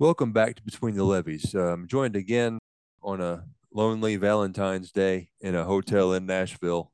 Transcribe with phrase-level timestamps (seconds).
[0.00, 1.54] Welcome back to Between the Levees.
[1.54, 2.58] I'm joined again
[3.00, 6.90] on a lonely Valentine's Day in a hotel in Nashville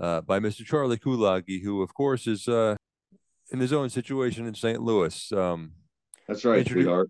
[0.00, 0.64] uh, by Mr.
[0.64, 2.74] Charlie Kulage, who, of course, is uh,
[3.52, 4.82] in his own situation in St.
[4.82, 5.30] Louis.
[5.30, 5.74] Um,
[6.26, 7.08] that's right, sweetheart.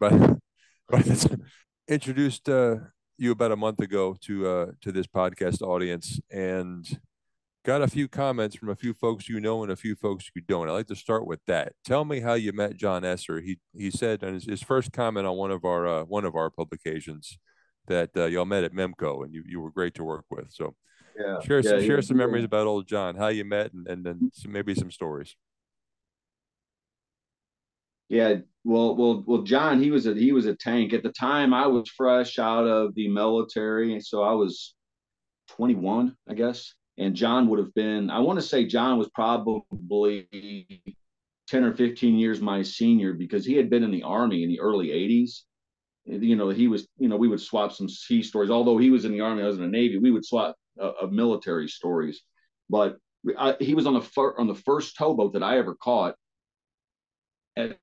[0.00, 0.38] Right,
[0.90, 1.26] right.
[1.88, 2.76] introduced uh,
[3.18, 6.98] you about a month ago to uh, to this podcast audience, and
[7.68, 10.40] got a few comments from a few folks you know and a few folks you
[10.40, 10.70] don't.
[10.70, 11.74] I'd like to start with that.
[11.84, 13.42] Tell me how you met John Esser.
[13.42, 16.34] He he said in his, his first comment on one of our uh, one of
[16.34, 17.38] our publications
[17.86, 20.50] that uh, y'all met at Memco and you, you were great to work with.
[20.50, 20.76] So
[21.20, 24.02] yeah, share yeah, some, share some memories about old John, how you met, and and
[24.02, 25.36] then some, maybe some stories.
[28.08, 31.52] Yeah, well, well, well, John, he was a he was a tank at the time.
[31.52, 34.74] I was fresh out of the military, so I was
[35.48, 40.28] 21, I guess and John would have been, I want to say John was probably
[41.48, 44.60] 10 or 15 years my senior because he had been in the army in the
[44.60, 45.42] early 80s.
[46.04, 48.50] You know, he was, you know, we would swap some sea stories.
[48.50, 50.92] Although he was in the army, I was in the Navy, we would swap uh,
[51.00, 52.22] of military stories.
[52.68, 52.96] But
[53.38, 56.14] I, he was on the fir- on the first towboat that I ever caught
[57.56, 57.78] at,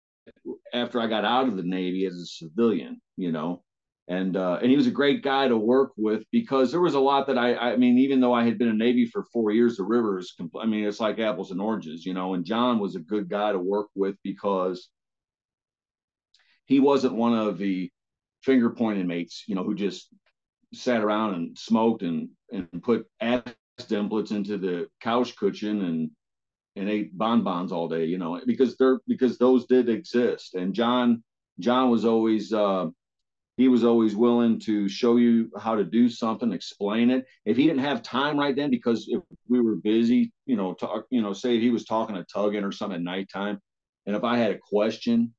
[0.74, 3.64] after I got out of the Navy as a civilian, you know
[4.08, 7.00] and uh, and he was a great guy to work with because there was a
[7.00, 9.78] lot that I I mean even though I had been in Navy for four years,
[9.78, 12.36] the rivers I mean it's like apples and oranges, you know.
[12.36, 14.90] And John was a good guy to work with because
[16.66, 17.92] he wasn't one of the
[18.44, 20.10] finger pointing mates, you know, who just
[20.74, 23.42] sat around and smoked and and put ass
[23.88, 26.12] dimplets into the couch cushion and
[26.76, 30.54] and ate bonbons all day, you know, because they're because those did exist.
[30.54, 31.24] And John
[31.60, 32.88] John was always uh,
[33.58, 37.26] he was always willing to show you how to do something, explain it.
[37.46, 41.06] If he didn't have time right then, because if we were busy, you know, talk,
[41.10, 43.60] you know, say he was talking to Tuggan or something at nighttime,
[44.06, 45.34] and if I had a question,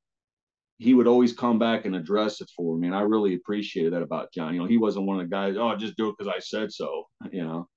[0.78, 2.86] he would always come back and address it for me.
[2.86, 4.54] And I really appreciated that about John.
[4.54, 6.72] You know, he wasn't one of the guys, oh, just do it because I said
[6.72, 7.68] so, you know.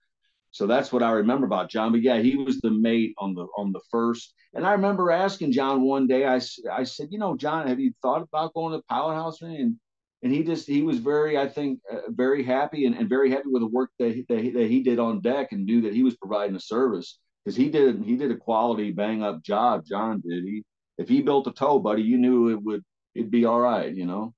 [0.52, 1.92] So that's what I remember about John.
[1.92, 4.34] But yeah, he was the mate on the on the first.
[4.54, 6.42] And I remember asking John one day, I,
[6.72, 9.42] I said, you know, John, have you thought about going to the pilot house?
[9.42, 9.76] And
[10.22, 13.48] and he just he was very i think uh, very happy and, and very happy
[13.48, 15.94] with the work that he, that he, that he did on deck and knew that
[15.94, 17.20] he was providing a service.
[17.44, 20.44] Because he did he did a quality bang up job john did.
[20.44, 20.64] He
[20.98, 22.84] if he built a tow buddy you knew it would
[23.16, 24.34] it'd be all right you know?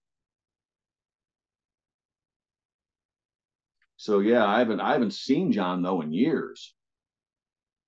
[3.97, 6.73] So yeah i haven't i haven't seen john though in years.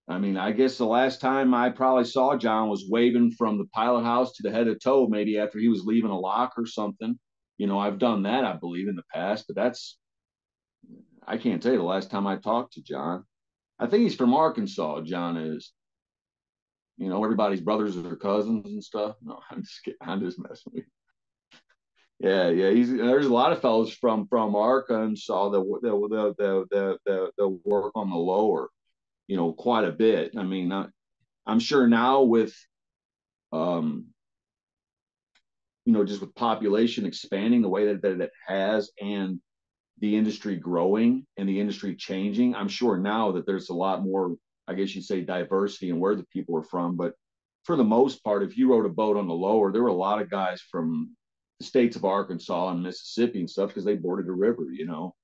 [0.05, 3.67] I mean, I guess the last time I probably saw John was waving from the
[3.73, 6.65] pilot house to the head of tow, maybe after he was leaving a lock or
[6.65, 7.17] something
[7.57, 9.97] you know, I've done that, I believe, in the past, but that's,
[11.25, 13.25] I can't tell you the last time I talked to John.
[13.79, 15.71] I think he's from Arkansas, John is.
[16.97, 19.15] You know, everybody's brothers or cousins and stuff.
[19.21, 19.97] No, I'm just kidding.
[20.01, 20.89] I'm just messing with you.
[22.19, 22.69] Yeah, yeah.
[22.69, 27.59] He's there's a lot of fellows from from Arkansas that that that that that, that
[27.65, 28.69] work on the lower,
[29.27, 30.37] you know, quite a bit.
[30.37, 30.85] I mean, I,
[31.45, 32.55] I'm sure now with
[33.51, 34.12] um
[35.85, 39.39] you know, just with population expanding the way that, that it has and
[39.99, 44.35] the industry growing and the industry changing, I'm sure now that there's a lot more,
[44.67, 46.95] I guess you'd say, diversity and where the people are from.
[46.95, 47.13] But
[47.63, 49.93] for the most part, if you rode a boat on the lower, there were a
[49.93, 51.15] lot of guys from
[51.59, 55.15] the states of Arkansas and Mississippi and stuff because they bordered the river, you know.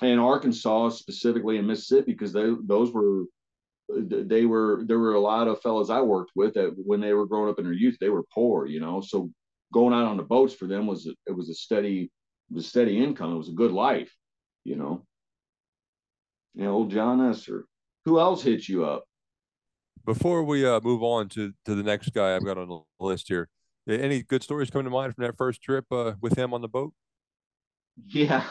[0.00, 3.24] And Arkansas specifically in Mississippi because those were
[3.96, 7.26] they were there were a lot of fellows I worked with that when they were
[7.26, 9.00] growing up in their youth they were poor you know?
[9.00, 9.30] So
[9.72, 12.10] going out on the boats for them was it was a steady
[12.50, 14.12] it was a steady income it was a good life
[14.64, 15.04] you know?
[16.54, 17.66] Yeah old John Esser
[18.04, 19.04] who else hit you up?
[20.04, 23.28] Before we uh, move on to to the next guy I've got on the list
[23.28, 23.48] here
[23.88, 26.68] any good stories coming to mind from that first trip uh, with him on the
[26.68, 26.92] boat?
[28.06, 28.44] Yeah.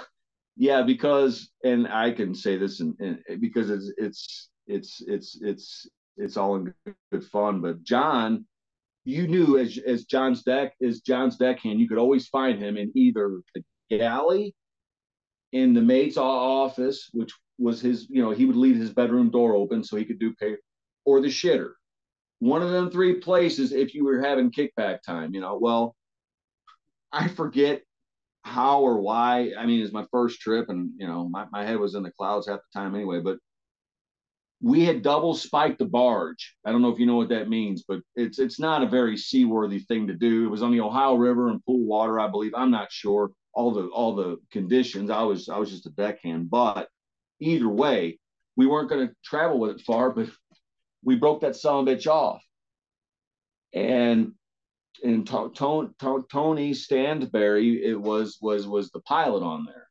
[0.57, 2.96] Yeah because and I can say this and
[3.40, 5.88] because it's it's it's it's it's
[6.18, 6.74] it's all in
[7.12, 7.62] good fun.
[7.62, 8.46] But John,
[9.04, 12.92] you knew as as John's deck as John's deckhand, you could always find him in
[12.95, 14.56] either the galley,
[15.51, 19.56] in the mate's office, which was his, you know, he would leave his bedroom door
[19.56, 20.56] open so he could do pay,
[21.06, 21.72] or the shitter.
[22.40, 25.60] One of them three places if you were having kickback time, you know.
[25.62, 25.95] Well,
[27.12, 27.84] I forget
[28.44, 29.51] how or why.
[29.57, 32.12] I mean, it's my first trip, and you know, my, my head was in the
[32.12, 33.19] clouds half the time anyway.
[33.19, 33.38] But
[34.62, 36.56] we had double spiked the barge.
[36.66, 39.18] I don't know if you know what that means, but it's it's not a very
[39.18, 40.46] seaworthy thing to do.
[40.46, 42.54] It was on the Ohio River in pool water, I believe.
[42.56, 45.10] I'm not sure all the all the conditions.
[45.10, 46.90] I was I was just a deckhand, but
[47.40, 48.19] either way,
[48.56, 50.30] we weren't going to travel with it far, but
[51.04, 52.44] we broke that son of a bitch off.
[53.74, 54.34] And
[55.04, 59.88] and to, to, to, Tony Standberry it was was was the pilot on there.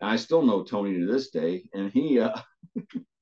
[0.00, 2.40] And I still know Tony to this day, and he uh,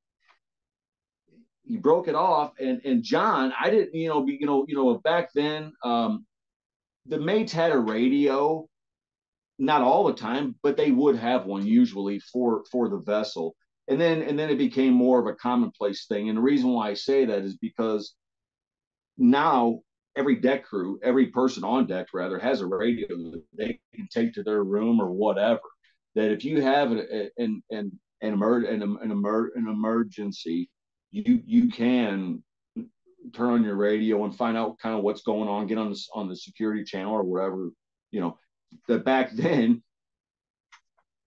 [1.65, 2.53] he broke it off.
[2.59, 6.27] And and John, I didn't you know be, you know you know back then um,
[7.07, 8.67] the mates had a radio,
[9.59, 13.55] not all the time, but they would have one usually for for the vessel.
[13.89, 16.29] And then and then it became more of a commonplace thing.
[16.29, 18.15] And the reason why I say that is because
[19.19, 19.81] now
[20.17, 24.35] every deck crew, every person on deck rather, has a radio that they can take
[24.35, 25.61] to their room or whatever.
[26.15, 30.71] That if you have an an an an, emer- an, an, emer- an emergency,
[31.13, 32.43] you you can
[33.33, 35.67] turn on your radio and find out kind of what's going on.
[35.67, 37.71] Get on the on the security channel or whatever.
[38.11, 38.39] You know,
[38.89, 39.83] that back then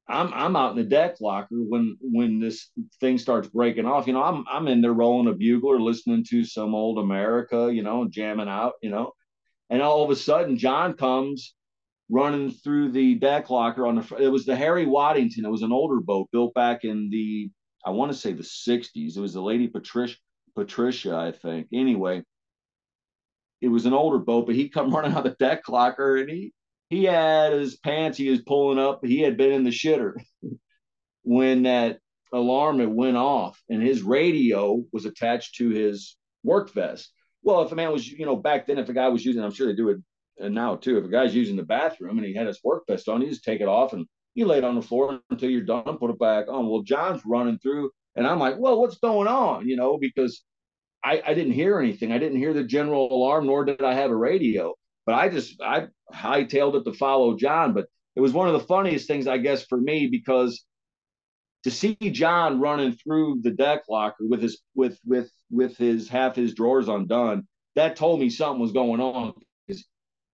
[0.08, 4.08] I'm I'm out in the deck locker when when this thing starts breaking off.
[4.08, 7.82] You know, I'm I'm in there rolling a bugler, listening to some old America, you
[7.84, 9.14] know, jamming out, you know,
[9.70, 11.56] and all of a sudden John comes
[12.10, 14.16] running through the deck locker on the.
[14.18, 15.46] It was the Harry Waddington.
[15.46, 17.50] It was an older boat built back in the
[17.86, 19.18] I want to say the '60s.
[19.18, 20.18] It was the Lady Patricia
[20.56, 21.68] Patricia, I think.
[21.74, 22.24] Anyway,
[23.62, 26.54] it was an older boat, but he come running out the deck locker and he
[26.90, 29.04] he had his pants he was pulling up.
[29.04, 30.14] He had been in the shitter
[31.24, 32.00] when that
[32.32, 37.12] alarm had went off, and his radio was attached to his work vest.
[37.42, 39.54] Well, if a man was, you know, back then, if a guy was using, I'm
[39.54, 40.98] sure they do it now too.
[40.98, 43.44] If a guy's using the bathroom and he had his work vest on, he just
[43.44, 44.06] take it off and
[44.36, 46.68] you lay it on the floor until you're done, put it back on.
[46.68, 49.68] Well, John's running through, and I'm like, well, what's going on?
[49.68, 50.44] You know, because
[51.04, 52.12] I, I didn't hear anything.
[52.12, 54.76] I didn't hear the general alarm, nor did I have a radio.
[55.06, 57.74] But I just I hightailed it to follow John.
[57.74, 60.66] But it was one of the funniest things, I guess, for me because
[61.64, 66.36] to see John running through the deck locker with his with with with his half
[66.36, 69.34] his drawers undone, that told me something was going on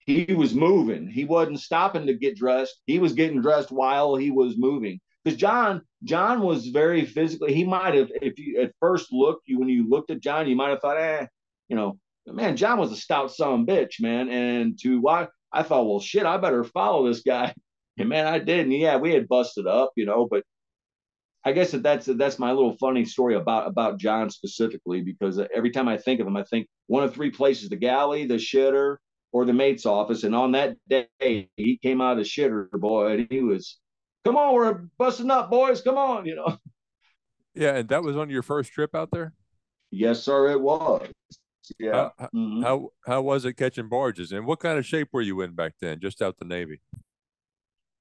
[0.09, 1.07] he was moving.
[1.07, 2.81] He wasn't stopping to get dressed.
[2.87, 4.99] He was getting dressed while he was moving.
[5.23, 7.53] Because John John was very physically.
[7.53, 10.55] He might have, if you at first look, you when you looked at John, you
[10.55, 11.27] might have thought, eh,
[11.67, 14.29] you know, man, John was a stout son bitch, man.
[14.29, 17.53] And to why I thought, well, shit, I better follow this guy.
[17.97, 18.61] And man, I did.
[18.61, 20.45] And yeah, we had busted up, you know, but
[21.43, 25.71] I guess that that's that's my little funny story about about John specifically because every
[25.71, 28.99] time I think of him, I think one of three places: the galley, the shitter,
[29.31, 30.23] or the mate's office.
[30.23, 33.77] And on that day, he came out of the shitter, boy, and he was,
[34.25, 35.81] "Come on, we're busting up, boys!
[35.81, 36.57] Come on!" You know.
[37.55, 39.33] Yeah, and that was on your first trip out there.
[39.91, 41.09] Yes, sir, it was.
[41.79, 42.09] Yeah.
[42.17, 42.61] How, mm-hmm.
[42.61, 45.73] how how was it catching barges, and what kind of shape were you in back
[45.81, 46.79] then, just out the Navy?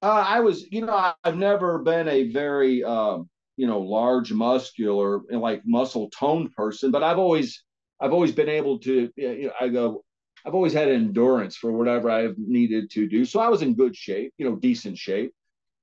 [0.01, 5.19] Uh, I was, you know, I've never been a very, um, you know, large, muscular,
[5.29, 7.63] like muscle toned person, but I've always,
[7.99, 10.05] I've always been able to, you know, I go,
[10.45, 13.25] I've always had endurance for whatever I've needed to do.
[13.25, 15.33] So I was in good shape, you know, decent shape.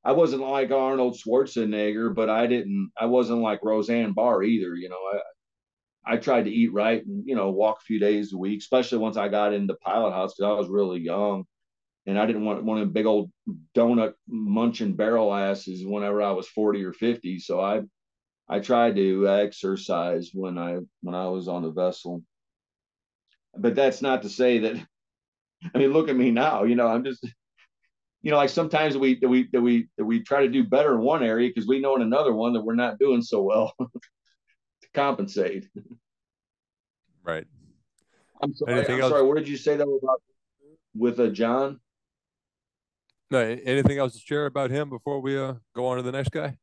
[0.05, 4.75] I wasn't like Arnold Schwarzenegger, but I didn't, I wasn't like Roseanne Barr either.
[4.75, 5.21] You know, I,
[6.07, 8.99] I tried to eat right and you know walk a few days a week, especially
[8.99, 11.45] once I got into pilot house because I was really young,
[12.07, 13.31] and I didn't want one of the big old
[13.75, 17.41] donut munching barrel asses whenever I was forty or fifty.
[17.41, 17.83] So I
[18.49, 22.23] I tried to exercise when I when I was on the vessel,
[23.59, 24.77] but that's not to say that.
[25.75, 26.65] I mean, look at me now.
[26.65, 27.27] You know, I'm just
[28.27, 30.95] you know, like sometimes we that we that we that we try to do better
[30.95, 33.73] in one area because we know in another one that we're not doing so well.
[34.83, 35.67] To compensate.
[37.25, 37.47] Right.
[38.43, 38.75] I'm sorry.
[38.75, 39.11] Anything I'm else?
[39.11, 39.23] sorry.
[39.23, 40.21] What did you say that about
[40.95, 41.81] with uh, John?
[43.31, 43.39] No.
[43.39, 46.59] Anything else to share about him before we uh, go on to the next guy?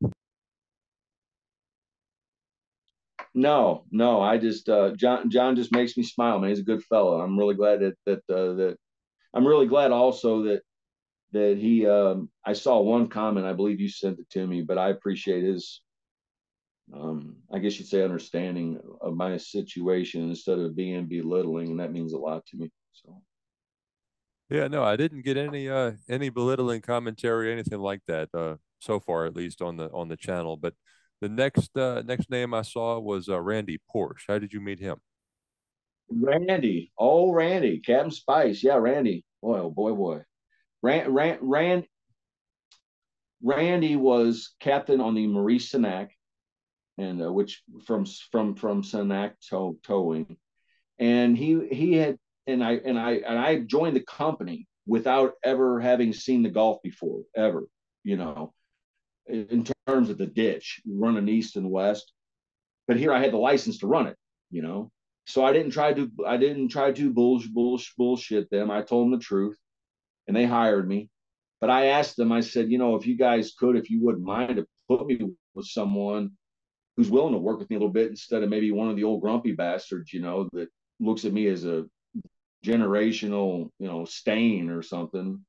[3.34, 4.22] No, no.
[4.22, 5.30] I just uh, John.
[5.30, 6.50] John just makes me smile, man.
[6.50, 7.20] He's a good fellow.
[7.20, 8.78] I'm really glad that that uh, that.
[9.34, 10.62] I'm really glad also that
[11.32, 11.88] that he.
[11.88, 13.46] Um, I saw one comment.
[13.46, 15.82] I believe you sent it to me, but I appreciate his
[16.92, 21.92] um, I guess you'd say understanding of my situation instead of being belittling, and that
[21.92, 22.72] means a lot to me.
[22.92, 23.22] So.
[24.50, 29.00] Yeah, no, I didn't get any uh any belittling commentary, anything like that, uh, so
[29.00, 30.58] far at least on the on the channel.
[30.58, 30.74] But
[31.24, 34.26] the next uh next name I saw was uh, Randy Porsche.
[34.28, 34.98] How did you meet him?
[36.10, 39.24] Randy, oh Randy, Captain Spice, yeah, Randy.
[39.42, 40.22] Boy, oh boy, boy.
[40.82, 41.86] Rand, Rand, Rand,
[43.42, 46.10] Randy was captain on the Marie Cenac
[46.98, 50.36] and uh, which from from from Cenac tow, towing,
[51.00, 55.80] and he he had and I and I and I joined the company without ever
[55.80, 57.64] having seen the Gulf before ever,
[58.04, 58.54] you know,
[59.26, 62.12] in terms of the ditch running east and west.
[62.88, 64.18] But here I had the license to run it,
[64.52, 64.92] you know,
[65.26, 68.70] so I didn't try to I didn't try to bullshit, bullshit, bullshit them.
[68.70, 69.58] I told them the truth,
[70.28, 71.10] and they hired me.
[71.62, 72.32] But I asked them.
[72.32, 75.18] I said, you know, if you guys could, if you wouldn't mind, to put me
[75.56, 76.32] with someone
[76.98, 79.06] who's willing to work with me a little bit instead of maybe one of the
[79.06, 80.68] old grumpy bastards, you know, that
[81.00, 81.86] looks at me as a
[82.66, 85.44] generational, you know, stain or something.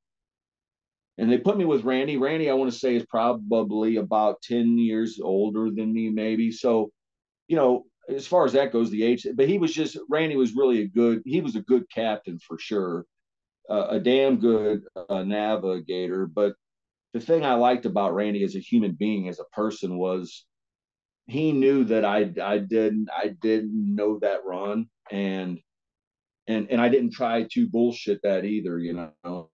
[1.16, 2.16] And they put me with Randy.
[2.16, 6.50] Randy, I want to say, is probably about 10 years older than me, maybe.
[6.50, 6.90] So,
[7.46, 10.54] you know, as far as that goes, the age, but he was just Randy was
[10.54, 11.22] really a good.
[11.24, 13.06] He was a good captain for sure,
[13.70, 16.26] uh, a damn good uh, navigator.
[16.26, 16.54] But
[17.12, 20.44] the thing I liked about Randy as a human being, as a person, was
[21.26, 25.58] he knew that I I didn't I didn't know that run, and
[26.46, 28.92] and and I didn't try to bullshit that either, you
[29.24, 29.48] know.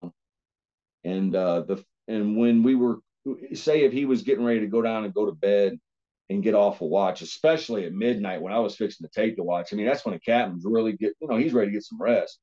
[1.05, 2.99] And uh, the and when we were
[3.55, 5.79] say if he was getting ready to go down and go to bed
[6.31, 9.43] and get off a watch, especially at midnight when I was fixing to take the
[9.43, 9.73] watch.
[9.73, 12.01] I mean, that's when a captain's really get, you know, he's ready to get some
[12.01, 12.39] rest.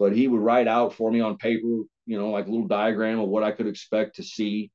[0.00, 3.20] But he would write out for me on paper, you know, like a little diagram
[3.20, 4.72] of what I could expect to see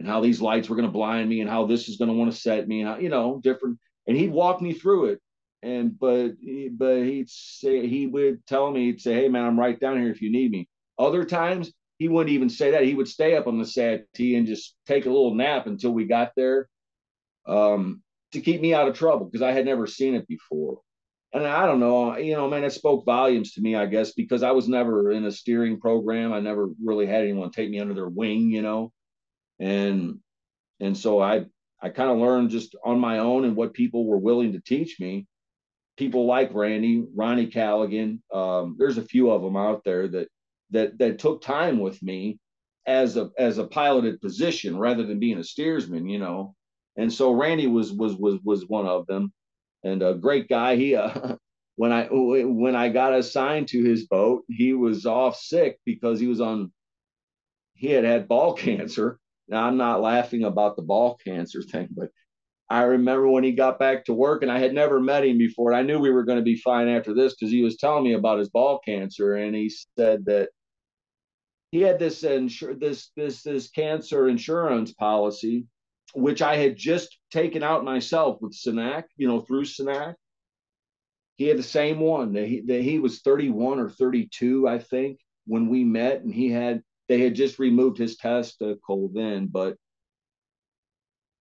[0.00, 2.16] and how these lights were going to blind me and how this is going to
[2.16, 3.78] want to set me and how, you know, different.
[4.08, 5.20] And he'd walk me through it.
[5.62, 6.32] And, but,
[6.72, 10.10] but he'd say, he would tell me, he'd say, Hey man, I'm right down here
[10.10, 10.68] if you need me.
[10.98, 12.84] Other times he wouldn't even say that.
[12.84, 16.06] He would stay up on the settee and just take a little nap until we
[16.06, 16.66] got there
[17.46, 18.00] um,
[18.32, 20.80] to keep me out of trouble because I had never seen it before.
[21.34, 24.42] And I don't know, you know, man, it spoke volumes to me, I guess, because
[24.42, 26.32] I was never in a steering program.
[26.32, 28.92] I never really had anyone take me under their wing, you know,
[29.58, 30.20] and
[30.80, 31.44] and so I
[31.82, 34.98] I kind of learned just on my own and what people were willing to teach
[34.98, 35.26] me.
[35.98, 38.22] People like Randy, Ronnie Callaghan.
[38.32, 40.28] Um, there's a few of them out there that
[40.70, 42.38] that that took time with me
[42.86, 46.54] as a as a piloted position rather than being a steersman, you know
[46.96, 49.32] and so Randy was was was was one of them,
[49.84, 50.76] and a great guy.
[50.76, 51.36] He uh,
[51.76, 56.26] when I when I got assigned to his boat, he was off sick because he
[56.26, 56.72] was on.
[57.74, 59.18] He had had ball cancer.
[59.48, 62.10] Now I'm not laughing about the ball cancer thing, but
[62.68, 65.72] I remember when he got back to work, and I had never met him before.
[65.72, 68.12] I knew we were going to be fine after this because he was telling me
[68.12, 70.50] about his ball cancer, and he said that
[71.70, 75.66] he had this insur- this this this cancer insurance policy
[76.14, 80.14] which I had just taken out myself with Cenac, you know, through Cenac.
[81.36, 82.32] He had the same one.
[82.32, 86.50] That he, that he was 31 or 32, I think, when we met, and he
[86.50, 89.76] had they had just removed his testicle then, but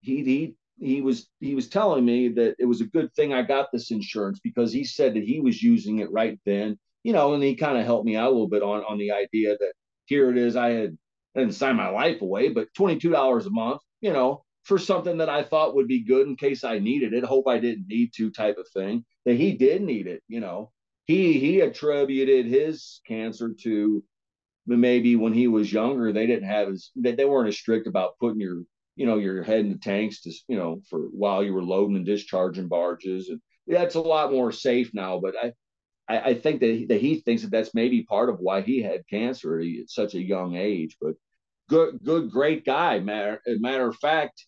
[0.02, 3.42] he he he was he was telling me that it was a good thing I
[3.42, 7.34] got this insurance because he said that he was using it right then, you know,
[7.34, 9.74] and he kind of helped me out a little bit on on the idea that
[10.10, 10.98] here it is, I had
[11.36, 15.30] I didn't sign my life away, but $22 a month, you know, for something that
[15.30, 17.24] I thought would be good in case I needed it.
[17.24, 19.06] Hope I didn't need to type of thing.
[19.26, 20.72] That he did need it, you know.
[21.06, 24.04] He he attributed his cancer to
[24.66, 28.18] maybe when he was younger, they didn't have as they, they weren't as strict about
[28.20, 28.64] putting your
[28.96, 31.96] you know your head in the tanks to you know for while you were loading
[31.96, 35.20] and discharging barges and that's a lot more safe now.
[35.20, 35.54] But I
[36.10, 38.82] I, I think that he, that he thinks that that's maybe part of why he
[38.82, 40.98] had cancer at such a young age.
[41.00, 41.14] But
[41.70, 43.00] good good great guy.
[43.00, 44.46] Matter matter of fact,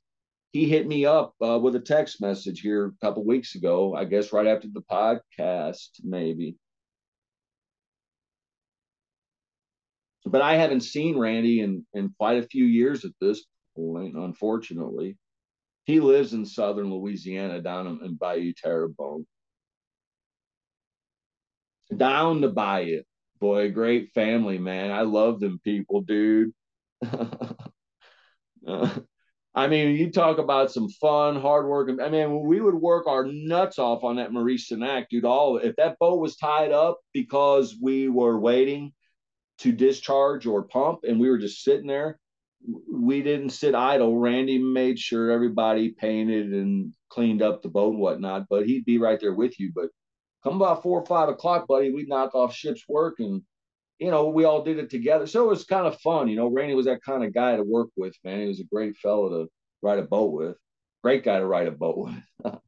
[0.52, 3.96] he hit me up uh, with a text message here a couple weeks ago.
[3.96, 6.58] I guess right after the podcast, maybe.
[10.26, 14.16] But I haven't seen Randy in in quite a few years at this point.
[14.16, 15.18] Unfortunately,
[15.86, 19.26] he lives in southern Louisiana, down in, in Bayou Terrebonne.
[21.96, 23.06] Down to buy it.
[23.40, 24.92] boy, great family, man.
[24.92, 26.52] I love them people, dude.
[29.54, 31.90] I mean, you talk about some fun, hard work.
[32.02, 35.26] I mean, we would work our nuts off on that Marie Cenac, dude.
[35.26, 38.94] All if that boat was tied up because we were waiting
[39.60, 42.20] to discharge or pump, and we were just sitting there,
[42.92, 44.18] we didn't sit idle.
[44.18, 48.98] Randy made sure everybody painted and cleaned up the boat and whatnot, but he'd be
[49.00, 49.72] right there with you.
[49.76, 49.90] But
[50.44, 53.42] come about four or five o'clock, buddy, we'd knock off ship's work and
[54.02, 55.28] you know, we all did it together.
[55.28, 56.28] So it was kind of fun.
[56.28, 58.42] You know, Randy was that kind of guy to work with, man.
[58.42, 59.52] He was a great fellow to
[59.84, 60.58] ride a boat with.
[61.04, 62.54] Great guy to ride a boat with.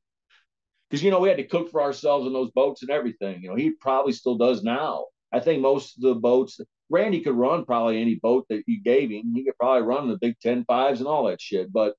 [0.89, 3.41] Because, you know, we had to cook for ourselves in those boats and everything.
[3.41, 5.05] You know, he probably still does now.
[5.31, 6.61] I think most of the boats,
[6.91, 9.33] Randy could run probably any boat that you gave him.
[9.33, 11.73] He could probably run the big 10 fives and all that shit.
[11.73, 11.95] But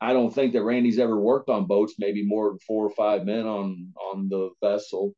[0.00, 3.24] I don't think that Randy's ever worked on boats, maybe more than four or five
[3.24, 5.14] men on on the vessel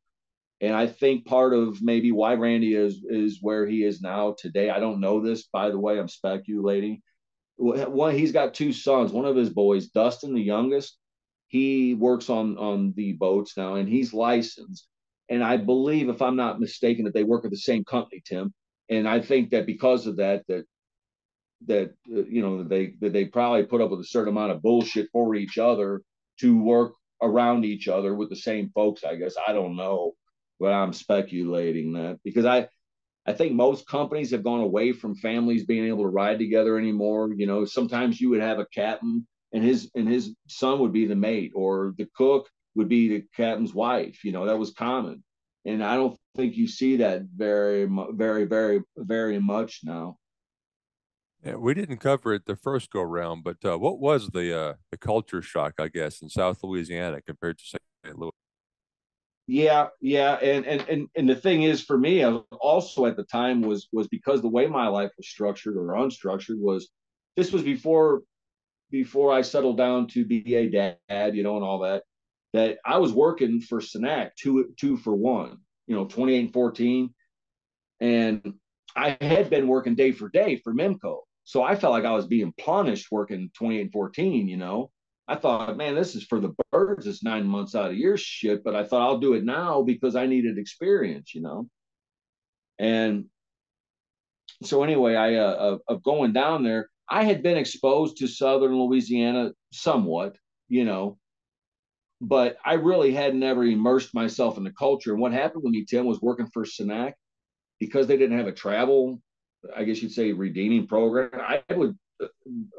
[0.61, 4.69] and I think part of maybe why Randy is is where he is now today.
[4.69, 5.99] I don't know this, by the way.
[5.99, 7.01] I'm speculating.
[7.57, 9.11] One, he's got two sons.
[9.11, 10.97] One of his boys, Dustin, the youngest,
[11.47, 14.87] he works on on the boats now, and he's licensed.
[15.29, 18.53] and I believe, if I'm not mistaken, that they work at the same company, Tim.
[18.89, 20.65] And I think that because of that, that
[21.67, 24.61] that uh, you know they that they probably put up with a certain amount of
[24.61, 26.01] bullshit for each other
[26.39, 29.03] to work around each other with the same folks.
[29.03, 30.13] I guess I don't know,
[30.59, 32.67] but I'm speculating that because I
[33.25, 37.29] I think most companies have gone away from families being able to ride together anymore.
[37.35, 41.05] You know, sometimes you would have a captain and his and his son would be
[41.05, 44.23] the mate, or the cook would be the captain's wife.
[44.23, 45.23] You know, that was common,
[45.65, 50.17] and I don't think you see that very, very, very, very much now.
[51.43, 54.73] Yeah, we didn't cover it the first go round, but uh, what was the uh,
[54.91, 58.19] the culture shock, I guess, in South Louisiana compared to St.
[58.19, 58.31] Louis?
[59.47, 63.61] Yeah, yeah, and and and and the thing is, for me, also at the time
[63.63, 66.89] was was because the way my life was structured or unstructured was
[67.35, 68.21] this was before
[68.91, 72.03] before I settled down to be a dad, you know, and all that.
[72.53, 75.57] That I was working for Cenac two two for one,
[75.87, 77.15] you know, twenty eight and fourteen,
[77.99, 78.53] and
[78.95, 82.27] I had been working day for day for Memco, so I felt like I was
[82.27, 84.91] being punished working twenty eight and fourteen, you know.
[85.27, 87.07] I thought, man, this is for the birds.
[87.07, 88.63] It's nine months out of year shit.
[88.63, 91.69] But I thought I'll do it now because I needed experience, you know.
[92.79, 93.25] And
[94.63, 99.51] so anyway, I uh, of going down there, I had been exposed to Southern Louisiana
[99.71, 100.35] somewhat,
[100.69, 101.17] you know,
[102.21, 105.11] but I really had never immersed myself in the culture.
[105.11, 107.13] And what happened with me, Tim, was working for Cenac
[107.79, 109.21] because they didn't have a travel,
[109.75, 111.31] I guess you'd say, redeeming program.
[111.33, 111.97] I would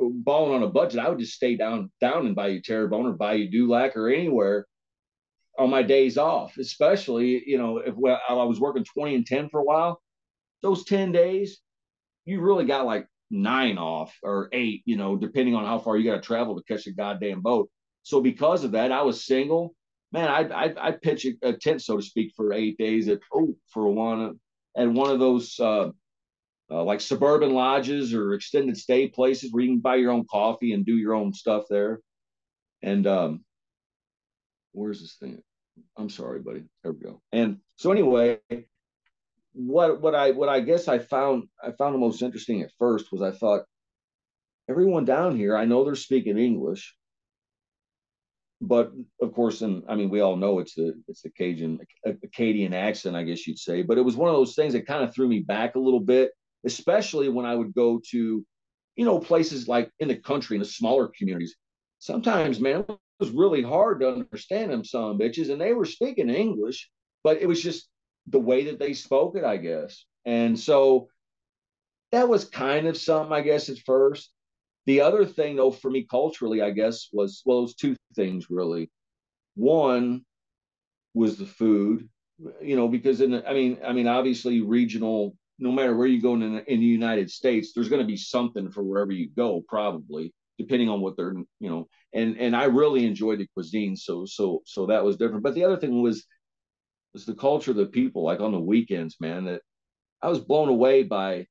[0.00, 3.48] balling on a budget, I would just stay down down in Bayou Terrebonne or Bayou
[3.48, 4.66] Dulac or anywhere
[5.58, 6.58] on my days off.
[6.58, 10.00] Especially, you know, if well, I was working 20 and 10 for a while,
[10.62, 11.60] those 10 days,
[12.24, 16.08] you really got like nine off or eight, you know, depending on how far you
[16.08, 17.70] got to travel to catch a goddamn boat.
[18.02, 19.74] So because of that, I was single.
[20.12, 23.20] Man, I I, I pitch a, a tent, so to speak, for eight days at
[23.32, 24.38] oh for one
[24.76, 25.90] at one of those uh,
[26.72, 30.72] uh, like suburban lodges or extended stay places where you can buy your own coffee
[30.72, 32.00] and do your own stuff there.
[32.82, 33.44] And um,
[34.72, 35.42] where's this thing?
[35.98, 36.64] I'm sorry, buddy.
[36.82, 37.20] There we go.
[37.30, 38.38] And so anyway,
[39.52, 43.12] what what I what I guess I found I found the most interesting at first
[43.12, 43.64] was I thought
[44.68, 46.94] everyone down here I know they're speaking English,
[48.62, 52.72] but of course, and I mean we all know it's the it's the Cajun Acadian
[52.72, 55.14] accent I guess you'd say, but it was one of those things that kind of
[55.14, 56.32] threw me back a little bit
[56.64, 58.44] especially when I would go to,
[58.96, 61.56] you know, places like in the country, in the smaller communities.
[61.98, 66.28] Sometimes, man, it was really hard to understand them, some bitches, and they were speaking
[66.28, 66.90] English,
[67.22, 67.88] but it was just
[68.26, 70.04] the way that they spoke it, I guess.
[70.24, 71.08] And so
[72.10, 74.32] that was kind of something, I guess, at first.
[74.86, 78.46] The other thing, though, for me culturally, I guess, was well, it was two things
[78.50, 78.90] really.
[79.54, 80.24] One
[81.14, 82.08] was the food,
[82.60, 86.20] you know, because in the, I mean, I mean, obviously regional no matter where you
[86.20, 89.62] go in, in the United States, there's going to be something for wherever you go,
[89.68, 91.88] probably depending on what they're, you know.
[92.14, 95.42] And and I really enjoyed the cuisine, so so so that was different.
[95.42, 96.26] But the other thing was
[97.12, 98.22] was the culture of the people.
[98.22, 99.62] Like on the weekends, man, that
[100.22, 101.46] I was blown away by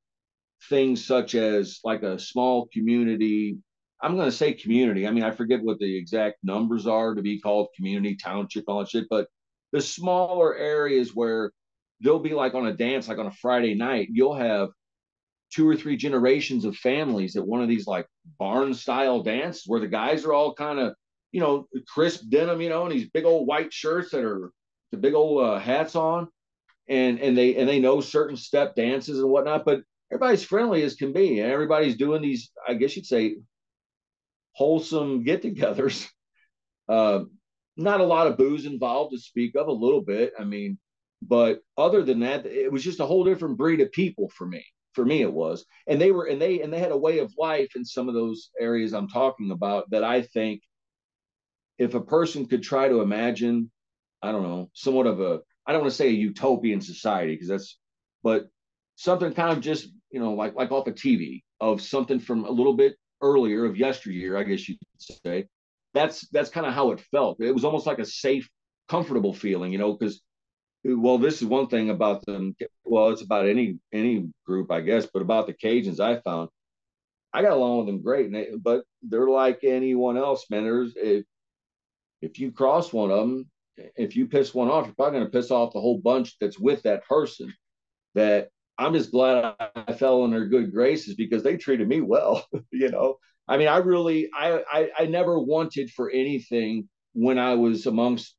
[0.70, 3.58] things such as like a small community.
[4.04, 5.08] I'm going to say community.
[5.08, 8.80] I mean, I forget what the exact numbers are to be called community, township, all
[8.80, 9.06] that shit.
[9.10, 9.28] But
[9.72, 11.52] the smaller areas where
[12.04, 14.70] they'll be like on a dance, like on a Friday night, you'll have
[15.54, 18.08] two or three generations of families at one of these like
[18.40, 20.96] barn style dances where the guys are all kind of,
[21.32, 24.52] you know, crisp denim, you know, and these big old white shirts that are
[24.92, 26.28] the big old uh, hats on,
[26.90, 30.96] and and they and they know certain step dances and whatnot, but everybody's friendly as
[30.96, 33.38] can be, and everybody's doing these, I guess you'd say,
[34.54, 36.08] wholesome get-togethers.
[36.90, 37.24] Uh,
[37.78, 40.34] not a lot of booze involved to speak of, a little bit.
[40.38, 40.78] I mean,
[41.22, 44.64] but other than that, it was just a whole different breed of people for me.
[44.94, 47.34] For me, it was, and they were, and they, and they had a way of
[47.38, 50.62] life in some of those areas I'm talking about that I think,
[51.78, 53.72] if a person could try to imagine,
[54.22, 57.48] I don't know, somewhat of a, I don't want to say a utopian society because
[57.48, 57.78] that's,
[58.22, 58.48] but
[58.96, 62.46] something kind of just, you know, like like off a of TV of something from
[62.46, 65.46] a little bit earlier of yesteryear, I guess you could say.
[65.94, 67.42] That's that's kind of how it felt.
[67.42, 68.50] It was almost like a safe,
[68.90, 70.22] comfortable feeling, you know, because
[70.84, 72.56] well, this is one thing about them.
[72.84, 76.50] Well, it's about any any group, I guess, but about the Cajuns, I found
[77.34, 80.64] I got along with them great, they, but they're like anyone else, man.
[80.64, 81.26] There's if
[82.22, 83.50] if you cross one of them,
[83.96, 86.60] if you piss one off, you're probably going to piss off the whole bunch that's
[86.60, 87.54] with that person.
[88.16, 92.46] That I'm just glad I fell in their good graces because they treated me well.
[92.72, 93.18] you know,
[93.48, 98.36] I mean, I really, I, I, I never wanted for anything when I was amongst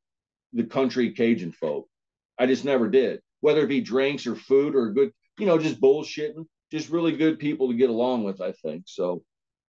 [0.53, 1.87] the country Cajun folk
[2.37, 3.21] I just never did.
[3.41, 7.39] Whether it be drinks or food or good, you know, just bullshitting, just really good
[7.39, 8.83] people to get along with, I think.
[8.87, 9.23] So,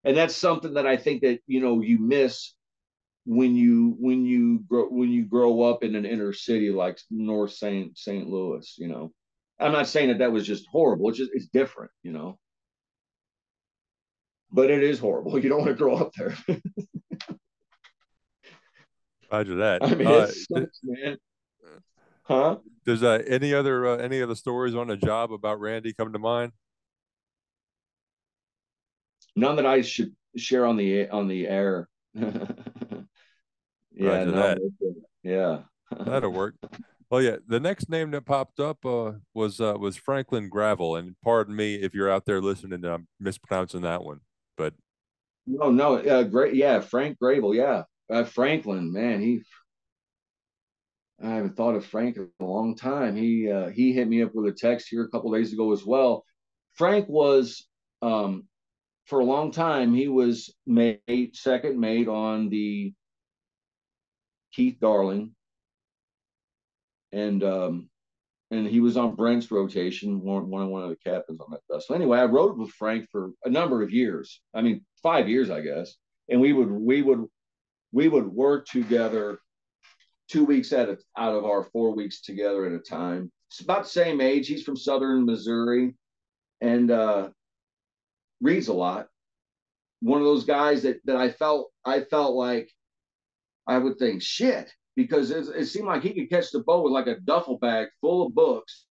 [0.05, 2.55] and that's something that I think that, you know, you miss
[3.27, 7.53] when you when you grow when you grow up in an inner city like North
[7.53, 8.29] Saint St.
[8.29, 9.12] Louis, you know.
[9.59, 11.09] I'm not saying that that was just horrible.
[11.09, 12.38] It's just it's different, you know.
[14.50, 15.38] But it is horrible.
[15.42, 16.37] You don't want to grow up there.
[19.33, 19.83] Roger that.
[19.83, 21.16] I mean, Uh, it sucks, man.
[22.25, 22.57] Huh?
[22.85, 26.19] does uh, any other uh, any other stories on the job about Randy come to
[26.19, 26.53] mind?
[29.37, 31.89] None that I should share on the on the air.
[32.15, 32.25] yeah,
[33.95, 34.59] no, that.
[35.23, 35.59] yeah.
[35.91, 36.55] That'll work.
[37.11, 37.37] Well, yeah.
[37.47, 41.77] The next name that popped up uh, was uh, was Franklin Gravel, and pardon me
[41.77, 44.21] if you're out there listening, I'm mispronouncing that one.
[44.57, 44.75] But
[45.47, 46.55] No, no, uh, great.
[46.55, 48.93] Yeah, Frank Gravel, Yeah, uh, Franklin.
[48.93, 49.43] Man, he.
[51.22, 53.16] I haven't thought of Frank in a long time.
[53.16, 55.85] He uh, he hit me up with a text here a couple days ago as
[55.85, 56.24] well.
[56.74, 57.66] Frank was,
[58.03, 58.44] um,
[59.07, 62.92] for a long time, he was mate second mate on the
[64.53, 65.35] Keith Darling,
[67.12, 67.88] and um,
[68.50, 71.94] and he was on Brent's rotation, one one one of the captains on that vessel.
[71.94, 74.40] Anyway, I rode with Frank for a number of years.
[74.53, 75.94] I mean, five years, I guess.
[76.29, 77.24] And we would we would
[77.92, 79.38] we would work together
[80.29, 83.31] two weeks at a, out of our four weeks together at a time.
[83.51, 84.49] It's about the same age.
[84.49, 85.95] He's from Southern Missouri,
[86.61, 87.29] and uh,
[88.41, 89.09] reads a lot.
[90.01, 92.71] One of those guys that that I felt I felt like
[93.67, 96.93] I would think shit because it, it seemed like he could catch the boat with
[96.93, 98.87] like a duffel bag full of books,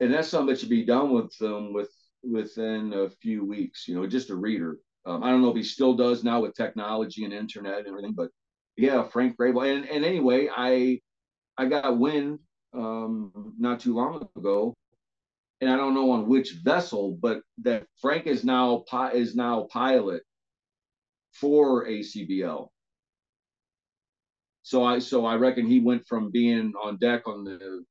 [0.00, 1.90] and that's something that should be done with them with
[2.22, 3.86] within a few weeks.
[3.86, 4.78] You know, just a reader.
[5.06, 8.12] Um, I don't know if he still does now with technology and internet and everything,
[8.12, 8.30] but
[8.80, 9.70] yeah, Frank Grable.
[9.70, 11.00] And and anyway, I
[11.58, 12.38] I got wind
[12.72, 14.74] um, not too long ago,
[15.60, 20.22] and I don't know on which vessel, but that Frank is now is now pilot
[21.32, 22.68] for ACBL.
[24.62, 27.84] So I so I reckon he went from being on deck on the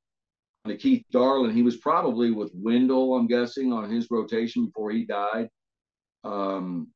[0.66, 1.54] on the Keith Darling.
[1.54, 5.50] He was probably with Wendell, I'm guessing, on his rotation before he died.
[6.24, 6.88] Um,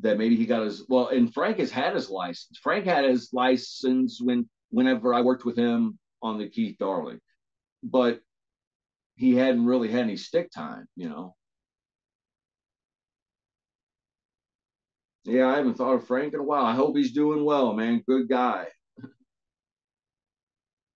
[0.00, 2.58] that maybe he got his well, and Frank has had his license.
[2.62, 7.20] Frank had his license when whenever I worked with him on the Keith Darling,
[7.82, 8.20] but
[9.14, 11.34] he hadn't really had any stick time, you know.
[15.24, 16.64] Yeah, I haven't thought of Frank in a while.
[16.64, 18.02] I hope he's doing well, man.
[18.06, 18.66] Good guy.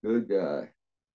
[0.04, 0.68] Good guy.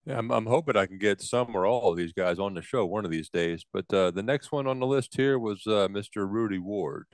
[0.06, 2.62] yeah, I'm I'm hoping I can get some or all of these guys on the
[2.62, 3.66] show one of these days.
[3.72, 6.30] But uh, the next one on the list here was uh, Mr.
[6.30, 7.08] Rudy Ward.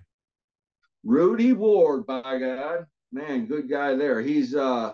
[1.04, 4.22] Rudy Ward, by God, man, good guy there.
[4.22, 4.94] He's uh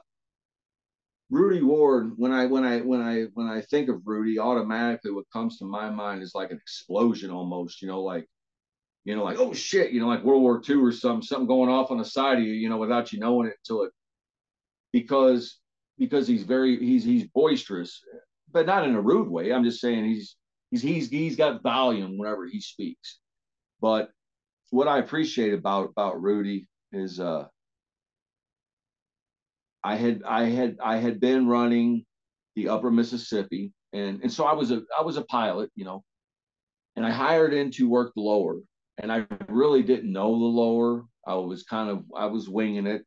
[1.29, 2.13] Rudy Ward.
[2.15, 5.65] When I when I when I when I think of Rudy, automatically what comes to
[5.65, 7.81] my mind is like an explosion almost.
[7.81, 8.27] You know, like
[9.03, 11.69] you know, like oh shit, you know, like World War II or something, something going
[11.69, 13.91] off on the side of you, you know, without you knowing it until it
[14.93, 15.59] because
[15.97, 18.01] because he's very he's he's boisterous,
[18.51, 19.51] but not in a rude way.
[19.51, 20.35] I'm just saying he's
[20.71, 23.19] he's he's he's got volume whenever he speaks.
[23.81, 24.09] But
[24.71, 27.45] what I appreciate about about Rudy is uh
[29.83, 32.05] I had I had I had been running
[32.55, 36.03] the upper Mississippi and and so I was a I was a pilot, you know,
[36.95, 38.57] and I hired in to work the lower
[38.97, 41.05] and I really didn't know the lower.
[41.25, 43.03] I was kind of I was winging it,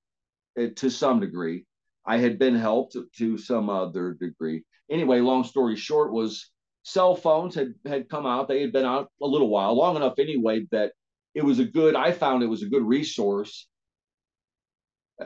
[0.56, 1.64] it to some degree.
[2.06, 4.64] I had been helped to, to some other degree.
[4.90, 6.50] Anyway, long story short was
[6.82, 8.48] cell phones had had come out.
[8.48, 10.92] They had been out a little while, long enough anyway that
[11.34, 11.94] it was a good.
[11.94, 13.66] I found it was a good resource.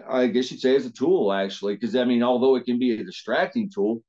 [0.09, 2.93] I guess you'd say as a tool actually, because I mean, although it can be
[2.93, 4.03] a distracting tool,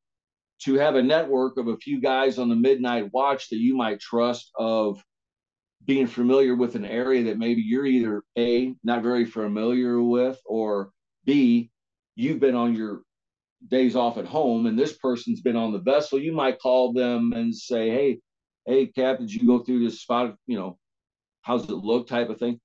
[0.63, 3.99] to have a network of a few guys on the midnight watch that you might
[3.99, 5.03] trust of
[5.85, 10.91] being familiar with an area that maybe you're either a not very familiar with or
[11.25, 11.69] b
[12.15, 13.01] you've been on your
[13.67, 17.33] days off at home and this person's been on the vessel you might call them
[17.33, 18.19] and say hey
[18.65, 20.77] hey cap did you go through this spot you know
[21.45, 22.59] how's it look type of thing.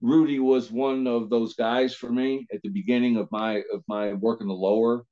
[0.00, 4.12] Rudy was one of those guys for me at the beginning of my of my
[4.12, 5.04] work in the lower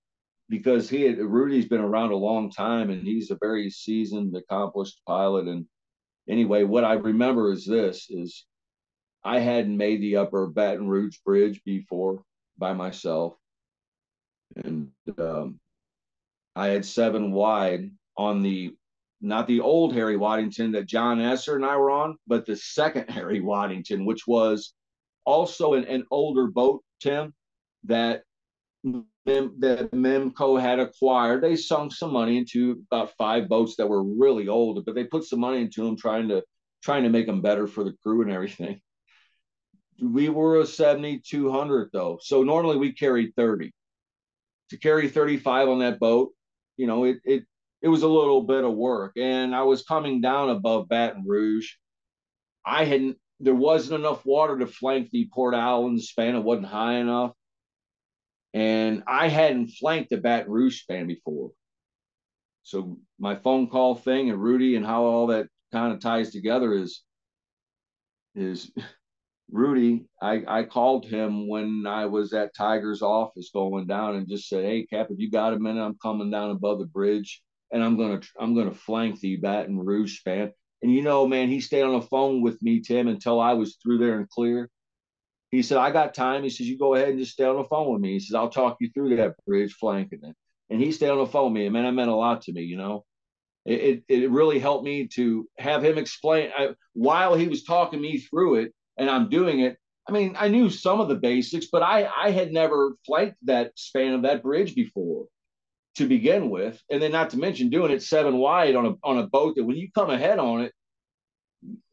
[0.48, 5.00] because he had rudy's been around a long time and he's a very seasoned accomplished
[5.06, 5.48] pilot.
[5.48, 5.66] And
[6.28, 8.44] anyway, what I remember is this: is
[9.24, 12.22] I hadn't made the upper Baton Rouge Bridge before
[12.58, 13.34] by myself,
[14.64, 15.58] and um,
[16.54, 18.74] I had seven wide on the
[19.20, 23.08] not the old Harry Waddington that John Esser and I were on, but the second
[23.10, 24.74] Harry Waddington, which was
[25.24, 27.34] also an, an older boat, Tim,
[27.84, 28.22] that
[29.24, 31.42] that Memco had acquired.
[31.42, 35.24] They sunk some money into about five boats that were really old, but they put
[35.24, 36.44] some money into them, trying to
[36.82, 38.80] trying to make them better for the crew and everything.
[40.00, 43.72] We were a 7200 though, so normally we carried 30.
[44.70, 46.32] To carry 35 on that boat,
[46.76, 47.44] you know, it it
[47.86, 51.70] it was a little bit of work, and I was coming down above Baton Rouge.
[52.64, 53.18] I hadn't.
[53.38, 56.36] There wasn't enough water to flank the Port Allen span.
[56.36, 57.32] It wasn't high enough
[58.56, 61.50] and I hadn't flanked the Baton Rouge span before.
[62.62, 66.72] So my phone call thing and Rudy and how all that kind of ties together
[66.72, 67.02] is
[68.34, 68.72] is
[69.50, 70.06] Rudy.
[70.22, 74.64] I, I called him when I was at Tiger's office going down and just said,
[74.64, 77.96] "Hey, Cap, if you got a minute, I'm coming down above the bridge and I'm
[77.96, 80.52] gonna I'm gonna flank the Baton Rouge span."
[80.82, 83.76] And you know, man, he stayed on the phone with me, Tim, until I was
[83.82, 84.70] through there and clear.
[85.50, 86.42] He said, I got time.
[86.42, 88.12] He says, You go ahead and just stay on the phone with me.
[88.12, 90.36] He says, I'll talk you through that bridge flanking it.
[90.68, 91.66] And he stayed on the phone with me.
[91.66, 93.04] And man, that meant a lot to me, you know.
[93.64, 98.00] It, it, it really helped me to have him explain I, while he was talking
[98.00, 99.76] me through it and I'm doing it.
[100.08, 103.72] I mean, I knew some of the basics, but I, I had never flanked that
[103.74, 105.26] span of that bridge before
[105.96, 106.80] to begin with.
[106.90, 109.64] And then not to mention doing it seven wide on a on a boat that
[109.64, 110.72] when you come ahead on it,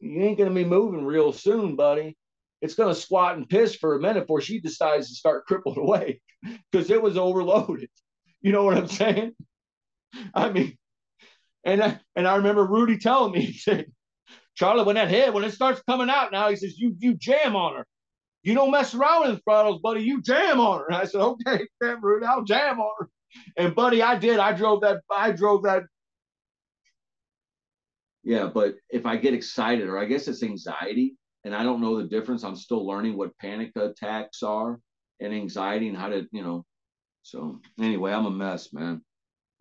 [0.00, 2.16] you ain't gonna be moving real soon, buddy
[2.64, 6.20] it's to squat and piss for a minute before she decides to start crippling away
[6.72, 7.90] because it was overloaded.
[8.40, 9.32] You know what I'm saying?
[10.34, 10.76] I mean,
[11.64, 13.86] and I, and I remember Rudy telling me, he said,
[14.54, 17.54] Charlie, when that head, when it starts coming out now, he says, you you jam
[17.56, 17.86] on her.
[18.42, 20.02] You don't mess around with the throttles, buddy.
[20.02, 20.86] You jam on her.
[20.86, 23.08] And I said, okay, damn, Rudy, I'll jam on her.
[23.56, 24.38] And buddy, I did.
[24.38, 25.00] I drove that.
[25.10, 25.84] I drove that.
[28.22, 31.98] Yeah, but if I get excited, or I guess it's anxiety, and I don't know
[31.98, 32.42] the difference.
[32.42, 34.80] I'm still learning what panic attacks are
[35.20, 36.64] and anxiety and how to, you know.
[37.22, 39.02] So anyway, I'm a mess, man.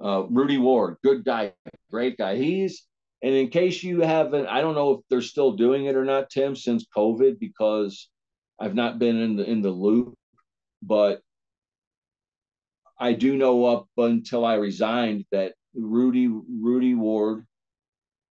[0.04, 1.54] Uh, Rudy Ward, good guy,
[1.90, 2.36] great guy.
[2.36, 2.88] He's
[3.22, 6.30] and in case you haven't, I don't know if they're still doing it or not,
[6.30, 8.10] Tim, since COVID, because
[8.60, 10.16] I've not been in the in the loop,
[10.82, 11.22] but
[13.04, 17.46] I do know up until I resigned that Rudy Rudy Ward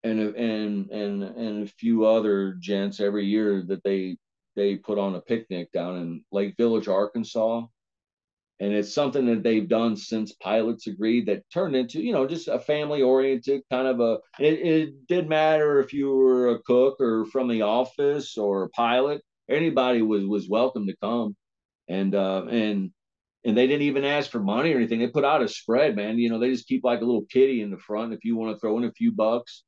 [0.02, 4.16] and and and and a few other gents every year that they
[4.56, 7.66] they put on a picnic down in Lake Village, Arkansas.
[8.62, 12.48] And it's something that they've done since pilots agreed that turned into, you know, just
[12.48, 17.02] a family oriented kind of a, it, it did matter if you were a cook
[17.02, 21.36] or from the office or a pilot, anybody was, was welcome to come.
[21.90, 22.92] And, uh, and,
[23.44, 25.00] and they didn't even ask for money or anything.
[25.00, 26.20] They put out a spread, man.
[26.20, 28.56] You know, they just keep like a little kitty in the front if you want
[28.56, 29.64] to throw in a few bucks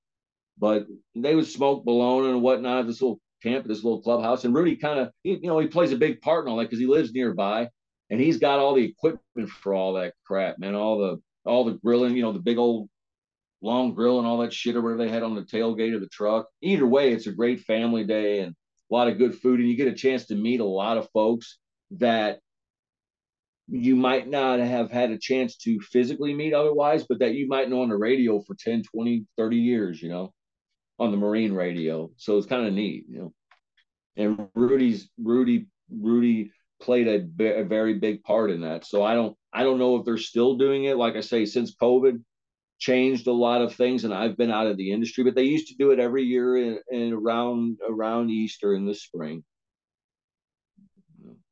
[0.57, 4.45] but they would smoke bologna and whatnot at this little camp, this little clubhouse.
[4.45, 6.79] And Rudy kind of, you know, he plays a big part in all that because
[6.79, 7.69] he lives nearby
[8.09, 10.75] and he's got all the equipment for all that crap, man.
[10.75, 12.89] All the all the grilling, you know, the big old
[13.61, 16.07] long grill and all that shit or whatever they had on the tailgate of the
[16.07, 16.47] truck.
[16.61, 19.75] Either way, it's a great family day and a lot of good food, and you
[19.75, 21.57] get a chance to meet a lot of folks
[21.91, 22.39] that
[23.67, 27.69] you might not have had a chance to physically meet otherwise, but that you might
[27.69, 30.33] know on the radio for 10, 20, 30 years, you know
[30.99, 32.09] on the Marine radio.
[32.17, 33.33] So it's kind of neat, you know.
[34.15, 38.85] And Rudy's Rudy Rudy played a, a very big part in that.
[38.85, 40.97] So I don't I don't know if they're still doing it.
[40.97, 42.21] Like I say, since COVID
[42.79, 45.67] changed a lot of things, and I've been out of the industry, but they used
[45.67, 49.43] to do it every year in, in around around Easter in the spring.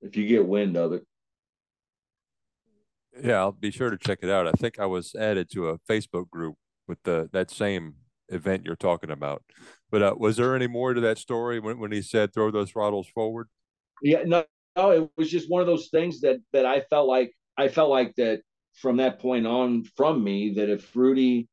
[0.01, 1.03] If you get wind of it.
[3.21, 4.47] Yeah, I'll be sure to check it out.
[4.47, 6.55] I think I was added to a Facebook group
[6.87, 7.95] with the that same
[8.29, 9.43] event you're talking about.
[9.89, 12.71] But uh, was there any more to that story when, when he said throw those
[12.71, 13.47] throttles forward?
[14.01, 14.45] Yeah, no,
[14.75, 17.89] no, it was just one of those things that that I felt like I felt
[17.89, 18.41] like that
[18.75, 21.49] from that point on from me that if Rudy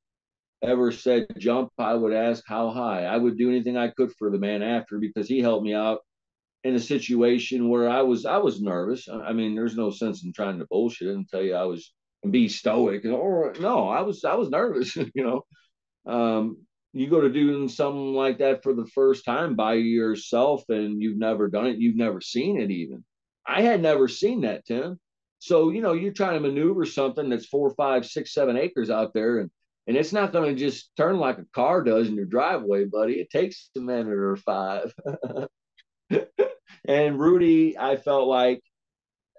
[0.62, 3.04] ever said jump, I would ask how high.
[3.04, 6.00] I would do anything I could for the man after because he helped me out
[6.64, 9.08] in a situation where I was I was nervous.
[9.08, 11.92] I mean, there's no sense in trying to bullshit and tell you I was
[12.22, 13.04] and be stoic.
[13.04, 16.12] Or no, I was I was nervous, you know.
[16.12, 16.58] Um,
[16.92, 21.18] you go to doing something like that for the first time by yourself and you've
[21.18, 23.04] never done it, you've never seen it even.
[23.46, 24.98] I had never seen that, Tim.
[25.38, 29.12] So, you know, you're trying to maneuver something that's four, five, six, seven acres out
[29.14, 29.50] there and
[29.86, 33.14] and it's not going to just turn like a car does in your driveway, buddy.
[33.14, 34.92] It takes a minute or five.
[36.88, 38.62] and Rudy, I felt like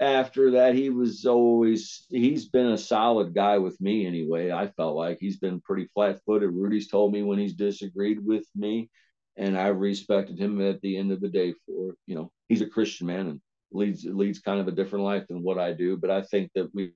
[0.01, 4.51] after that, he was always he's been a solid guy with me anyway.
[4.51, 6.51] I felt like he's been pretty flat footed.
[6.51, 8.89] Rudy's told me when he's disagreed with me,
[9.37, 12.69] and I respected him at the end of the day for you know he's a
[12.69, 15.97] Christian man and leads leads kind of a different life than what I do.
[15.97, 16.93] But I think that we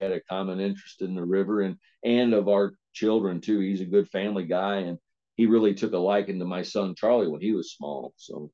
[0.00, 3.58] had a common interest in the river and and of our children too.
[3.58, 4.98] He's a good family guy, and
[5.36, 8.14] he really took a liking to my son Charlie when he was small.
[8.16, 8.52] So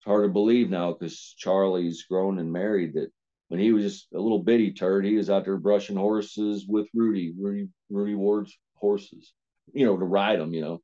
[0.00, 3.10] it's hard to believe now because Charlie's grown and married that
[3.48, 6.88] when he was just a little bitty turd, he was out there brushing horses with
[6.94, 9.32] Rudy, Rudy, Rudy Ward's horses,
[9.72, 10.80] you know, to ride them, you know.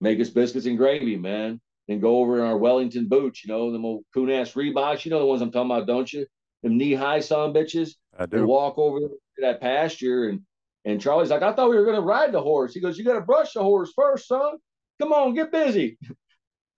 [0.00, 3.70] Make us biscuits and gravy, man and go over in our Wellington boots, you know,
[3.70, 5.04] them old coon ass Reeboks.
[5.04, 6.26] You know the ones I'm talking about, don't you?
[6.62, 7.94] Them knee high son bitches.
[8.18, 8.38] I do.
[8.38, 9.08] And walk over to
[9.40, 10.40] that pasture and
[10.86, 12.74] and Charlie's like, I thought we were gonna ride the horse.
[12.74, 14.56] He goes, You gotta brush the horse first, son.
[15.04, 15.98] Come on, get busy.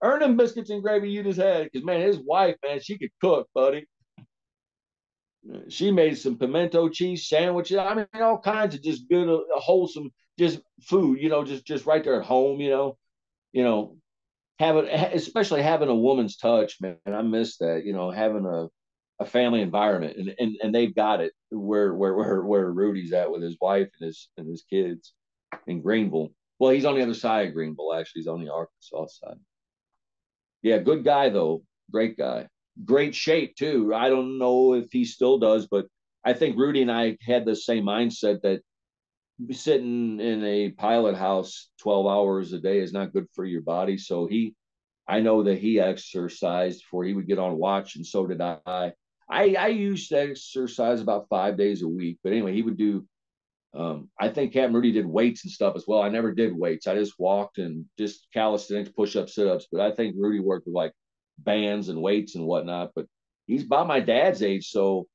[0.03, 1.63] Earn them biscuits and gravy you just had.
[1.63, 3.87] Because man, his wife, man, she could cook, buddy.
[5.69, 7.77] She made some pimento cheese sandwiches.
[7.77, 11.21] I mean, all kinds of just good, uh, wholesome, just food.
[11.21, 12.59] You know, just just right there at home.
[12.59, 12.97] You know,
[13.53, 13.95] you know,
[14.59, 16.97] having especially having a woman's touch, man.
[17.05, 17.85] I miss that.
[17.85, 18.67] You know, having a
[19.23, 23.31] a family environment, and and and they've got it where where where where Rudy's at
[23.31, 25.13] with his wife and his and his kids
[25.65, 26.33] in Greenville.
[26.59, 27.93] Well, he's on the other side of Greenville.
[27.93, 29.37] Actually, he's on the Arkansas side.
[30.61, 31.63] Yeah, good guy though.
[31.91, 32.47] Great guy.
[32.83, 33.93] Great shape too.
[33.93, 35.85] I don't know if he still does, but
[36.25, 38.61] I think Rudy and I had the same mindset that
[39.51, 43.97] sitting in a pilot house 12 hours a day is not good for your body.
[43.97, 44.55] So he,
[45.07, 48.93] I know that he exercised before he would get on watch, and so did I.
[49.29, 53.05] I, I used to exercise about five days a week, but anyway, he would do.
[53.73, 56.01] Um, I think Captain Rudy did weights and stuff as well.
[56.01, 56.87] I never did weights.
[56.87, 59.67] I just walked and just calisthenics, push ups, sit ups.
[59.71, 60.93] But I think Rudy worked with like
[61.37, 62.91] bands and weights and whatnot.
[62.95, 63.05] But
[63.45, 65.07] he's about my dad's age, so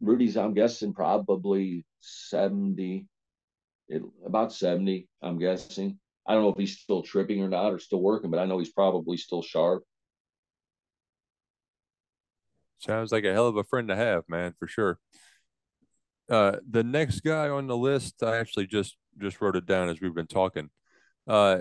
[0.00, 3.06] Rudy's I'm guessing probably 70,
[3.88, 5.98] it, about 70, I'm guessing.
[6.26, 8.58] I don't know if he's still tripping or not or still working, but I know
[8.58, 9.84] he's probably still sharp.
[12.78, 14.98] Sounds like a hell of a friend to have, man, for sure.
[16.30, 20.00] Uh, the next guy on the list, I actually just just wrote it down as
[20.00, 20.70] we've been talking.
[21.26, 21.60] Uh,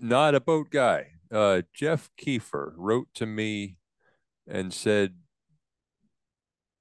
[0.00, 1.12] not a boat guy.
[1.30, 3.76] Uh, Jeff Kiefer wrote to me
[4.46, 5.14] and said,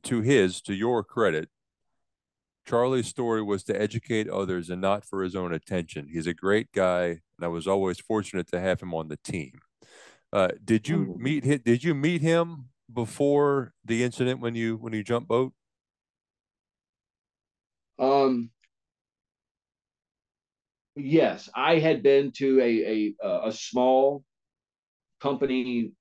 [0.04, 1.50] to his, to your credit,
[2.67, 6.08] Charlie's story was to educate others and not for his own attention.
[6.12, 9.60] He's a great guy, and I was always fortunate to have him on the team.
[10.32, 11.17] Uh, did you mm.
[11.17, 11.62] meet him?
[11.65, 15.54] Did you meet him before the incident when you when you jumped boat?
[18.01, 18.49] Um.
[20.95, 24.23] Yes, I had been to a a a small
[25.21, 25.91] company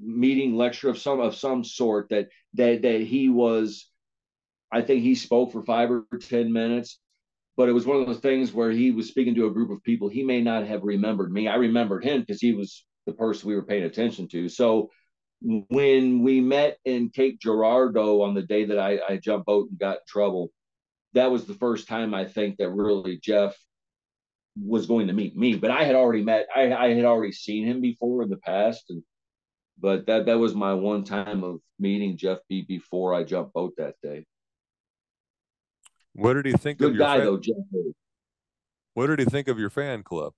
[0.00, 3.90] meeting lecture of some of some sort that that that he was
[4.72, 7.00] I think he spoke for five or 10 minutes,
[7.56, 9.82] but it was one of those things where he was speaking to a group of
[9.84, 10.08] people.
[10.08, 11.48] He may not have remembered me.
[11.48, 14.48] I remembered him because he was the person we were paying attention to.
[14.48, 14.90] So
[15.42, 19.78] when we met in Cape Girardeau on the day that I, I jumped boat and
[19.78, 20.50] got in trouble,
[21.14, 23.56] that was the first time I think that really Jeff
[24.60, 25.56] was going to meet me.
[25.56, 28.84] But I had already met, I, I had already seen him before in the past.
[28.90, 29.02] And
[29.80, 33.74] but that that was my one time of meeting Jeff B before I jumped boat
[33.78, 34.26] that day.
[36.14, 37.56] What did he think Good of your guy fan- though, Jeff.
[38.94, 40.32] What did he think of your fan club?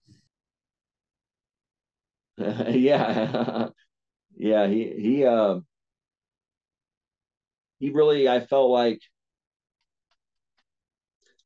[2.39, 3.69] yeah.
[4.37, 5.61] yeah, he he uh
[7.79, 9.01] he really I felt like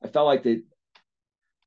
[0.05, 0.63] I felt like that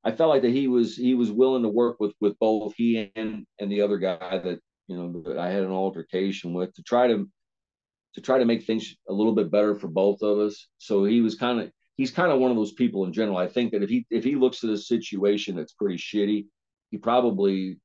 [0.04, 3.12] I felt like that he was he was willing to work with with both he
[3.16, 6.84] and and the other guy that you know that I had an altercation with to
[6.84, 7.28] try to
[8.14, 10.68] to try to make things a little bit better for both of us.
[10.78, 13.38] So he was kind of he's kind of one of those people in general.
[13.38, 16.46] I think that if he if he looks at a situation that's pretty shitty,
[16.92, 17.80] he probably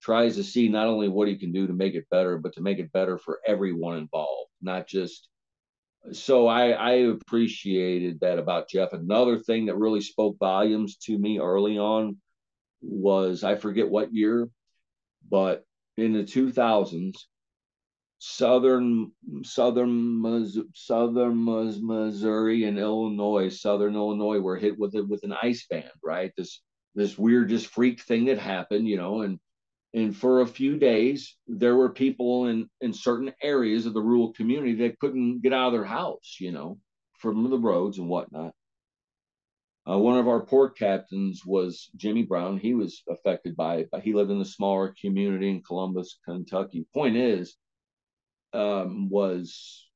[0.00, 2.62] tries to see not only what he can do to make it better, but to
[2.62, 5.28] make it better for everyone involved, not just.
[6.12, 8.92] So I, I appreciated that about Jeff.
[8.92, 12.18] Another thing that really spoke volumes to me early on
[12.80, 14.48] was I forget what year,
[15.28, 15.64] but
[15.96, 17.16] in the 2000s,
[18.18, 25.66] southern southern southern Missouri and Illinois, southern Illinois were hit with it with an ice
[25.68, 26.32] band, right?
[26.36, 26.62] This
[26.94, 29.38] this weird just freak thing that happened, you know, and
[29.96, 34.32] and for a few days there were people in in certain areas of the rural
[34.34, 36.78] community that couldn't get out of their house, you know,
[37.18, 38.52] from the roads and whatnot.
[39.88, 42.58] Uh, one of our port captains was Jimmy Brown.
[42.58, 46.86] He was affected by it, but he lived in a smaller community in Columbus, Kentucky.
[46.92, 47.56] Point is,
[48.52, 49.88] um, was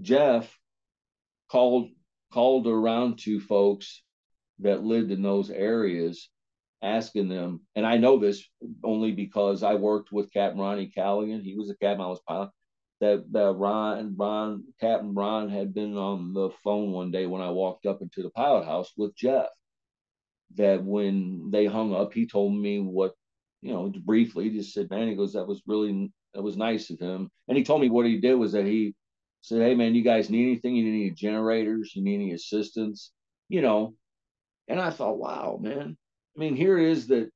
[0.00, 0.56] Jeff
[1.50, 1.90] called
[2.32, 4.02] called around to folks
[4.60, 6.30] that lived in those areas
[6.82, 8.46] asking them, and I know this
[8.82, 11.42] only because I worked with Captain Ronnie Callaghan.
[11.42, 12.50] He was a captain, I was pilot.
[13.00, 17.50] That that Ron Ron Captain Ron had been on the phone one day when I
[17.50, 19.46] walked up into the pilot house with Jeff.
[20.56, 23.14] That when they hung up, he told me what
[23.62, 24.50] you know briefly.
[24.50, 27.56] He just said, "Man," he goes, "That was really that was nice of him." And
[27.56, 28.94] he told me what he did was that he
[29.40, 30.76] said, "Hey, man, you guys need anything?
[30.76, 31.96] You need any generators?
[31.96, 33.12] You need any assistance?"
[33.48, 33.94] You know.
[34.68, 35.96] And I thought, wow, man,
[36.40, 37.30] mean, here it is that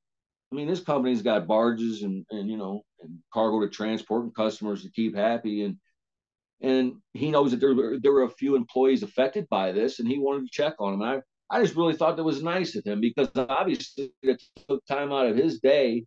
[0.51, 4.35] I mean, this company's got barges and and you know and cargo to transport and
[4.35, 5.77] customers to keep happy and
[6.61, 10.07] and he knows that there were there were a few employees affected by this and
[10.07, 11.01] he wanted to check on them.
[11.01, 14.85] And I I just really thought that was nice of him because obviously it took
[14.85, 16.05] time out of his day.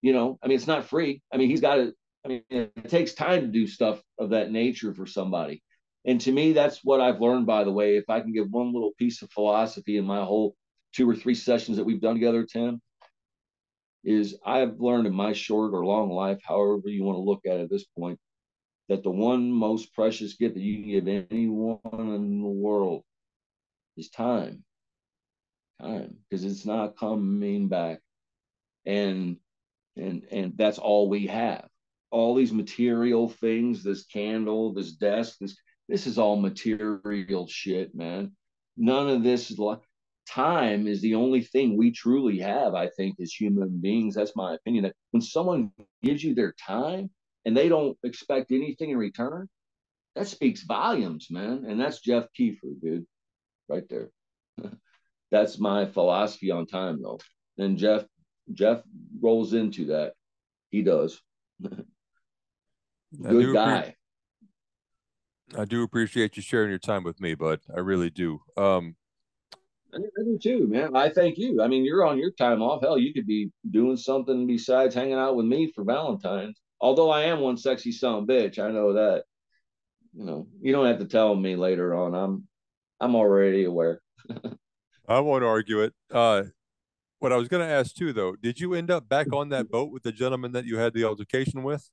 [0.00, 1.22] You know, I mean, it's not free.
[1.32, 1.92] I mean, he's got to.
[2.24, 5.62] I mean, it takes time to do stuff of that nature for somebody.
[6.04, 7.46] And to me, that's what I've learned.
[7.46, 10.56] By the way, if I can give one little piece of philosophy in my whole
[10.92, 12.80] two or three sessions that we've done together, Tim,
[14.04, 17.60] is I've learned in my short or long life, however you want to look at
[17.60, 18.18] it at this point,
[18.88, 23.04] that the one most precious gift that you can give anyone in the world
[23.96, 24.64] is time.
[25.80, 28.00] Time, because it's not coming back.
[28.84, 29.36] And
[29.96, 31.68] and and that's all we have.
[32.10, 35.56] All these material things, this candle, this desk, this
[35.88, 38.32] this is all material shit, man.
[38.76, 39.80] None of this is like
[40.26, 44.14] time is the only thing we truly have, I think, as human beings.
[44.14, 44.84] That's my opinion.
[44.84, 45.70] That when someone
[46.02, 47.10] gives you their time
[47.44, 49.48] and they don't expect anything in return,
[50.14, 51.64] that speaks volumes, man.
[51.66, 53.06] And that's Jeff Kiefer, dude,
[53.68, 54.10] right there.
[55.30, 57.20] that's my philosophy on time, though.
[57.58, 58.04] And Jeff,
[58.52, 58.82] Jeff
[59.20, 60.12] rolls into that.
[60.70, 61.20] He does.
[63.20, 63.94] Good guy.
[65.56, 68.40] I do appreciate you sharing your time with me, but I really do.
[68.56, 68.96] Um,
[69.94, 70.96] I do too, man.
[70.96, 71.60] I thank you.
[71.60, 72.82] I mean, you're on your time off.
[72.82, 76.58] Hell, you could be doing something besides hanging out with me for Valentine's.
[76.80, 79.24] Although I am one sexy son bitch, I know that.
[80.14, 82.14] You know, you don't have to tell me later on.
[82.14, 82.46] I'm,
[83.00, 84.00] I'm already aware.
[85.08, 85.94] I won't argue it.
[86.10, 86.44] Uh,
[87.18, 89.70] what I was going to ask too, though, did you end up back on that
[89.70, 91.88] boat with the gentleman that you had the altercation with?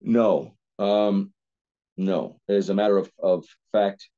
[0.00, 1.32] No, um,
[1.96, 2.40] no.
[2.48, 4.08] As a matter of, of fact,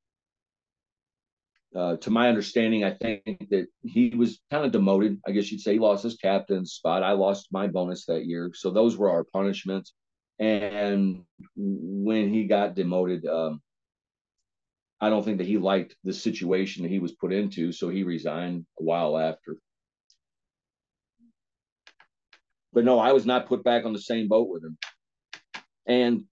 [1.75, 5.21] uh, to my understanding, I think that he was kind of demoted.
[5.27, 7.03] I guess you'd say he lost his captain's spot.
[7.03, 9.93] I lost my bonus that year, so those were our punishments.
[10.39, 11.23] And
[11.57, 13.61] when he got demoted, um,
[15.01, 18.05] I don't think that he liked the situation that he was put into, so he
[18.05, 19.57] resigned a while after.
[22.73, 24.79] But no, I was not put back on the same boat with him.
[25.87, 26.25] And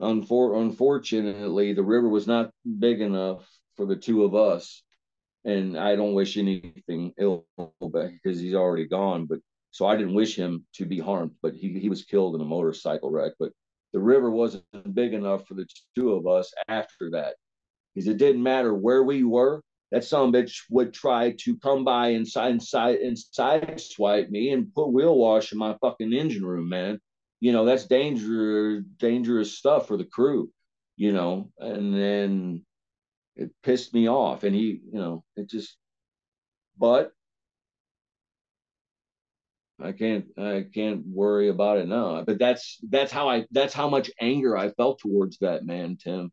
[0.00, 4.82] unfor- unfortunately, the river was not big enough for the two of us.
[5.44, 7.46] And I don't wish anything ill
[7.80, 9.26] because he's already gone.
[9.26, 9.38] But
[9.70, 12.44] so I didn't wish him to be harmed, but he, he was killed in a
[12.44, 13.32] motorcycle wreck.
[13.38, 13.52] But
[13.92, 17.36] the river wasn't big enough for the two of us after that.
[17.94, 22.08] Because it didn't matter where we were, that some bitch would try to come by
[22.08, 27.00] inside inside inside swipe me and put wheel wash in my fucking engine room, man
[27.40, 30.50] you know that's danger dangerous stuff for the crew
[30.96, 32.64] you know and then
[33.36, 35.76] it pissed me off and he you know it just
[36.78, 37.12] but
[39.80, 42.22] I can't I can't worry about it now.
[42.24, 46.32] But that's that's how I that's how much anger I felt towards that man, Tim.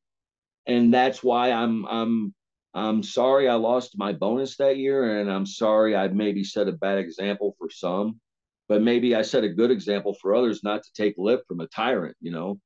[0.66, 2.34] And that's why I'm I'm
[2.74, 6.72] I'm sorry I lost my bonus that year and I'm sorry I maybe set a
[6.72, 8.20] bad example for some
[8.68, 11.68] but maybe I set a good example for others not to take lip from a
[11.68, 12.60] tyrant, you know,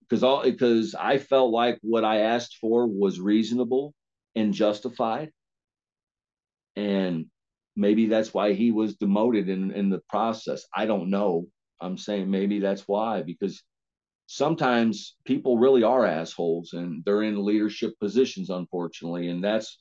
[0.00, 3.94] because all because I felt like what I asked for was reasonable
[4.34, 5.30] and justified,
[6.76, 7.26] and
[7.76, 10.64] maybe that's why he was demoted in in the process.
[10.74, 11.48] I don't know.
[11.80, 13.62] I'm saying maybe that's why because
[14.26, 19.78] sometimes people really are assholes and they're in leadership positions unfortunately and that's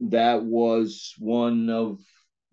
[0.00, 1.98] that was one of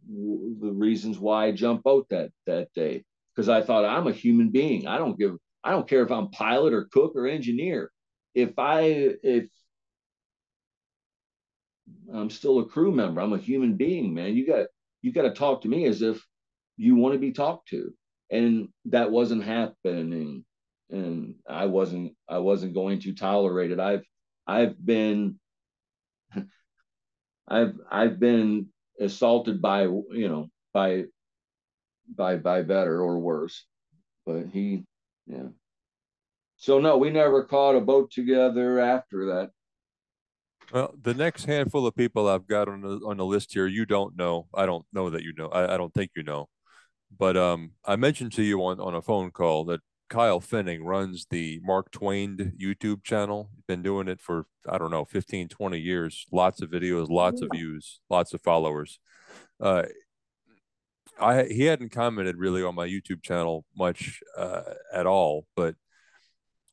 [0.08, 3.04] the reasons why I jump boat that that day
[3.36, 4.88] because I thought I'm a human being.
[4.88, 7.92] I don't give I don't care if I'm pilot or cook or engineer.
[8.34, 9.48] If I if
[12.14, 14.36] I'm still a crew member, I'm a human being, man.
[14.36, 14.68] You got
[15.02, 16.24] you got to talk to me as if
[16.78, 17.94] you want to be talked to,
[18.32, 20.46] and that wasn't happening,
[20.90, 23.80] and I wasn't I wasn't going to tolerate it.
[23.80, 24.04] I've
[24.48, 25.40] I've been
[27.48, 28.68] I've I've been
[29.00, 31.04] assaulted by you know by
[32.16, 33.66] by by better or worse
[34.26, 34.84] but he
[35.28, 35.50] yeah
[36.58, 39.52] so no we never caught a boat together after that
[40.74, 43.86] Well, the next handful of people I've got on the on the list here, you
[43.86, 44.48] don't know.
[44.54, 45.48] I don't know that you know.
[45.48, 46.50] I, I don't think you know.
[47.18, 49.80] But um, I mentioned to you on, on a phone call that
[50.10, 53.50] Kyle Finning runs the Mark Twain YouTube channel.
[53.68, 56.26] Been doing it for, I don't know, 15, 20 years.
[56.32, 59.00] Lots of videos, lots of views, lots of followers.
[59.60, 59.84] Uh,
[61.20, 64.62] I he hadn't commented really on my YouTube channel much uh,
[64.94, 65.76] at all, but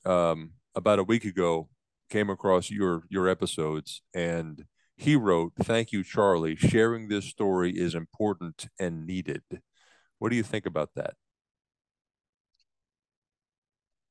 [0.05, 1.69] um, about a week ago,
[2.11, 4.65] came across your your episodes and
[4.97, 6.57] he wrote, "Thank you, Charlie.
[6.57, 9.43] Sharing this story is important and needed."
[10.19, 11.15] What do you think about that?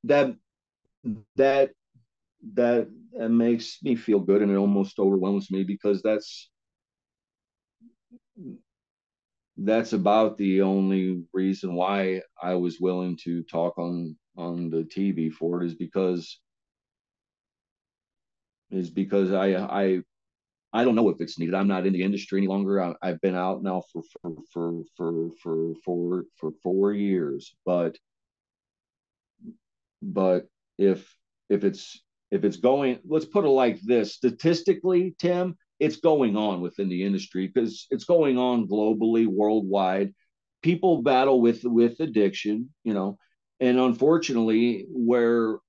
[0.04, 0.36] That
[1.36, 1.72] that
[2.54, 6.50] that that makes me feel good and it almost overwhelms me because that's
[9.58, 15.32] that's about the only reason why I was willing to talk on on the TV
[15.32, 16.40] for it is because
[18.72, 20.02] is because I I
[20.74, 21.54] I don't know if it's needed.
[21.54, 22.82] I'm not in the industry any longer.
[22.82, 27.96] I, have been out now for for for for for for for four years, but
[30.04, 30.48] but
[30.78, 31.16] if
[31.50, 32.02] if it's
[32.32, 37.04] if it's going, let's put it like this: statistically, Tim, it's going on within the
[37.04, 40.14] industry because it's going on globally, worldwide.
[40.62, 43.18] People battle with with addiction, you know,
[43.60, 45.60] and unfortunately, where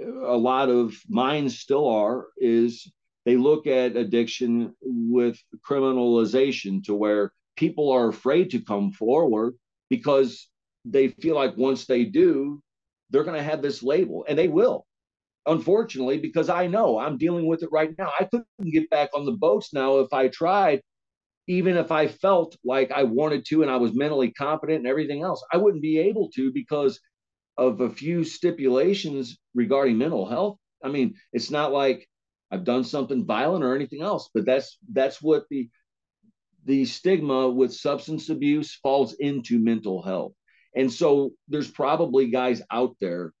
[0.00, 2.90] a lot of minds still are is
[3.24, 9.54] they look at addiction with criminalization to where people are afraid to come forward
[9.90, 10.48] because
[10.84, 12.62] they feel like once they do,
[13.10, 14.86] they're going to have this label, and they will
[15.46, 18.10] unfortunately, because I know I'm dealing with it right now.
[18.18, 20.82] I couldn't get back on the boats now if I tried,
[21.46, 25.22] even if I felt like I wanted to and I was mentally competent and everything
[25.22, 25.44] else.
[25.52, 27.00] I wouldn't be able to because
[27.56, 30.58] of a few stipulations regarding mental health.
[30.82, 32.06] I mean, it's not like
[32.50, 35.68] I've done something violent or anything else, but that's that's what the
[36.66, 40.32] the stigma with substance abuse falls into mental health.
[40.74, 43.32] And so there's probably guys out there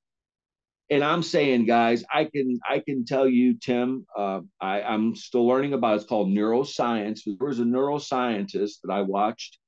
[0.90, 5.46] and I'm saying, guys, I can I can tell you, Tim, uh, I, I'm still
[5.46, 5.92] learning about.
[5.92, 5.96] It.
[5.96, 7.20] It's called neuroscience.
[7.24, 9.58] There was a neuroscientist that I watched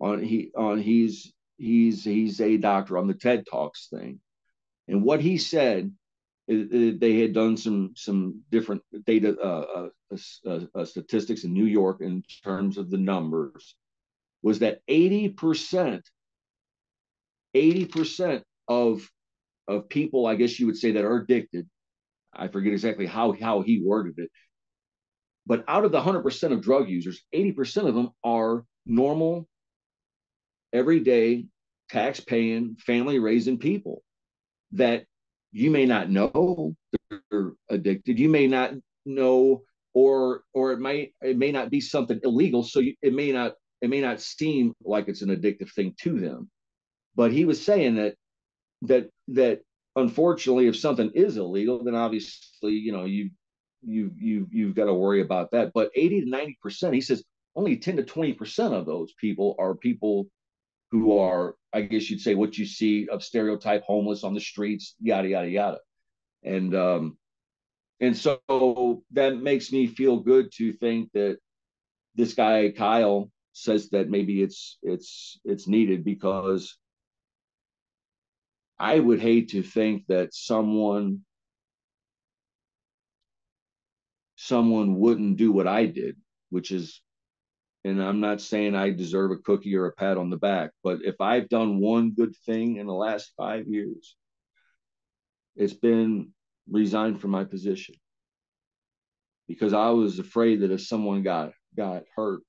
[0.00, 4.20] on he on he's he's he's a doctor on the TED Talks thing,
[4.86, 5.92] and what he said,
[6.46, 9.88] they had done some some different data uh,
[10.46, 13.76] uh, uh, statistics in New York in terms of the numbers,
[14.42, 15.30] was that eighty
[17.52, 19.08] percent, eighty percent of
[19.68, 21.68] of people, I guess you would say, that are addicted.
[22.32, 24.30] I forget exactly how, how he worded it.
[25.46, 29.48] But out of the 100% of drug users, 80% of them are normal,
[30.72, 31.46] everyday,
[31.88, 34.02] tax paying, family raising people
[34.72, 35.04] that
[35.52, 36.74] you may not know
[37.10, 38.18] they're addicted.
[38.18, 38.72] You may not
[39.04, 39.62] know,
[39.94, 42.62] or or it might it may not be something illegal.
[42.62, 46.20] So you, it may not it may not seem like it's an addictive thing to
[46.20, 46.48] them.
[47.20, 48.14] But he was saying that
[48.80, 49.60] that that
[49.94, 53.28] unfortunately, if something is illegal, then obviously, you know, you
[53.82, 55.72] you you you've got to worry about that.
[55.74, 57.22] But 80 to 90 percent, he says
[57.54, 60.28] only 10 to 20 percent of those people are people
[60.92, 64.94] who are, I guess you'd say, what you see of stereotype homeless on the streets,
[64.98, 65.78] yada yada yada.
[66.42, 67.18] And um
[68.00, 71.36] and so that makes me feel good to think that
[72.14, 76.78] this guy Kyle says that maybe it's it's it's needed because
[78.80, 81.20] I would hate to think that someone
[84.36, 86.16] someone wouldn't do what I did,
[86.48, 87.02] which is
[87.84, 91.00] and I'm not saying I deserve a cookie or a pat on the back, but
[91.04, 94.16] if I've done one good thing in the last 5 years,
[95.56, 96.32] it's been
[96.70, 97.94] resign from my position.
[99.48, 102.42] Because I was afraid that if someone got got hurt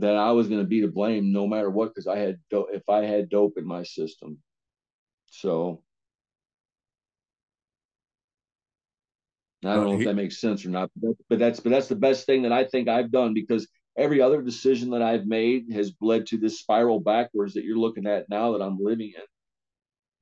[0.00, 2.68] that I was going to be to blame no matter what because I had do-
[2.72, 4.38] if I had dope in my system.
[5.26, 5.82] So
[9.64, 11.70] I don't uh, know he, if that makes sense or not, but, but that's but
[11.70, 15.26] that's the best thing that I think I've done because every other decision that I've
[15.26, 19.12] made has led to this spiral backwards that you're looking at now that I'm living
[19.16, 19.22] in.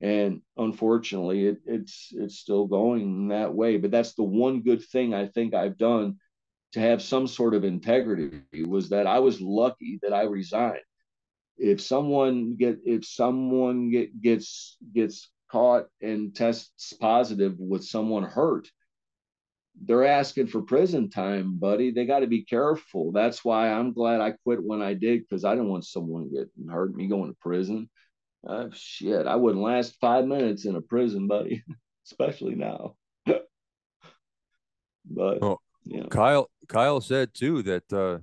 [0.01, 3.77] And unfortunately, it, it's it's still going that way.
[3.77, 6.17] But that's the one good thing I think I've done
[6.75, 10.81] to have some sort of integrity was that I was lucky that I resigned.
[11.57, 18.67] If someone get if someone get gets gets caught and tests positive with someone hurt,
[19.85, 21.91] they're asking for prison time, buddy.
[21.91, 23.13] They got to be careful.
[23.13, 26.67] That's why I'm glad I quit when I did because I didn't want someone getting
[26.69, 27.89] hurt, me going to prison.
[28.45, 31.63] Uh, shit, I wouldn't last five minutes in a prison, buddy,
[32.05, 32.97] especially now.
[35.07, 35.61] But well,
[36.09, 38.19] Kyle Kyle said too that uh,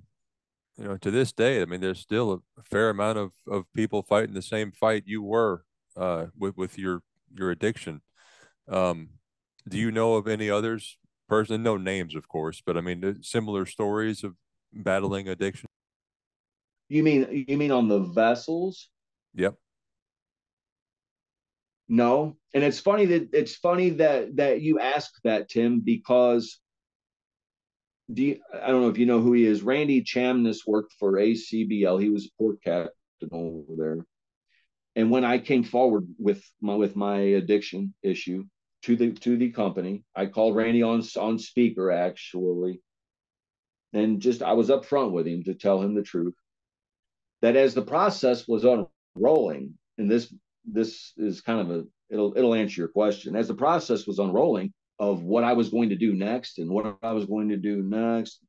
[0.77, 4.03] you know to this day, I mean, there's still a fair amount of of people
[4.03, 5.65] fighting the same fight you were
[5.97, 7.03] uh, with with your
[7.35, 8.03] your addiction.
[8.69, 9.11] Um,
[9.69, 10.99] do you know of any others?
[11.29, 14.35] Person, no names, of course, but I mean, similar stories of
[14.73, 15.67] battling addiction.
[16.89, 18.91] You mean you mean on the vessels?
[19.35, 19.55] Yep.
[21.89, 26.59] No, and it's funny that it's funny that that you ask that, Tim, because
[28.13, 29.63] do you, I don't know if you know who he is.
[29.63, 32.01] Randy Chamness worked for ACBL.
[32.01, 32.91] He was a port captain
[33.31, 34.07] over there.
[34.95, 38.45] And when I came forward with my with my addiction issue
[38.83, 42.81] to the to the company, I called Randy on on speaker actually,
[43.93, 46.35] and just I was upfront with him to tell him the truth.
[47.41, 50.33] That as the process was unrolling, and this
[50.65, 53.35] this is kind of a it'll it'll answer your question.
[53.35, 56.99] As the process was unrolling of what I was going to do next and what
[57.03, 58.41] I was going to do next,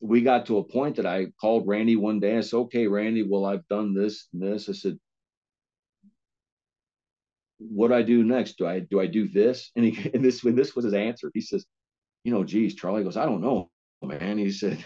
[0.00, 2.36] we got to a point that I called Randy one day.
[2.36, 4.98] I said, "Okay, Randy, well I've done this and this." I said,
[7.68, 8.58] what do I do next?
[8.58, 9.70] Do I do I do this?
[9.76, 11.64] And, he, and this when this was his answer, he says,
[12.24, 13.70] you know, geez, Charlie goes, I don't know,
[14.02, 14.38] man.
[14.38, 14.84] He said,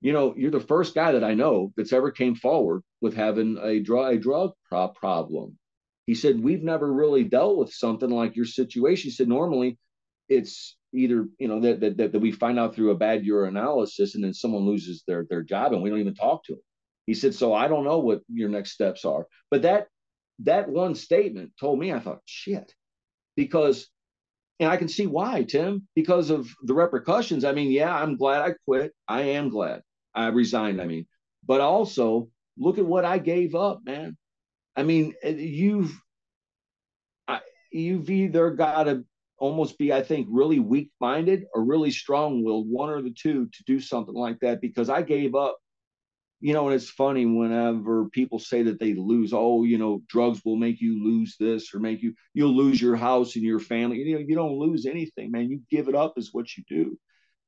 [0.00, 3.58] you know, you're the first guy that I know that's ever came forward with having
[3.62, 5.58] a drug a drug pro- problem.
[6.10, 9.10] He said, we've never really dealt with something like your situation.
[9.10, 9.78] He said, normally
[10.28, 14.24] it's either you know that, that that we find out through a bad urinalysis and
[14.24, 16.62] then someone loses their their job and we don't even talk to them.
[17.06, 19.28] He said, so I don't know what your next steps are.
[19.52, 19.86] But that
[20.40, 22.74] that one statement told me, I thought, shit,
[23.36, 23.86] because,
[24.58, 27.44] and I can see why, Tim, because of the repercussions.
[27.44, 28.92] I mean, yeah, I'm glad I quit.
[29.06, 29.82] I am glad
[30.12, 30.82] I resigned.
[30.82, 31.06] I mean,
[31.46, 34.16] but also look at what I gave up, man.
[34.76, 35.92] I mean, you've,
[37.28, 37.40] I,
[37.72, 39.04] you've either got to
[39.38, 43.48] almost be, I think, really weak minded or really strong willed, one or the two,
[43.52, 45.58] to do something like that because I gave up
[46.40, 50.40] you know, and it's funny whenever people say that they lose, oh, you know, drugs
[50.44, 53.98] will make you lose this or make you, you'll lose your house and your family.
[53.98, 55.50] You know, you don't lose anything, man.
[55.50, 56.98] You give it up is what you do.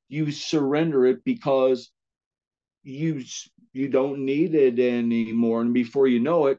[0.09, 1.91] You surrender it because
[2.83, 3.25] you
[3.73, 5.63] you don't need it anymore.
[5.63, 6.59] And before you know it,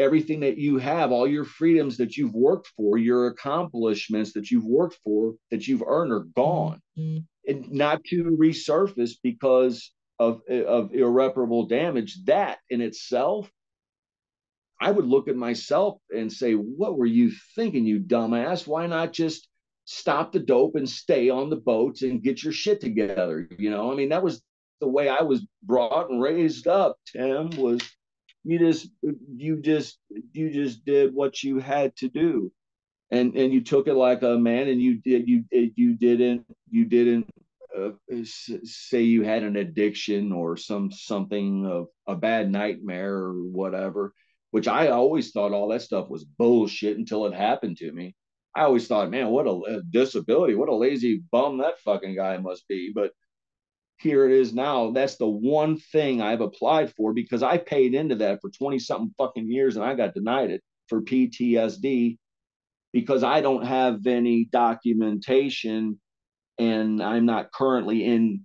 [0.00, 4.64] everything that you have, all your freedoms that you've worked for, your accomplishments that you've
[4.64, 6.80] worked for, that you've earned are gone.
[6.98, 7.18] Mm-hmm.
[7.50, 13.50] And not to resurface because of, of irreparable damage, that in itself,
[14.80, 18.66] I would look at myself and say, What were you thinking, you dumbass?
[18.66, 19.48] Why not just
[19.84, 23.48] stop the dope and stay on the boats and get your shit together?
[23.58, 24.42] You know, I mean, that was
[24.80, 27.80] the way I was brought and raised up, Tim, was
[28.44, 28.88] you just
[29.36, 29.98] you just
[30.32, 32.52] you just did what you had to do.
[33.10, 36.84] And and you took it like a man and you did you you didn't you
[36.84, 37.28] didn't
[37.76, 37.90] uh,
[38.64, 44.12] say you had an addiction or some something of a bad nightmare or whatever
[44.50, 48.14] which i always thought all that stuff was bullshit until it happened to me.
[48.54, 52.36] I always thought man what a, a disability what a lazy bum that fucking guy
[52.38, 52.92] must be.
[52.94, 53.12] But
[54.00, 58.14] here it is now that's the one thing i've applied for because i paid into
[58.14, 62.18] that for 20 something fucking years and i got denied it for ptsd
[62.92, 65.98] because i don't have any documentation
[66.60, 68.42] and I'm not currently in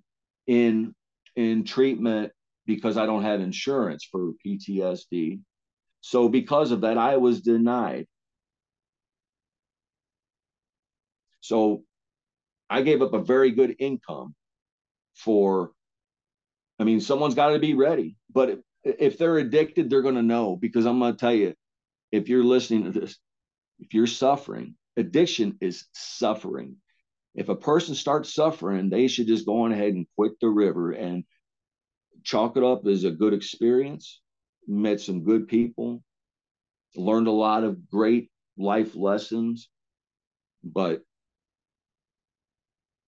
[0.48, 0.96] in
[1.36, 2.32] in treatment
[2.66, 5.42] because I don't have insurance for PTSD.
[6.02, 8.08] So because of that, I was denied.
[11.42, 11.84] So
[12.70, 14.34] I gave up a very good income
[15.16, 15.72] for,
[16.80, 18.18] I mean, someone's got to be ready.
[18.34, 21.54] But if they're addicted, they're going to know because I'm going to tell you,
[22.12, 23.18] if you're listening to this,
[23.80, 26.78] if you're suffering, addiction is suffering
[27.36, 30.92] if a person starts suffering, they should just go on ahead and quit the river
[30.92, 31.26] and
[32.24, 34.22] chalk it up as a good experience.
[34.68, 36.02] Met some good people,
[36.96, 39.70] learned a lot of great life lessons,
[40.64, 41.02] but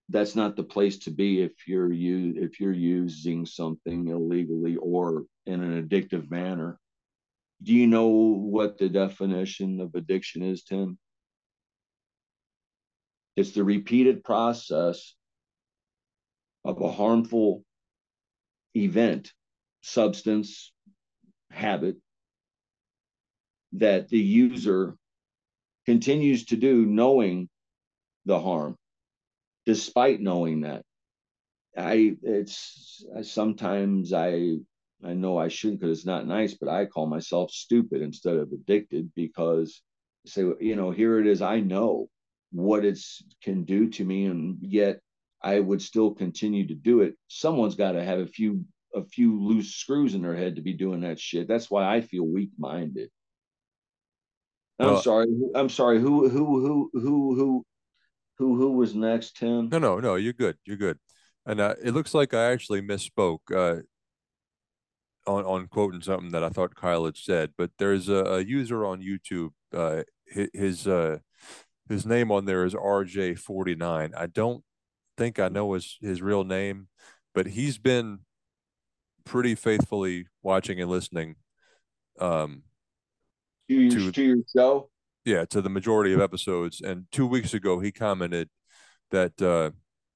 [0.10, 5.26] that's not the place to be if you're you if you're using something illegally or
[5.46, 6.80] in an addictive manner.
[7.62, 10.98] Do you know what the definition of addiction is, Tim?
[13.36, 15.16] It's the repeated process
[16.64, 17.64] of a harmful
[18.76, 19.32] event,
[19.82, 20.72] substance,
[21.52, 21.98] habit
[23.74, 24.96] that the user
[25.86, 27.50] continues to do knowing
[28.26, 28.78] the harm
[29.68, 30.82] despite knowing that
[31.78, 34.56] i it's sometimes i
[35.06, 38.52] i know i shouldn't because it's not nice but i call myself stupid instead of
[38.52, 39.84] addicted because
[40.26, 42.10] say you know here it is i know
[42.52, 45.00] what it's can do to me, and yet
[45.42, 47.16] I would still continue to do it.
[47.28, 48.66] Someone's got to have a few
[48.96, 51.48] a few loose screws in their head to be doing that shit.
[51.48, 53.10] That's why I feel weak minded.
[54.80, 55.28] I'm well, sorry.
[55.56, 56.00] I'm sorry.
[56.00, 57.66] Who who who who who
[58.38, 59.70] who who was next, Tim?
[59.70, 60.16] No, no, no.
[60.16, 60.58] You're good.
[60.66, 60.98] You're good.
[61.46, 63.82] And uh, it looks like I actually misspoke uh,
[65.30, 67.52] on on quoting something that I thought Kyle had said.
[67.58, 69.52] But there's a, a user on YouTube.
[69.74, 71.20] Uh, his uh,
[71.90, 74.12] his name on there is RJ49.
[74.16, 74.64] I don't
[75.18, 76.88] think I know his his real name,
[77.34, 78.20] but he's been
[79.26, 81.36] pretty faithfully watching and listening
[82.20, 82.64] um
[83.68, 84.90] to your, to, your show
[85.28, 88.50] yeah to the majority of episodes and two weeks ago he commented
[89.12, 89.72] that uh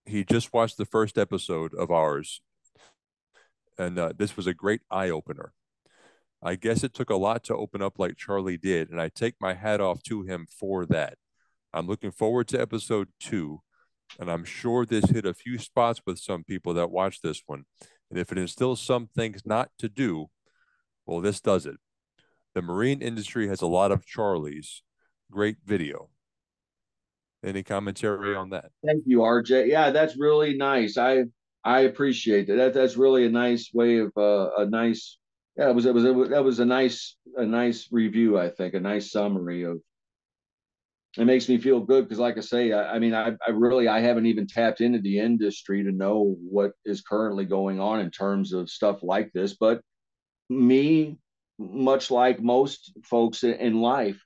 [0.05, 2.41] he just watched the first episode of ours
[3.77, 5.53] and uh, this was a great eye-opener
[6.41, 9.35] i guess it took a lot to open up like charlie did and i take
[9.39, 11.17] my hat off to him for that
[11.73, 13.61] i'm looking forward to episode two
[14.19, 17.65] and i'm sure this hit a few spots with some people that watch this one
[18.11, 20.29] and if it instills some things not to do,
[21.05, 21.77] well, this does it.
[22.53, 24.81] The marine industry has a lot of Charlies.
[25.31, 26.09] Great video.
[27.43, 28.71] Any commentary on that?
[28.85, 29.67] Thank you, RJ.
[29.67, 30.97] Yeah, that's really nice.
[30.97, 31.23] I
[31.63, 32.55] I appreciate that.
[32.55, 35.17] that that's really a nice way of uh, a nice.
[35.57, 38.37] Yeah, it was it was that was a nice a nice review.
[38.37, 39.81] I think a nice summary of
[41.17, 43.87] it makes me feel good because like i say I, I, mean I, I really
[43.87, 48.11] i haven't even tapped into the industry to know what is currently going on in
[48.11, 49.81] terms of stuff like this but
[50.49, 51.17] me
[51.59, 54.21] much like most folks in life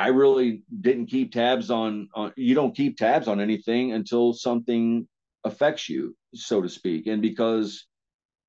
[0.00, 5.06] i really didn't keep tabs on, on you don't keep tabs on anything until something
[5.44, 7.86] affects you so to speak and because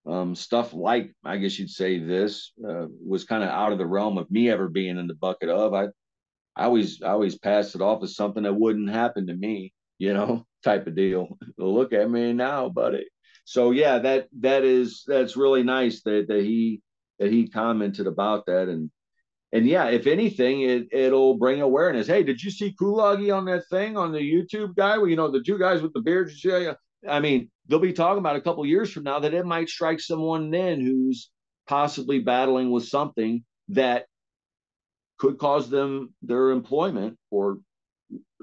[0.09, 3.85] um, stuff like i guess you'd say this uh, was kind of out of the
[3.85, 5.87] realm of me ever being in the bucket of i
[6.55, 10.13] I always I always pass it off as something that wouldn't happen to me, you
[10.13, 11.37] know, type of deal.
[11.57, 13.07] Look at me now, buddy.
[13.45, 16.81] So yeah, that that is that's really nice that that he
[17.19, 18.91] that he commented about that and
[19.53, 22.07] and yeah, if anything, it it'll bring awareness.
[22.07, 24.97] Hey, did you see Kulage on that thing on the YouTube guy?
[24.97, 26.45] Well, you know the two guys with the beards.
[27.07, 29.99] I mean, they'll be talking about a couple years from now that it might strike
[29.99, 31.29] someone then who's
[31.67, 34.05] possibly battling with something that
[35.17, 37.59] could cause them their employment or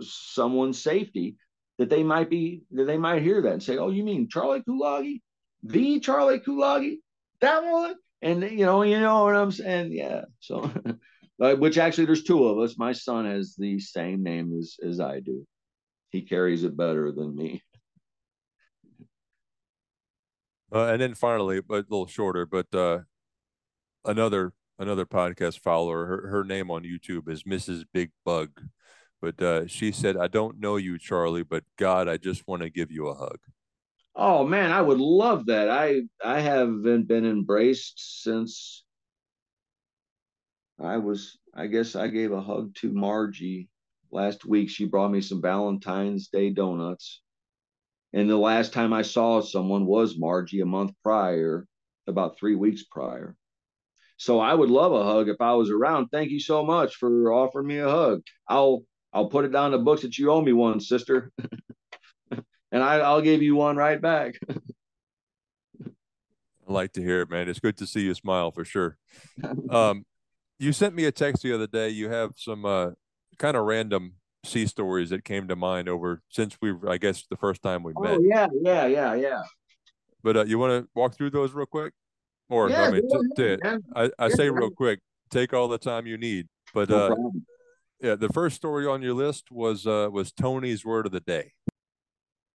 [0.01, 1.37] someone's safety
[1.79, 4.63] that they might be that they might hear that and say, "Oh, you mean Charlie
[4.63, 5.21] Kulage,
[5.63, 6.99] the Charlie Kulage,
[7.41, 9.93] that one?" And you know, you know what I'm saying?
[9.93, 10.23] Yeah.
[10.41, 10.71] So,
[11.39, 12.77] which actually, there's two of us.
[12.77, 15.47] My son has the same name as as I do.
[16.11, 17.63] He carries it better than me.
[20.71, 22.99] Uh, and then finally, but a little shorter, but uh,
[24.05, 26.05] another another podcast follower.
[26.05, 27.85] Her her name on YouTube is Mrs.
[27.91, 28.51] Big Bug,
[29.23, 32.69] but uh, she said, "I don't know you, Charlie, but God, I just want to
[32.69, 33.39] give you a hug."
[34.19, 35.71] Oh man, I would love that.
[35.71, 38.85] I I haven't been embraced since
[40.81, 41.39] I was.
[41.55, 43.69] I guess I gave a hug to Margie
[44.11, 44.71] last week.
[44.71, 47.23] She brought me some Valentine's Day donuts.
[48.13, 51.67] And the last time I saw someone was Margie a month prior,
[52.09, 53.37] about three weeks prior.
[54.17, 56.09] So I would love a hug if I was around.
[56.09, 58.23] Thank you so much for offering me a hug.
[58.49, 61.33] I'll I'll put it down the books that you owe me one, sister.
[62.73, 64.35] and I, I'll give you one right back.
[65.85, 67.49] I like to hear it, man.
[67.49, 68.97] It's good to see you smile for sure.
[69.71, 70.05] Um,
[70.59, 71.89] you sent me a text the other day.
[71.91, 72.91] You have some uh,
[73.39, 74.15] kind of random
[74.45, 77.93] sea stories that came to mind over since we, I guess, the first time we
[77.97, 78.19] oh, met.
[78.23, 79.43] yeah, yeah, yeah, yeah.
[80.23, 81.93] But uh, you want to walk through those real quick?
[82.49, 83.03] Or yeah, I mean,
[83.37, 85.01] t- t- I, I say real quick,
[85.31, 86.49] take all the time you need.
[86.75, 87.15] But no uh,
[88.01, 91.53] yeah, the first story on your list was uh, was Tony's word of the day.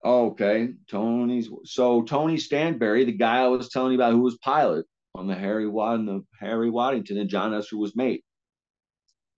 [0.06, 1.50] Okay, Tony's.
[1.64, 4.86] So Tony Stanberry, the guy I was telling you about, who was pilot
[5.16, 8.24] on the Harry Waddington, the Harry Waddington, and John Esther was mate.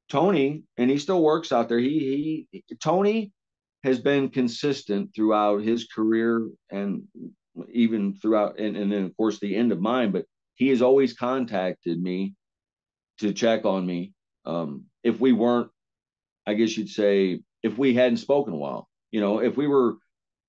[0.09, 1.79] Tony, and he still works out there.
[1.79, 3.31] He he Tony
[3.83, 7.03] has been consistent throughout his career and
[7.71, 11.13] even throughout and, and then of course the end of mine, but he has always
[11.13, 12.33] contacted me
[13.19, 14.13] to check on me.
[14.45, 15.69] Um, if we weren't,
[16.47, 19.97] I guess you'd say, if we hadn't spoken a while, you know, if we were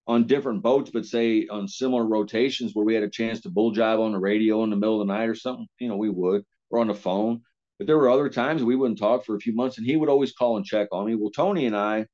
[0.06, 3.72] on different boats, but say on similar rotations where we had a chance to bull
[3.72, 6.10] jive on the radio in the middle of the night or something, you know, we
[6.10, 7.42] would, or on the phone.
[7.78, 10.08] But there were other times we wouldn't talk for a few months, and he would
[10.08, 11.14] always call and check on me.
[11.14, 12.06] Well, Tony and I,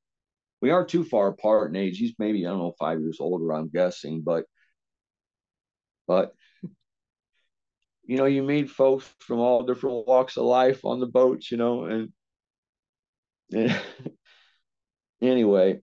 [0.60, 1.98] we aren't too far apart in age.
[1.98, 4.44] He's maybe I don't know five years older, I'm guessing, but
[6.06, 6.34] but
[8.04, 11.56] you know, you meet folks from all different walks of life on the boats, you
[11.56, 12.12] know, and,
[13.52, 13.80] and
[15.22, 15.80] anyway,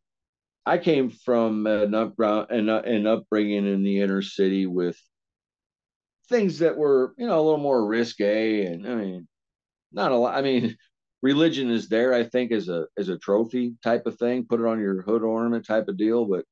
[0.66, 5.00] I came from an, up, an, an upbringing in the inner city with
[6.30, 8.66] things that were, you know, a little more risque.
[8.66, 9.28] And I mean,
[9.92, 10.36] not a lot.
[10.36, 10.76] I mean,
[11.22, 14.46] religion is there, I think, as a as a trophy type of thing.
[14.46, 16.26] Put it on your hood ornament type of deal.
[16.26, 16.46] But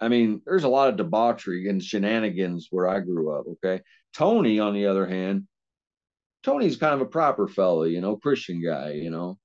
[0.00, 3.46] I mean, there's a lot of debauchery and shenanigans where I grew up.
[3.46, 3.82] Okay.
[4.14, 5.46] Tony, on the other hand,
[6.42, 9.38] Tony's kind of a proper fellow, you know, Christian guy, you know,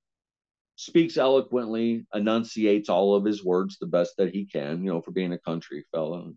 [0.77, 5.11] speaks eloquently, enunciates all of his words the best that he can, you know, for
[5.11, 6.33] being a country fellow.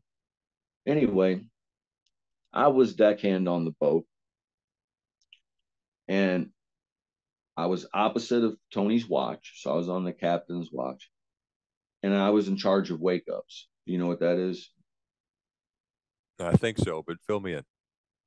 [0.87, 1.45] Anyway,
[2.53, 4.07] I was deckhand on the boat.
[6.09, 6.51] And
[7.57, 9.61] I was opposite of Tony's watch.
[9.63, 11.11] So I was on the captain's watch.
[12.03, 13.69] And I was in charge of wake ups.
[13.85, 14.71] You know what that is?
[16.41, 17.65] I think so, but fill me in.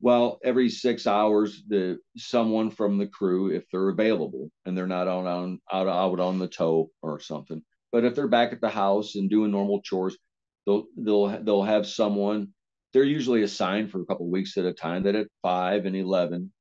[0.04, 5.08] Well, every six hours, the someone from the crew, if they're available and they're not
[5.08, 8.68] on, on out out on the tow or something, but if they're back at the
[8.68, 10.18] house and doing normal chores,
[10.66, 12.49] they'll they'll they'll have someone.
[12.91, 15.04] They're usually assigned for a couple weeks at a time.
[15.04, 16.51] That at five and eleven,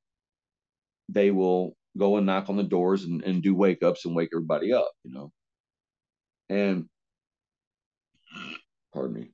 [1.08, 4.30] they will go and knock on the doors and, and do wake ups and wake
[4.32, 4.92] everybody up.
[5.02, 5.32] You know,
[6.48, 6.88] and
[8.94, 9.32] pardon me,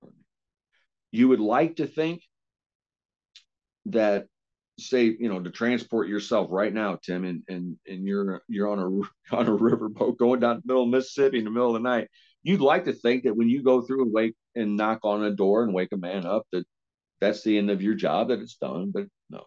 [0.00, 0.24] pardon me.
[1.10, 2.22] You would like to think
[3.86, 4.26] that
[4.78, 8.78] say you know to transport yourself right now tim and and and you're you're on
[8.80, 8.86] a
[9.36, 12.08] on a riverboat going down the middle of mississippi in the middle of the night
[12.42, 15.30] you'd like to think that when you go through and wake and knock on a
[15.30, 16.64] door and wake a man up that
[17.20, 19.44] that's the end of your job that it's done but no.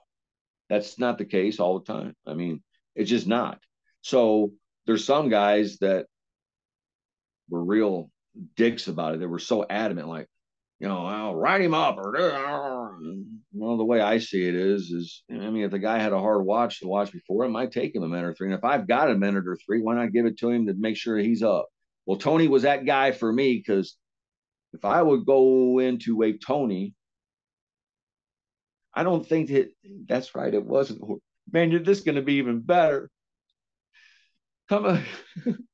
[0.69, 2.13] That's not the case all the time.
[2.25, 2.63] I mean
[2.95, 3.59] it's just not.
[4.01, 4.51] So
[4.85, 6.07] there's some guys that
[7.49, 8.09] were real
[8.55, 10.27] dicks about it they were so adamant like
[10.79, 12.99] you know, I'll write him up or
[13.57, 16.19] well, the way I see it is, is I mean, if the guy had a
[16.19, 18.47] hard watch to watch before, it might take him a minute or three.
[18.47, 20.73] And if I've got a minute or three, why not give it to him to
[20.73, 21.67] make sure he's up?
[22.05, 23.97] Well, Tony was that guy for me because
[24.73, 26.93] if I would go into a Tony,
[28.93, 29.69] I don't think that
[30.07, 30.53] that's right.
[30.53, 31.01] It wasn't.
[31.51, 33.09] Man, you're this going to be even better.
[34.69, 35.03] Come on.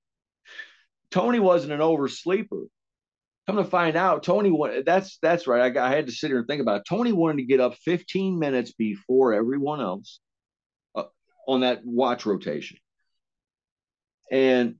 [1.11, 2.65] Tony wasn't an oversleeper.
[3.47, 5.75] Come to find out, Tony wanted that's that's right.
[5.75, 6.83] I, I had to sit here and think about it.
[6.87, 10.21] Tony wanted to get up 15 minutes before everyone else
[10.95, 11.03] uh,
[11.45, 12.77] on that watch rotation,
[14.31, 14.75] and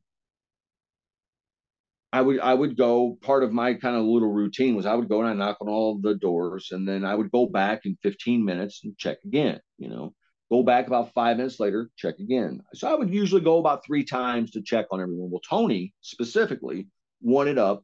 [2.14, 3.18] I would I would go.
[3.22, 5.68] Part of my kind of little routine was I would go and I knock on
[5.68, 9.60] all the doors, and then I would go back in 15 minutes and check again.
[9.78, 10.14] You know,
[10.50, 12.62] go back about five minutes later, check again.
[12.76, 15.32] So I would usually go about three times to check on everyone.
[15.32, 16.88] Well, Tony specifically
[17.22, 17.84] wanted up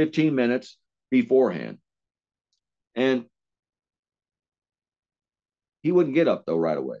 [0.00, 0.78] 15 minutes
[1.10, 1.76] beforehand.
[2.94, 3.26] And
[5.82, 6.96] he wouldn't get up though right away.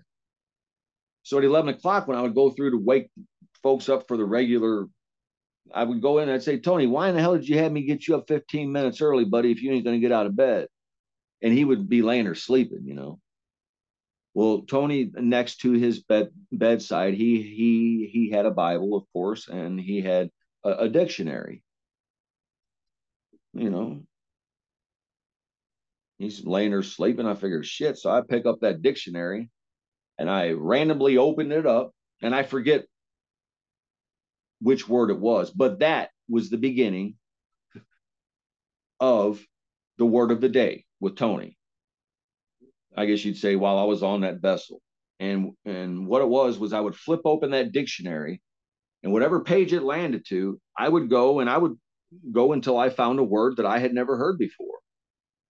[1.22, 3.08] So at 11 o'clock, when I would go through to wake
[3.62, 4.86] folks up for the regular,
[5.72, 7.72] I would go in and I'd say, Tony, why in the hell did you have
[7.72, 10.26] me get you up 15 minutes early, buddy, if you ain't going to get out
[10.26, 10.68] of bed?
[11.40, 13.18] And he would be laying there sleeping, you know.
[14.34, 19.48] Well, Tony, next to his bed bedside, he he he had a Bible, of course,
[19.48, 20.30] and he had
[20.62, 21.64] a, a dictionary
[23.52, 24.02] you know,
[26.18, 27.26] he's laying there sleeping.
[27.26, 27.98] I figure shit.
[27.98, 29.50] So I pick up that dictionary
[30.18, 31.92] and I randomly open it up
[32.22, 32.84] and I forget
[34.60, 37.16] which word it was, but that was the beginning
[39.00, 39.42] of
[39.98, 41.56] the word of the day with Tony.
[42.96, 44.80] I guess you'd say while I was on that vessel.
[45.18, 48.40] And and what it was was I would flip open that dictionary
[49.02, 51.78] and whatever page it landed to, I would go and I would
[52.32, 54.78] go until I found a word that I had never heard before.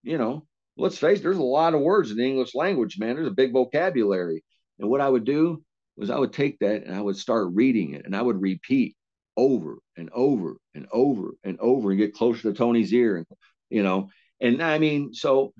[0.02, 0.46] You know,
[0.76, 3.16] let's face it, there's a lot of words in the English language, man.
[3.16, 4.44] There's a big vocabulary.
[4.78, 5.62] And what I would do
[5.96, 8.96] was I would take that and I would start reading it and I would repeat
[9.36, 13.26] over and over and over and over and get closer to Tony's ear and
[13.68, 15.54] you know, and I mean, so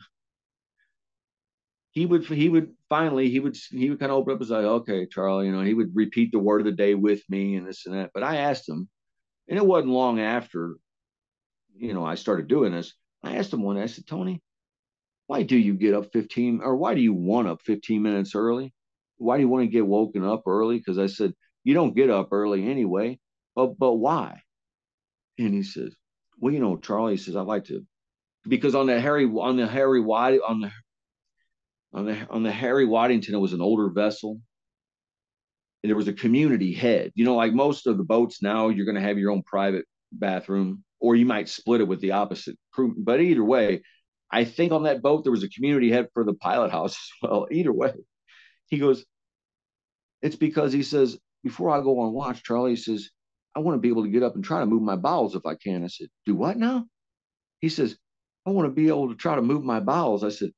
[1.93, 4.57] he would he would finally he would he would kind of open up and say,
[4.57, 7.67] okay, Charlie, you know, he would repeat the word of the day with me and
[7.67, 8.11] this and that.
[8.13, 8.89] But I asked him,
[9.49, 10.77] and it wasn't long after
[11.77, 14.43] you know, I started doing this, I asked him one, I said, Tony,
[15.27, 18.73] why do you get up 15 or why do you want up 15 minutes early?
[19.19, 20.79] Why do you want to get woken up early?
[20.79, 23.19] Because I said, you don't get up early anyway,
[23.55, 24.43] but but why?
[25.39, 25.95] And he says,
[26.39, 27.87] Well, you know, Charlie says, I like to
[28.49, 30.73] because on the Harry on the Harry White on the
[31.93, 34.41] on the on the Harry Waddington, it was an older vessel.
[35.83, 37.11] And there was a community head.
[37.15, 39.87] You know, like most of the boats now, you're going to have your own private
[40.13, 42.95] bathroom or you might split it with the opposite crew.
[42.97, 43.83] But either way,
[44.31, 47.11] I think on that boat there was a community head for the pilot house as
[47.23, 47.47] well.
[47.51, 47.93] Either way,
[48.67, 49.05] he goes,
[50.23, 53.11] it's because he says before I go on watch, Charlie says,
[53.57, 55.45] I want to be able to get up and try to move my bowels if
[55.47, 55.83] I can.
[55.83, 56.87] I said, Do what now?
[57.61, 57.97] He says,
[58.47, 60.23] I want to be able to try to move my bowels.
[60.23, 60.51] I said,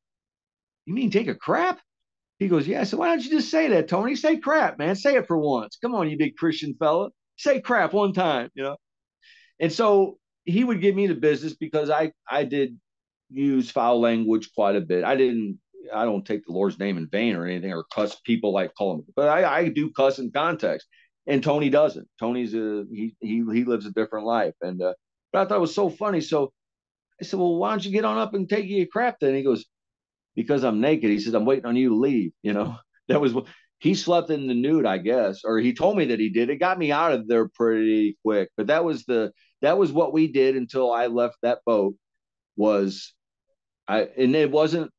[0.84, 1.80] You mean take a crap?
[2.38, 2.80] He goes, Yeah.
[2.80, 4.16] I said, Why don't you just say that, Tony?
[4.16, 4.96] Say crap, man.
[4.96, 5.78] Say it for once.
[5.80, 7.10] Come on, you big Christian fella.
[7.36, 8.76] Say crap one time, you know?
[9.58, 12.78] And so he would give me the business because I I did
[13.30, 15.04] use foul language quite a bit.
[15.04, 15.58] I didn't
[15.92, 19.04] I don't take the Lord's name in vain or anything or cuss people like call
[19.16, 20.86] but I, I do cuss in context.
[21.26, 22.08] And Tony doesn't.
[22.18, 24.54] Tony's a he he he lives a different life.
[24.60, 24.94] And uh,
[25.32, 26.20] but I thought it was so funny.
[26.20, 26.52] So
[27.20, 29.34] I said, Well, why don't you get on up and take your crap then?
[29.34, 29.64] He goes,
[30.34, 31.10] Because I'm naked.
[31.10, 32.32] He says, I'm waiting on you to leave.
[32.42, 32.76] You know,
[33.08, 33.34] that was
[33.78, 36.50] he slept in the nude, I guess, or he told me that he did.
[36.50, 38.50] It got me out of there pretty quick.
[38.56, 39.32] But that was the
[39.62, 41.94] that was what we did until I left that boat
[42.56, 43.14] was
[43.88, 44.90] I and it wasn't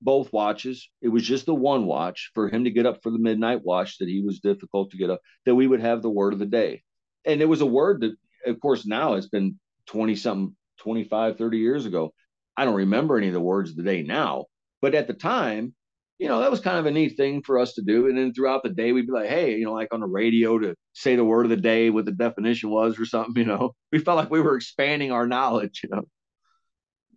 [0.00, 0.88] both watches.
[1.00, 3.98] It was just the one watch for him to get up for the midnight watch
[3.98, 6.46] that he was difficult to get up, that we would have the word of the
[6.46, 6.82] day.
[7.24, 8.16] And it was a word that,
[8.46, 12.12] of course, now it's been 20 something, 25, 30 years ago.
[12.56, 14.46] I don't remember any of the words of the day now.
[14.80, 15.74] But at the time,
[16.18, 18.06] you know, that was kind of a neat thing for us to do.
[18.08, 20.58] And then throughout the day, we'd be like, hey, you know, like on the radio
[20.58, 23.74] to say the word of the day, what the definition was or something, you know.
[23.90, 26.04] We felt like we were expanding our knowledge, you know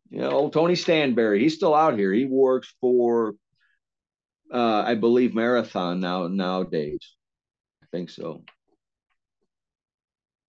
[0.10, 2.14] you know, old Tony Stanberry, he's still out here.
[2.14, 3.34] He works for,
[4.54, 7.16] uh, I believe, Marathon now nowadays.
[7.84, 8.43] I think so.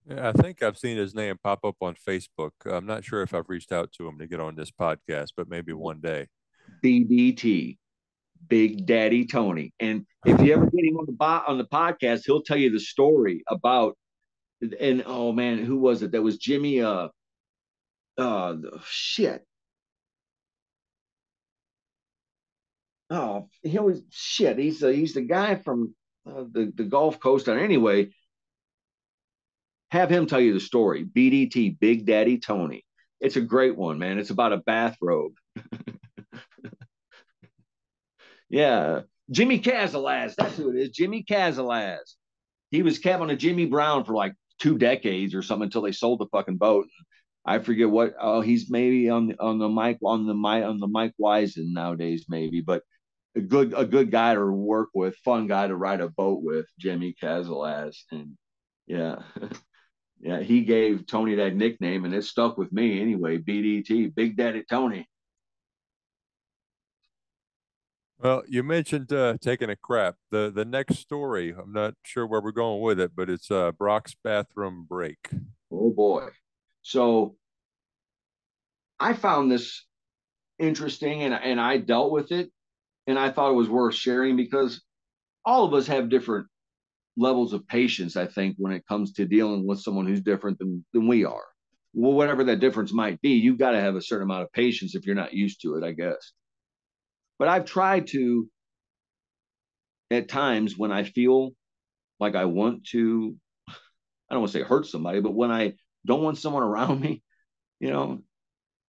[0.08, 2.52] Yeah, I think I've seen his name pop up on Facebook.
[2.64, 5.48] I'm not sure if I've reached out to him to get on this podcast, but
[5.48, 6.28] maybe one day.
[6.84, 7.78] BDT,
[8.48, 12.42] Big Daddy Tony, and if you ever get him on the on the podcast, he'll
[12.42, 13.96] tell you the story about.
[14.80, 16.12] And oh man, who was it?
[16.12, 16.80] That was Jimmy.
[16.80, 17.08] Uh,
[18.16, 19.44] uh, shit.
[23.10, 24.58] Oh, he was shit.
[24.58, 25.94] He's a, he's the guy from
[26.26, 27.48] uh, the the Gulf Coast.
[27.48, 28.08] And anyway,
[29.90, 31.04] have him tell you the story.
[31.04, 32.84] BDT, Big Daddy Tony.
[33.20, 34.18] It's a great one, man.
[34.18, 35.34] It's about a bathrobe.
[38.48, 40.34] yeah, Jimmy Cazalet.
[40.36, 40.90] That's who it is.
[40.90, 41.98] Jimmy Cazalet.
[42.70, 46.20] He was captain of Jimmy Brown for like two decades or something until they sold
[46.20, 46.86] the fucking boat.
[47.44, 48.14] I forget what.
[48.20, 52.26] Oh, he's maybe on on the mic on the mic on the Mike Wisen nowadays,
[52.28, 52.60] maybe.
[52.60, 52.82] But
[53.36, 56.66] a good a good guy to work with, fun guy to ride a boat with,
[56.78, 58.36] Jimmy Cazalet, and
[58.86, 59.16] yeah,
[60.20, 63.38] yeah, he gave Tony that nickname, and it stuck with me anyway.
[63.38, 65.06] BDT, Big Daddy Tony.
[68.18, 70.16] Well, you mentioned uh, taking a crap.
[70.30, 73.72] The the next story, I'm not sure where we're going with it, but it's uh,
[73.72, 75.28] Brock's bathroom break.
[75.70, 76.28] Oh boy.
[76.82, 77.36] So
[78.98, 79.84] I found this
[80.58, 82.50] interesting and, and I dealt with it
[83.06, 84.82] and I thought it was worth sharing because
[85.44, 86.46] all of us have different
[87.16, 90.84] levels of patience, I think, when it comes to dealing with someone who's different than,
[90.92, 91.44] than we are.
[91.94, 94.94] Well, whatever that difference might be, you've got to have a certain amount of patience
[94.94, 96.32] if you're not used to it, I guess.
[97.38, 98.48] But I've tried to,
[100.10, 101.50] at times when I feel
[102.18, 103.36] like I want to,
[103.68, 105.74] I don't want to say hurt somebody, but when I
[106.06, 107.22] don't want someone around me,
[107.80, 108.22] you know,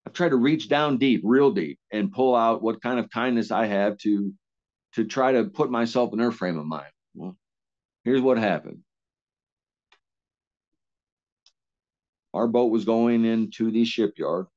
[0.05, 3.51] I've tried to reach down deep, real deep, and pull out what kind of kindness
[3.51, 4.33] I have to
[4.93, 6.91] to try to put myself in their frame of mind.
[7.13, 7.37] Well,
[8.05, 8.79] here's what happened.
[12.33, 14.47] Our boat was going into the shipyard,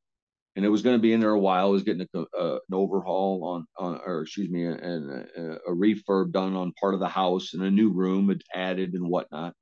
[0.56, 1.68] and it was going to be in there a while.
[1.68, 5.74] It was getting a, uh, an overhaul on, on, or excuse me, a, a, a
[5.74, 9.54] refurb done on part of the house, and a new room added and whatnot.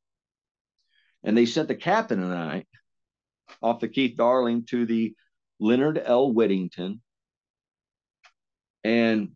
[1.24, 2.64] And they sent the captain and I
[3.61, 5.14] off the Keith Darling to the
[5.61, 6.32] Leonard L.
[6.32, 7.03] Whittington,
[8.84, 9.32] and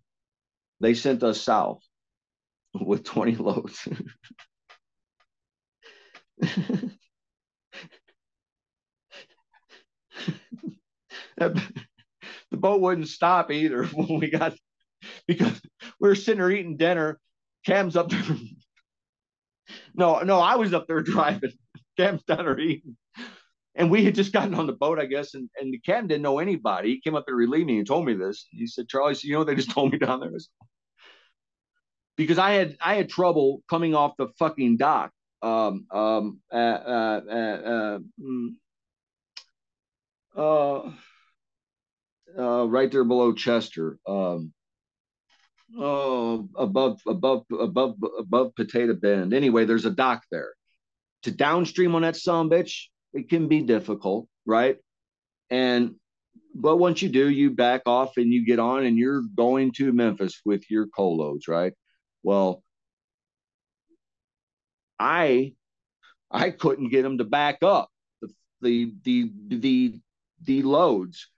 [0.80, 1.82] they sent us south
[2.74, 3.88] with 20 loads.
[12.52, 14.54] the boat wouldn't stop either when we got
[15.26, 15.60] because
[16.00, 17.18] we were sitting there eating dinner.
[17.66, 18.22] Cam's up there.
[19.94, 21.52] no, no, I was up there driving.
[21.96, 22.96] Cam's down there eating.
[23.74, 26.22] And we had just gotten on the boat, I guess, and, and the captain didn't
[26.22, 26.90] know anybody.
[26.90, 28.46] He came up to relieve me and told me this.
[28.50, 30.30] He said, Charlie, so you know they just told me down there.
[32.16, 35.10] Because I had I had trouble coming off the fucking dock.
[35.40, 37.98] Um, um, uh, uh, uh,
[40.36, 40.92] uh, uh,
[42.36, 43.98] right there below Chester.
[44.06, 44.52] Um,
[45.78, 49.34] oh, above, above, above, above Potato Bend.
[49.34, 50.52] Anyway, there's a dock there.
[51.24, 54.78] To downstream on that son bitch, it can be difficult, right?
[55.50, 55.94] And
[56.54, 59.92] but once you do, you back off and you get on and you're going to
[59.92, 61.72] Memphis with your colos, right?
[62.22, 62.62] Well,
[64.98, 65.54] I
[66.30, 67.90] I couldn't get them to back up
[68.60, 70.00] the the the the,
[70.42, 71.28] the loads.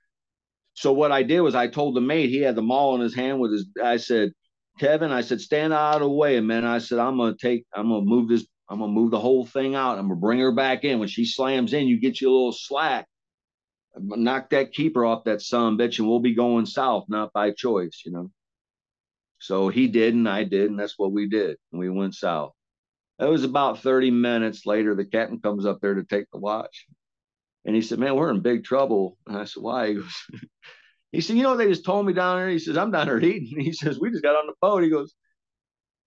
[0.74, 3.14] So what I did was I told the mate he had the maul in his
[3.14, 3.66] hand with his.
[3.82, 4.32] I said,
[4.78, 6.64] Kevin, I said, stand out of the way, man.
[6.64, 9.76] I said, I'm gonna take, I'm gonna move this, I'm gonna move the whole thing
[9.76, 9.98] out.
[9.98, 10.98] I'm gonna bring her back in.
[10.98, 13.06] When she slams in, you get you a little slack.
[13.96, 18.02] Knock that keeper off that son bitch, and we'll be going south, not by choice,
[18.04, 18.30] you know.
[19.38, 21.56] So he did, and I did, and that's what we did.
[21.70, 22.52] And we went south.
[23.20, 24.96] It was about 30 minutes later.
[24.96, 26.86] The captain comes up there to take the watch.
[27.64, 29.16] And he said, Man, we're in big trouble.
[29.26, 29.88] And I said, Why?
[29.92, 30.24] He goes,
[31.12, 32.48] he said, You know they just told me down there?
[32.48, 33.60] He says, I'm down there eating.
[33.60, 34.82] He says, We just got on the boat.
[34.82, 35.14] He goes,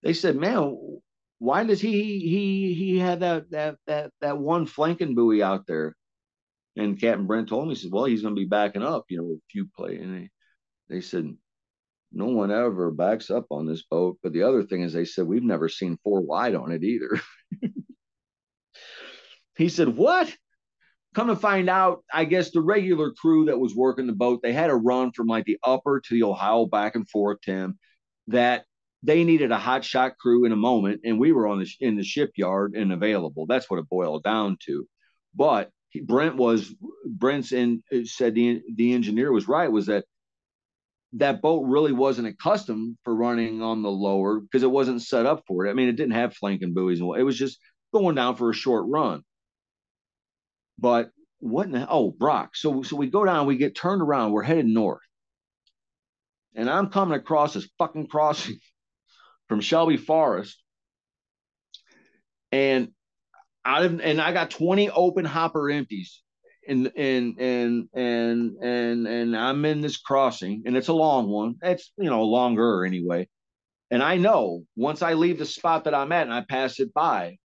[0.04, 1.00] They said, Man,
[1.40, 5.96] why does he he he have that that that that one flanking buoy out there?
[6.76, 9.32] And Captain Brent told me, he said, Well, he's gonna be backing up, you know,
[9.32, 9.98] if you play.
[9.98, 10.30] And they,
[10.90, 11.36] they said,
[12.12, 14.18] No one ever backs up on this boat.
[14.22, 17.20] But the other thing is they said, We've never seen four wide on it either.
[19.58, 20.36] he said, What?
[21.18, 24.54] Come to find out, I guess the regular crew that was working the boat, they
[24.54, 27.80] had a run from like the upper to the Ohio back and forth, Tim,
[28.28, 28.66] that
[29.02, 31.96] they needed a hot shot crew in a moment, and we were on the in
[31.96, 33.48] the shipyard and available.
[33.48, 34.88] That's what it boiled down to.
[35.34, 36.72] But he, Brent was
[37.04, 40.06] Brent's and said the the engineer was right was that
[41.14, 45.42] that boat really wasn't accustomed for running on the lower because it wasn't set up
[45.48, 45.72] for it.
[45.72, 47.58] I mean, it didn't have flanking buoys and it was just
[47.92, 49.24] going down for a short run.
[50.80, 51.10] But
[51.40, 52.56] what in the oh Brock.
[52.56, 55.02] So so we go down, we get turned around, we're headed north.
[56.56, 58.58] And I'm coming across this fucking crossing
[59.48, 60.62] from Shelby Forest.
[62.52, 62.90] And
[63.66, 66.22] out of and I got 20 open hopper empties.
[66.68, 71.56] And and and and and and I'm in this crossing, and it's a long one.
[71.64, 73.30] It's you know longer anyway.
[73.90, 76.94] And I know once I leave the spot that I'm at and I pass it
[76.94, 77.38] by,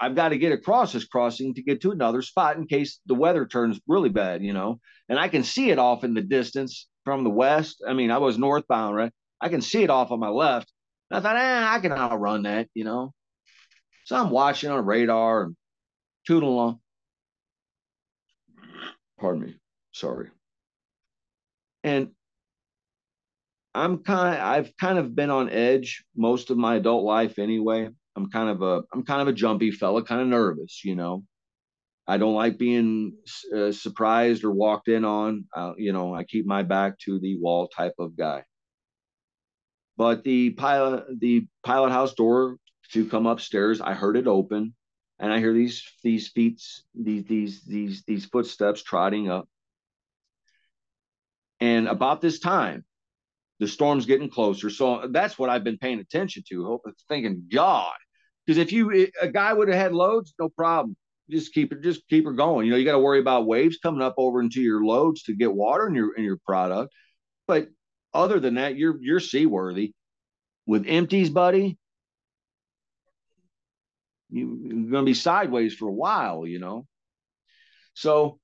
[0.00, 3.14] I've got to get across this crossing to get to another spot in case the
[3.14, 4.80] weather turns really bad, you know.
[5.10, 7.82] And I can see it off in the distance from the west.
[7.86, 9.12] I mean, I was northbound, right?
[9.42, 10.72] I can see it off on my left.
[11.10, 13.12] And I thought, eh, I can outrun that, you know.
[14.04, 15.56] So I'm watching on radar and
[16.26, 16.80] tooting along.
[19.18, 19.54] Pardon me.
[19.92, 20.28] Sorry.
[21.84, 22.08] And
[23.74, 27.90] I'm kind of, I've kind of been on edge most of my adult life anyway.
[28.20, 31.24] I'm kind of a I'm kind of a jumpy fella, kind of nervous, you know.
[32.06, 33.14] I don't like being
[33.54, 35.44] uh, surprised or walked in on.
[35.56, 38.42] Uh, you know, I keep my back to the wall type of guy.
[39.96, 42.56] But the pilot the pilot house door
[42.92, 44.74] to come upstairs, I heard it open,
[45.18, 46.60] and I hear these these feet
[46.94, 49.48] these these these these footsteps trotting up.
[51.60, 52.84] And about this time,
[53.60, 54.70] the storm's getting closer.
[54.70, 56.64] So that's what I've been paying attention to.
[56.64, 57.92] Hope thinking, God,
[58.50, 60.96] because if you a guy would have had loads, no problem.
[61.30, 62.66] Just keep it, just keep her going.
[62.66, 65.36] You know, you got to worry about waves coming up over into your loads to
[65.36, 66.92] get water in your in your product.
[67.46, 67.68] But
[68.12, 69.92] other than that, you're you're seaworthy.
[70.66, 71.78] With empties, buddy,
[74.30, 76.44] you, you're going to be sideways for a while.
[76.44, 76.88] You know.
[77.94, 78.40] So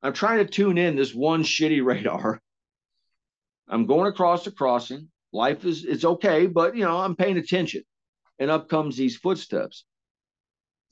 [0.00, 2.40] I'm trying to tune in this one shitty radar.
[3.66, 5.08] I'm going across the crossing.
[5.32, 7.82] Life is it's okay, but you know I'm paying attention
[8.38, 9.84] and up comes these footsteps.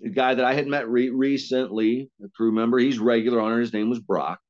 [0.04, 3.60] A guy that I had met re- recently, a crew member, he's regular on it.
[3.60, 4.40] His name was Brock.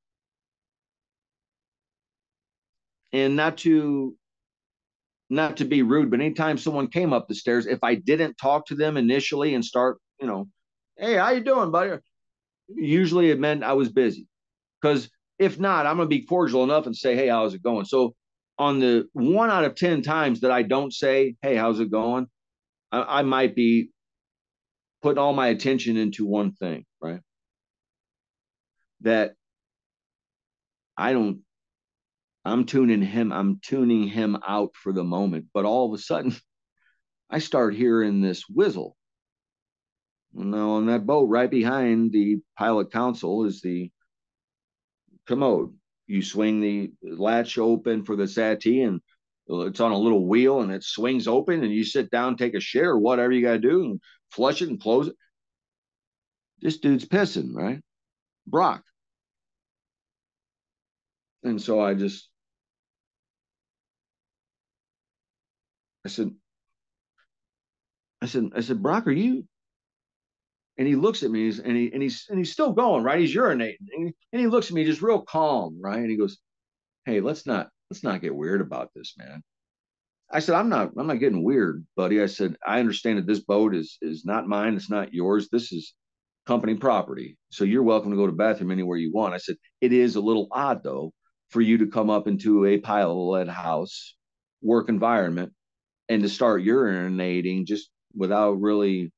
[3.13, 4.17] And not to
[5.29, 8.67] not to be rude, but anytime someone came up the stairs, if I didn't talk
[8.67, 10.47] to them initially and start, you know,
[10.99, 11.99] hey, how you doing, buddy?
[12.69, 14.27] Usually it meant I was busy.
[14.81, 15.09] Because
[15.39, 17.85] if not, I'm gonna be cordial enough and say, hey, how's it going?
[17.87, 18.15] So
[18.59, 22.27] on the one out of ten times that I don't say, hey, how's it going?
[22.93, 23.91] I, I might be
[25.03, 27.21] putting all my attention into one thing, right?
[29.01, 29.35] That
[30.97, 31.41] I don't
[32.45, 35.47] I'm tuning him, I'm tuning him out for the moment.
[35.55, 36.35] But all of a sudden,
[37.31, 38.97] I start hearing this whizzle.
[40.35, 43.91] Now, on that boat right behind the pilot console is the
[45.27, 45.75] commode.
[46.07, 49.01] You swing the latch open for the settee, and
[49.61, 52.61] it's on a little wheel and it swings open and you sit down, take a
[52.61, 54.01] shit or whatever you got to do and
[54.31, 55.17] flush it and close it.
[56.61, 57.81] This dude's pissing, right?
[58.47, 58.83] Brock.
[61.43, 62.29] And so I just,
[66.05, 66.31] I said,
[68.21, 69.45] I said, I said, Brock, are you?
[70.79, 73.21] And he looks at me and he and he's and he's still going, right?
[73.21, 73.77] He's urinating.
[73.93, 75.99] And he, and he looks at me just real calm, right?
[75.99, 76.39] And he goes,
[77.05, 79.43] Hey, let's not let's not get weird about this, man.
[80.31, 82.23] I said, I'm not, I'm not getting weird, buddy.
[82.23, 85.51] I said, I understand that this boat is is not mine, it's not yours.
[85.51, 85.93] This is
[86.47, 87.37] company property.
[87.51, 89.35] So you're welcome to go to bathroom anywhere you want.
[89.35, 91.13] I said, it is a little odd though
[91.51, 94.17] for you to come up into a pile pilot house
[94.63, 95.53] work environment
[96.09, 99.13] and to start urinating just without really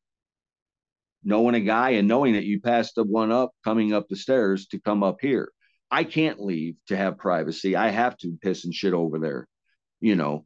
[1.22, 4.66] knowing a guy and knowing that you passed the one up coming up the stairs
[4.66, 5.52] to come up here.
[5.90, 7.76] I can't leave to have privacy.
[7.76, 9.46] I have to piss and shit over there,
[10.00, 10.44] you know.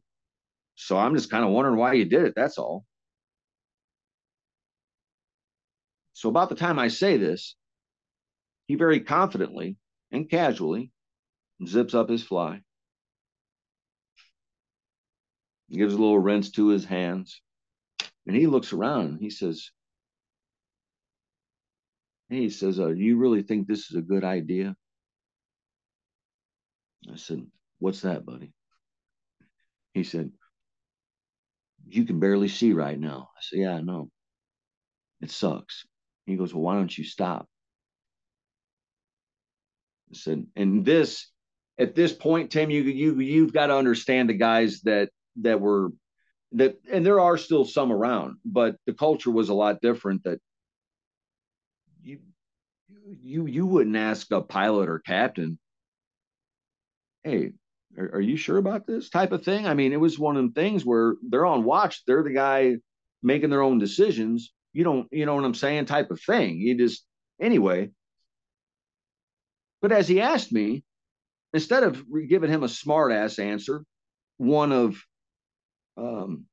[0.75, 2.33] So I'm just kind of wondering why you did it.
[2.35, 2.85] That's all.
[6.13, 7.55] So about the time I say this,
[8.67, 9.77] he very confidently
[10.11, 10.91] and casually
[11.65, 12.61] zips up his fly,
[15.71, 17.41] gives a little rinse to his hands,
[18.27, 19.71] and he looks around and he says,
[22.29, 24.75] he says, uh, you really think this is a good idea?
[27.11, 27.45] I said,
[27.79, 28.53] What's that, buddy?
[29.93, 30.31] He said,
[31.87, 33.29] You can barely see right now.
[33.37, 34.09] I said, Yeah, I know.
[35.21, 35.85] It sucks.
[36.25, 37.47] He goes, Well, why don't you stop?
[40.11, 41.27] I said, and this
[41.77, 45.09] at this point, Tim, you you you've got to understand the guys that
[45.41, 45.91] that were
[46.53, 50.39] that and there are still some around, but the culture was a lot different that
[52.01, 52.19] you
[53.21, 55.59] you you wouldn't ask a pilot or captain,
[57.23, 57.51] hey,
[57.97, 59.67] are, are, you sure about this type of thing?
[59.67, 62.77] I mean, it was one of the things where they're on watch, they're the guy
[63.21, 64.53] making their own decisions.
[64.73, 66.57] You don't, you know what I'm saying, type of thing.
[66.57, 67.03] You just
[67.41, 67.89] anyway.
[69.81, 70.83] But as he asked me,
[71.53, 73.83] instead of giving him a smart ass answer,
[74.37, 75.01] one of
[75.97, 76.45] um,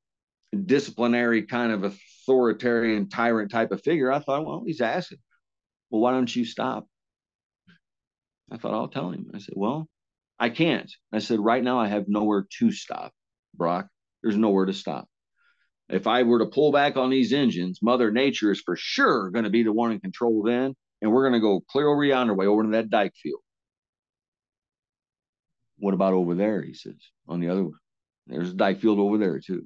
[0.65, 5.19] disciplinary kind of authoritarian tyrant type of figure, I thought, well, he's asking
[5.89, 6.87] well, why don't you stop?
[8.51, 9.31] I thought, I'll tell him.
[9.33, 9.87] I said, well,
[10.39, 10.91] I can't.
[11.11, 13.11] I said, right now I have nowhere to stop,
[13.55, 13.87] Brock.
[14.21, 15.07] There's nowhere to stop.
[15.89, 19.45] If I were to pull back on these engines, Mother Nature is for sure going
[19.45, 22.33] to be the one in control then, and we're going to go clear over yonder
[22.33, 23.41] way over to that dike field.
[25.79, 26.61] What about over there?
[26.61, 26.97] He says,
[27.27, 27.73] on the other one.
[28.27, 29.65] There's a dike field over there too.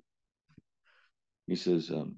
[1.47, 2.17] He says, um,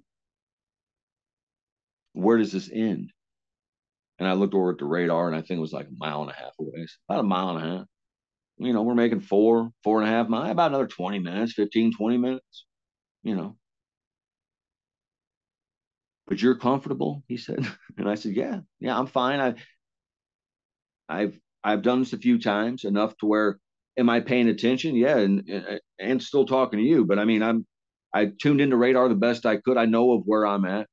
[2.12, 3.12] where does this end?
[4.20, 6.22] And I looked over at the radar and I think it was like a mile
[6.22, 6.86] and a half away.
[7.10, 7.86] About a mile and a half.
[8.58, 11.94] You know, we're making four, four and a half miles, about another 20 minutes, 15,
[11.94, 12.66] 20 minutes,
[13.24, 13.58] you know.
[16.28, 17.66] But you're comfortable, he said.
[17.98, 19.40] And I said, Yeah, yeah, I'm fine.
[19.40, 19.56] I
[21.10, 23.60] I've I've done this a few times, enough to where
[23.98, 24.96] am I paying attention?
[24.96, 27.06] Yeah, and and still talking to you.
[27.06, 27.66] But I mean, I'm
[28.14, 29.78] I tuned into radar the best I could.
[29.78, 30.88] I know of where I'm at.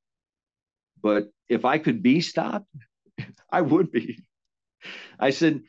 [1.03, 2.66] But if I could be stopped,
[3.53, 4.23] I would be.
[5.19, 5.62] I said,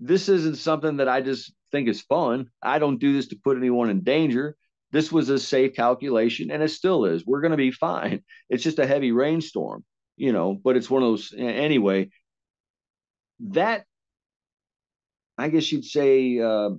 [0.00, 2.50] this isn't something that I just think is fun.
[2.62, 4.56] I don't do this to put anyone in danger.
[4.90, 7.26] This was a safe calculation, and it still is.
[7.26, 8.22] We're going to be fine.
[8.48, 9.84] It's just a heavy rainstorm,
[10.16, 12.10] you know, but it's one of those, anyway.
[13.40, 13.84] That,
[15.36, 16.70] I guess you'd say, uh,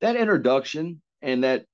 [0.00, 1.66] that introduction and that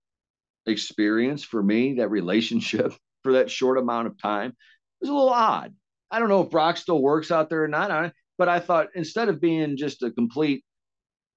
[0.67, 2.93] experience for me, that relationship
[3.23, 4.57] for that short amount of time,
[5.01, 5.75] was a little odd.
[6.11, 7.91] I don't know if Brock still works out there or not,
[8.39, 10.65] but I thought instead of being just a complete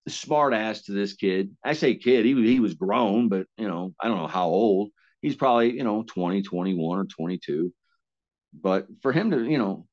[0.08, 3.94] smart ass to this kid, I say kid, he, he was grown, but you know,
[4.02, 4.90] I don't know how old.
[5.22, 7.74] He's probably, you know, 20, 21 or 22.
[8.54, 9.86] But for him to, you know,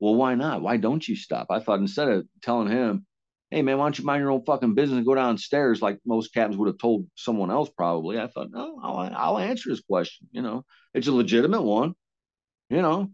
[0.00, 0.62] well, why not?
[0.62, 1.48] Why don't you stop?
[1.50, 3.06] I thought instead of telling him,
[3.50, 6.32] hey man, why don't you mind your own fucking business and go downstairs like most
[6.32, 8.18] captains would have told someone else probably.
[8.18, 10.28] I thought, no, I'll, I'll answer his question.
[10.32, 10.64] You know,
[10.94, 11.94] it's a legitimate one
[12.72, 13.10] you know,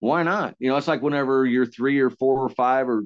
[0.00, 0.56] why not?
[0.58, 3.04] You know, it's like whenever you're three or four or five or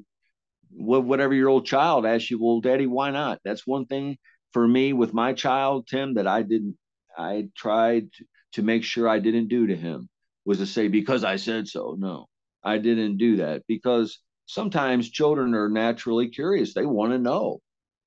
[0.71, 3.39] whatever your old child asks you, well, daddy, why not?
[3.45, 4.17] That's one thing
[4.53, 6.77] for me with my child, Tim, that I didn't,
[7.17, 8.07] I tried
[8.53, 10.09] to make sure I didn't do to him
[10.45, 11.95] was to say, because I said so.
[11.97, 12.27] No,
[12.63, 16.73] I didn't do that because sometimes children are naturally curious.
[16.73, 17.59] They want to know.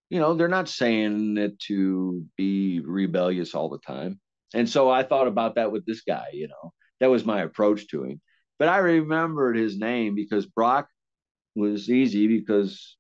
[0.09, 4.21] You know, they're not saying it to be rebellious all the time.
[4.55, 7.89] And so I thought about that with this guy, you know that was my approach
[7.89, 8.21] to him.
[8.59, 10.89] But I remembered his name because Brock
[11.55, 12.97] was easy because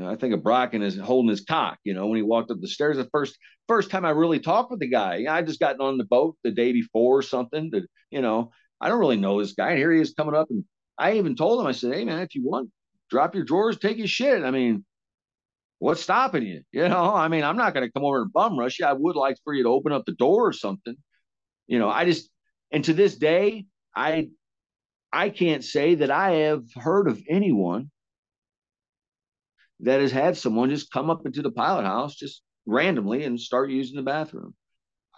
[0.00, 1.78] I think of Brock and his holding his cock.
[1.84, 3.36] You know, when he walked up the stairs, the first
[3.68, 6.50] first time I really talked with the guy, I just gotten on the boat the
[6.50, 7.70] day before or something.
[7.72, 9.70] That you know, I don't really know this guy.
[9.70, 10.64] And here he is coming up, and
[10.98, 12.70] I even told him, I said, "Hey man, if you want,
[13.10, 14.84] drop your drawers, take your shit." I mean,
[15.78, 16.62] what's stopping you?
[16.72, 18.86] You know, I mean, I'm not going to come over and bum rush you.
[18.86, 20.96] I would like for you to open up the door or something.
[21.66, 22.30] You know, I just
[22.70, 24.30] and to this day, I
[25.12, 27.90] I can't say that I have heard of anyone
[29.80, 33.70] that has had someone just come up into the pilot house, just randomly and start
[33.70, 34.54] using the bathroom.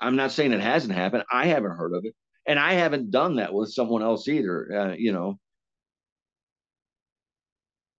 [0.00, 1.24] I'm not saying it hasn't happened.
[1.30, 2.14] I haven't heard of it,
[2.46, 4.68] and I haven't done that with someone else either.
[4.72, 5.38] Uh, you know,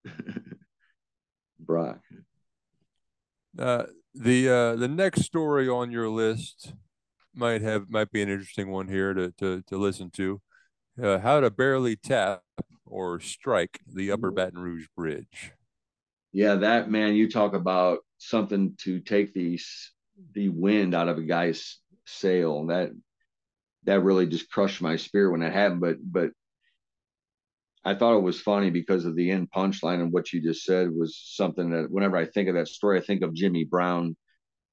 [1.58, 2.00] Brock.
[3.58, 6.74] Uh, the uh, the next story on your list
[7.34, 10.40] might have might be an interesting one here to to, to listen to.
[11.00, 12.42] Uh, how to barely tap
[12.86, 15.52] or strike the Upper Baton Rouge Bridge.
[16.32, 19.58] Yeah, that man, you talk about something to take the
[20.32, 22.66] the wind out of a guy's sail.
[22.66, 22.92] That
[23.84, 25.80] that really just crushed my spirit when that happened.
[25.80, 26.30] But but
[27.84, 30.90] I thought it was funny because of the end punchline and what you just said
[30.90, 34.16] was something that whenever I think of that story, I think of Jimmy Brown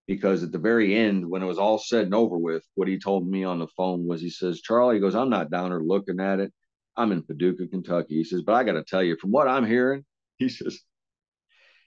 [0.07, 2.99] because at the very end, when it was all said and over with, what he
[2.99, 5.81] told me on the phone was he says, Charlie, he goes, I'm not down there
[5.81, 6.53] looking at it.
[6.95, 8.15] I'm in Paducah, Kentucky.
[8.15, 10.05] He says, but I got to tell you, from what I'm hearing,
[10.38, 10.80] he says,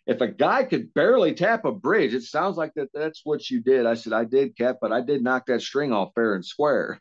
[0.07, 3.61] if a guy could barely tap a bridge, it sounds like that that's what you
[3.61, 3.87] did.
[3.87, 7.01] I said, I did, Cap, but I did knock that string off fair and square.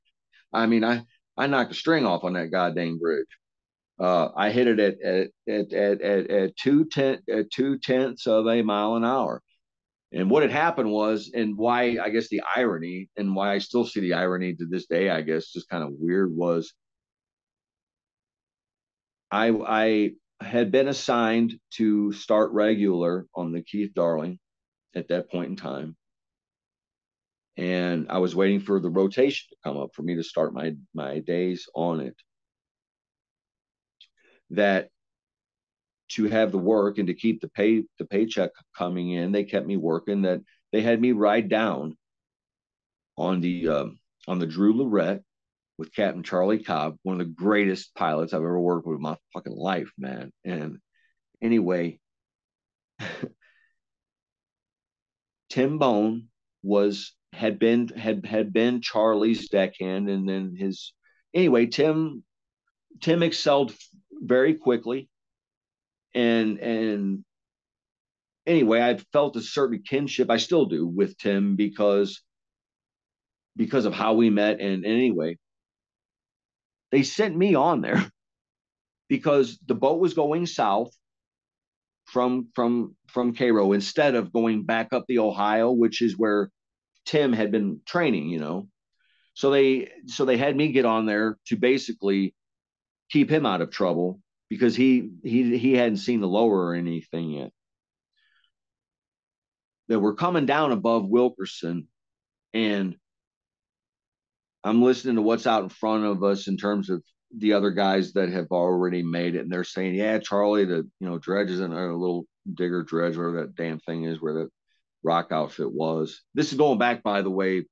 [0.52, 1.04] I mean, I,
[1.38, 3.28] I knocked a string off on that goddamn bridge.
[4.00, 8.46] Uh, I hit it at at at at, at, two ten at two tenths of
[8.46, 9.42] a mile an hour.
[10.14, 13.86] And what had happened was, and why I guess the irony, and why I still
[13.86, 16.74] see the irony to this day, I guess, just kind of weird was
[19.32, 20.12] I I
[20.42, 24.40] had been assigned to start regular on the Keith Darling
[24.96, 25.96] at that point in time.
[27.58, 30.76] And I was waiting for the rotation to come up for me to start my
[30.94, 32.16] my days on it.
[34.52, 34.90] That
[36.10, 39.66] to have the work and to keep the pay the paycheck coming in, they kept
[39.66, 40.24] me working.
[40.24, 40.42] That
[40.72, 41.98] they had me ride down
[43.18, 45.22] on the um, on the Drew Lorette
[45.78, 49.18] with Captain Charlie Cobb, one of the greatest pilots I've ever worked with in my
[49.34, 50.32] fucking life, man.
[50.44, 50.80] And
[51.42, 52.00] anyway,
[55.50, 56.28] Tim Bone
[56.64, 60.94] was had been had had been Charlie's deckhand, and then his
[61.34, 61.66] anyway.
[61.68, 62.24] Tim
[63.02, 63.74] Tim excelled
[64.22, 65.10] very quickly,
[66.16, 67.26] and and
[68.46, 70.30] anyway, I felt a certain kinship.
[70.30, 72.22] I still do with Tim because
[73.56, 74.60] because of how we met.
[74.60, 75.38] And, and anyway,
[76.92, 78.10] they sent me on there
[79.10, 80.92] because the boat was going south
[82.06, 86.50] from from from Cairo instead of going back up the Ohio, which is where
[87.06, 88.68] Tim had been training, you know.
[89.34, 92.34] So they so they had me get on there to basically
[93.10, 94.20] keep him out of trouble
[94.50, 97.52] because he he he hadn't seen the lower or anything yet.
[99.88, 101.88] That we're coming down above Wilkerson
[102.54, 102.96] and
[104.66, 107.04] I'm listening to what's out in front of us in terms of
[107.38, 111.08] the other guys that have already made it, and they're saying, "Yeah, Charlie, the you
[111.08, 114.50] know dredge is in a little digger dredge, that damn thing is, where that
[115.04, 117.66] rock outfit was." This is going back, by the way,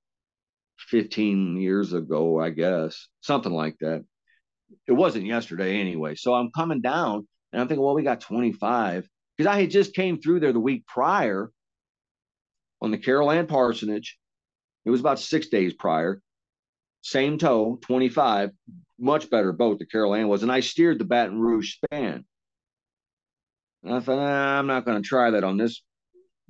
[0.77, 4.05] 15 years ago, I guess, something like that.
[4.87, 6.15] It wasn't yesterday anyway.
[6.15, 9.93] So I'm coming down, and I'm thinking, well, we got 25 because I had just
[9.93, 11.51] came through there the week prior
[12.81, 14.17] on the Carol Ann Parsonage.
[14.85, 16.21] It was about six days prior
[17.03, 18.51] same tow, 25,
[18.97, 20.41] much better boat the Carol Ann was.
[20.41, 22.25] And I steered the Baton Rouge span.
[23.83, 25.83] And I thought, I'm not going to try that on this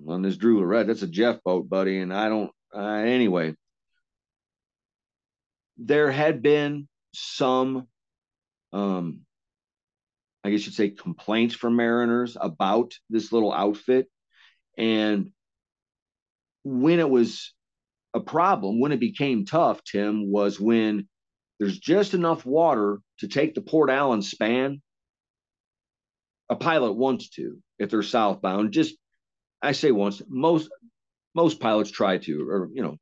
[0.08, 0.88] on this Drew Lorette.
[0.88, 2.00] That's a Jeffboat, buddy.
[2.00, 3.56] And I don't, uh, anyway.
[5.78, 7.88] There had been some,
[8.74, 9.22] um,
[10.44, 14.08] I guess you'd say, complaints from mariners about this little outfit.
[14.78, 15.32] And
[16.64, 17.54] when it was
[18.14, 21.08] a problem when it became tough, Tim, was when
[21.60, 24.82] there's just enough water to take the Port Allen span.
[26.50, 28.74] A pilot wants to if they're southbound.
[28.74, 28.96] Just
[29.62, 30.70] I say once, most
[31.34, 32.98] most pilots try to, or you know,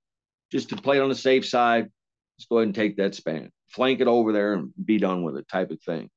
[0.51, 1.89] just to play it on the safe side,
[2.37, 5.37] just go ahead and take that span, flank it over there, and be done with
[5.37, 6.09] it, type of thing.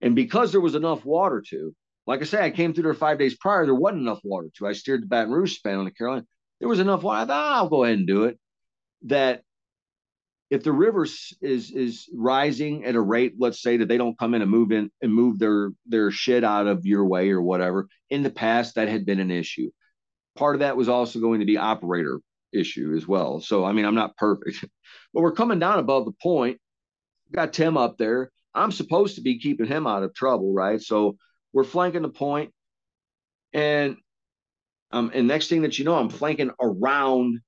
[0.00, 1.74] And because there was enough water to,
[2.06, 4.66] like I say, I came through there five days prior, there wasn't enough water to.
[4.66, 6.26] I steered the Baton Rouge span on the Carol Ann
[6.60, 7.22] there was enough water.
[7.22, 8.38] I thought, ah, I'll go ahead and do it.
[9.02, 9.42] That
[10.50, 14.34] if the river is is rising at a rate, let's say that they don't come
[14.34, 17.88] in and move in and move their their shit out of your way or whatever.
[18.10, 19.70] In the past, that had been an issue.
[20.36, 22.20] Part of that was also going to be operator
[22.52, 23.40] issue as well.
[23.40, 24.64] So I mean, I'm not perfect,
[25.14, 26.58] but we're coming down above the point.
[27.32, 28.30] Got Tim up there.
[28.54, 30.80] I'm supposed to be keeping him out of trouble, right?
[30.80, 31.16] So
[31.52, 32.52] we're flanking the point,
[33.52, 33.96] and
[34.92, 37.40] um, and next thing that you know, I'm flanking around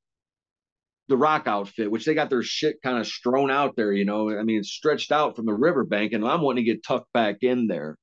[1.09, 4.31] the rock outfit, which they got their shit kind of strewn out there, you know.
[4.31, 7.39] I mean, it's stretched out from the riverbank, and I'm wanting to get tucked back
[7.43, 7.97] in there.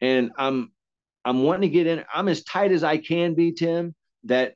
[0.00, 0.72] And I'm
[1.26, 2.04] I'm wanting to get in.
[2.14, 3.96] I'm as tight as I can be, Tim.
[4.24, 4.54] That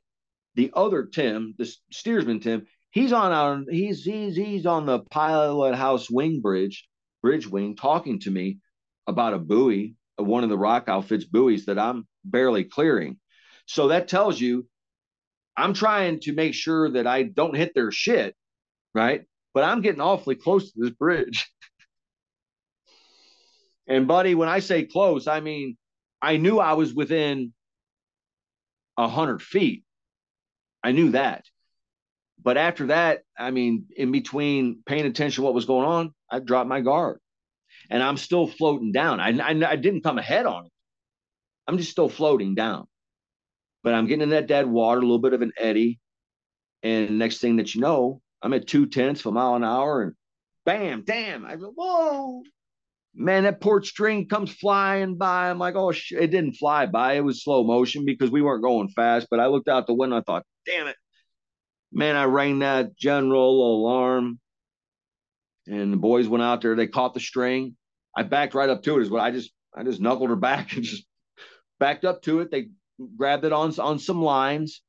[0.55, 5.75] the other Tim, the steersman Tim, he's on our he's he's he's on the pilot
[5.75, 6.87] house wing bridge,
[7.21, 8.59] bridge wing, talking to me
[9.05, 13.17] about a buoy, one of the rock outfits buoys that I'm barely clearing.
[13.65, 14.65] So that tells you
[15.57, 18.33] I'm trying to make sure that I don't hit their shit,
[18.95, 19.23] right?
[19.53, 21.51] But I'm getting awfully close to this bridge.
[23.87, 25.75] and buddy, when I say close, I mean
[26.21, 27.53] I knew I was within
[28.97, 29.83] a hundred feet.
[30.83, 31.45] I knew that.
[32.43, 36.39] But after that, I mean, in between paying attention to what was going on, I
[36.39, 37.19] dropped my guard,
[37.89, 39.19] and I'm still floating down.
[39.19, 40.71] I, I, I didn't come ahead on it.
[41.67, 42.87] I'm just still floating down,
[43.83, 45.99] but I'm getting in that dead water, a little bit of an eddy,
[46.81, 50.01] and next thing that you know, I'm at two tenths of a mile an hour,
[50.01, 50.13] and
[50.65, 51.45] bam, damn!
[51.45, 52.41] I go, whoa,
[53.13, 55.49] man, that port string comes flying by.
[55.49, 56.13] I'm like, oh, sh-.
[56.13, 57.13] it didn't fly by.
[57.13, 59.27] It was slow motion because we weren't going fast.
[59.29, 60.17] But I looked out the window.
[60.17, 60.95] I thought, damn it,
[61.91, 64.39] man, I rang that general alarm,
[65.67, 66.75] and the boys went out there.
[66.75, 67.75] They caught the string.
[68.15, 69.03] I backed right up to it.
[69.03, 71.05] Is what I just I just knuckled her back and just
[71.79, 72.51] backed up to it.
[72.51, 72.69] They
[73.17, 74.81] grabbed it on on some lines,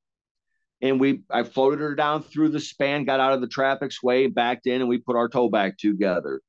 [0.81, 4.29] and we I floated her down through the span, got out of the traffic sway,
[4.29, 6.41] backed in, and we put our tow back together.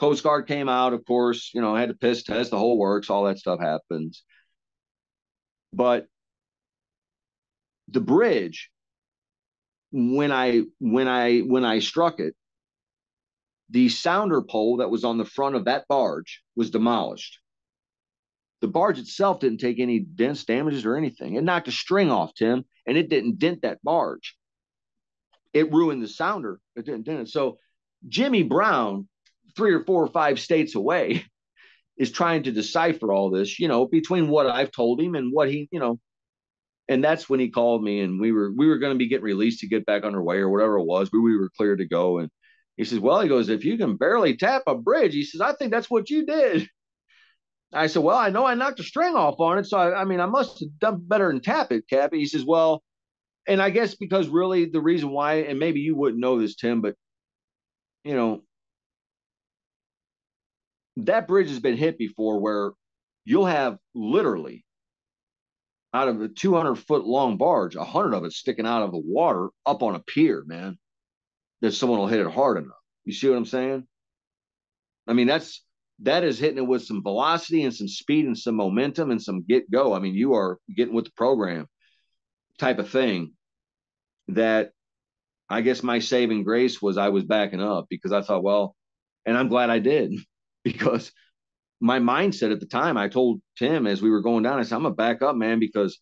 [0.00, 3.10] Coast Guard came out, of course, you know, had to piss test, the whole works,
[3.10, 4.24] all that stuff happens.
[5.74, 6.06] But
[7.86, 8.70] the bridge,
[9.92, 12.34] when I when I when I struck it,
[13.68, 17.38] the sounder pole that was on the front of that barge was demolished.
[18.62, 21.34] The barge itself didn't take any dense damages or anything.
[21.34, 24.34] It knocked a string off, Tim, and it didn't dent that barge.
[25.52, 26.58] It ruined the sounder.
[26.74, 27.28] It didn't dent it.
[27.28, 27.58] So
[28.08, 29.06] Jimmy Brown
[29.60, 31.26] three or four or five states away
[31.98, 35.50] is trying to decipher all this, you know, between what I've told him and what
[35.50, 35.98] he, you know,
[36.88, 39.24] and that's when he called me and we were we were going to be getting
[39.24, 41.10] released to get back underway or whatever it was.
[41.12, 42.20] We, we were clear to go.
[42.20, 42.30] And
[42.78, 45.52] he says, Well, he goes, if you can barely tap a bridge, he says, I
[45.52, 46.66] think that's what you did.
[47.70, 49.66] I said, Well, I know I knocked a string off on it.
[49.66, 52.18] So I, I mean, I must have done better than tap it, Cappy.
[52.20, 52.82] He says, Well,
[53.46, 56.80] and I guess because really the reason why, and maybe you wouldn't know this, Tim,
[56.80, 56.94] but
[58.04, 58.42] you know,
[60.96, 62.72] that bridge has been hit before where
[63.24, 64.64] you'll have literally
[65.92, 69.48] out of the 200 foot long barge, 100 of it sticking out of the water
[69.66, 70.78] up on a pier, man,
[71.60, 72.76] that someone will hit it hard enough.
[73.04, 73.86] You see what I'm saying?
[75.06, 75.64] I mean, that's
[76.02, 79.44] that is hitting it with some velocity and some speed and some momentum and some
[79.46, 79.92] get go.
[79.92, 81.66] I mean, you are getting with the program
[82.58, 83.32] type of thing
[84.28, 84.70] that
[85.48, 88.76] I guess my saving grace was I was backing up because I thought, well,
[89.26, 90.14] and I'm glad I did
[90.64, 91.12] because
[91.80, 94.76] my mindset at the time, I told Tim as we were going down, I said,
[94.76, 95.98] I'm gonna back up, man, because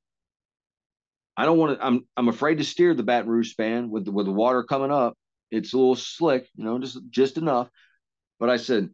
[1.36, 1.86] I don't want to.
[1.86, 4.90] I'm I'm afraid to steer the Baton Rouge span with the, with the water coming
[4.90, 5.14] up.
[5.52, 7.70] It's a little slick, you know, just just enough.
[8.40, 8.90] But I said,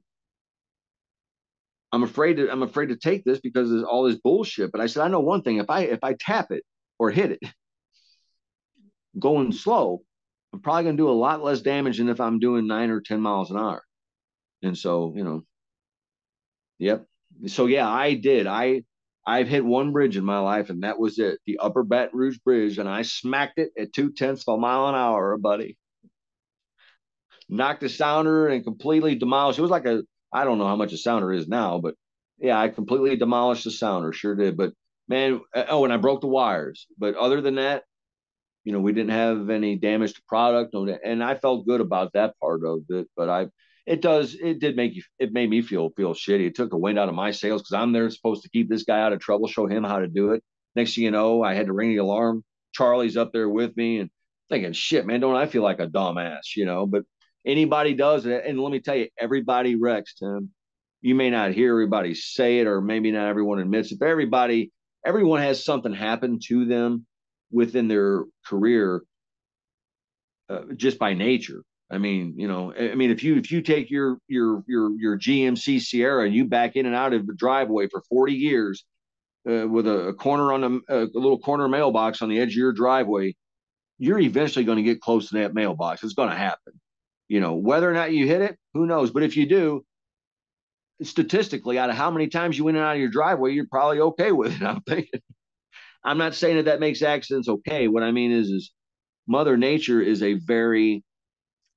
[1.90, 4.72] I'm afraid to I'm afraid to take this because there's all this bullshit.
[4.72, 6.64] But I said, I know one thing: if I if I tap it
[6.98, 7.40] or hit it
[9.18, 10.02] going slow,
[10.52, 13.22] I'm probably gonna do a lot less damage than if I'm doing nine or ten
[13.22, 13.82] miles an hour.
[14.62, 15.44] And so, you know,
[16.78, 17.06] Yep.
[17.46, 18.46] So yeah, I did.
[18.46, 18.84] I
[19.26, 22.38] I've hit one bridge in my life, and that was it, the Upper Baton Rouge
[22.38, 25.78] Bridge, and I smacked it at two tenths of a mile an hour, buddy.
[27.48, 29.58] Knocked the sounder and completely demolished.
[29.58, 30.02] It was like a
[30.32, 31.94] I don't know how much a sounder is now, but
[32.38, 34.12] yeah, I completely demolished the sounder.
[34.12, 34.56] Sure did.
[34.56, 34.72] But
[35.08, 36.86] man, uh, oh, and I broke the wires.
[36.98, 37.84] But other than that,
[38.64, 42.38] you know, we didn't have any damage to product, and I felt good about that
[42.40, 43.08] part of it.
[43.16, 43.48] But I
[43.86, 46.46] it does it did make you it made me feel feel shitty.
[46.46, 48.84] It took the wind out of my sails because I'm there supposed to keep this
[48.84, 50.42] guy out of trouble, show him how to do it.
[50.74, 52.44] Next thing you know, I had to ring the alarm.
[52.72, 54.10] Charlie's up there with me and
[54.48, 56.86] thinking, shit, man, don't I feel like a dumbass, you know?
[56.86, 57.04] But
[57.46, 60.50] anybody does it, and let me tell you, everybody wrecks, Tim.
[61.00, 64.72] You may not hear everybody say it, or maybe not everyone admits it, but everybody,
[65.04, 67.06] everyone has something happen to them
[67.52, 69.02] within their career
[70.48, 71.62] uh, just by nature.
[71.90, 75.18] I mean, you know, I mean, if you if you take your your your your
[75.18, 78.84] GMC Sierra and you back in and out of the driveway for 40 years
[79.48, 82.72] uh, with a, a, corner on a little corner mailbox on the edge of your
[82.72, 83.34] driveway,
[83.98, 86.02] you're eventually going to get close to that mailbox.
[86.02, 86.80] It's going to happen.
[87.28, 89.10] You know, whether or not you hit it, who knows?
[89.10, 89.84] But if you do,
[91.02, 93.66] statistically, out of how many times you went in and out of your driveway, you're
[93.70, 94.62] probably okay with it.
[94.66, 95.20] I'm thinking.
[96.02, 97.88] I'm not saying that that makes accidents okay.
[97.88, 98.72] What I mean is, is
[99.26, 101.02] Mother Nature is a very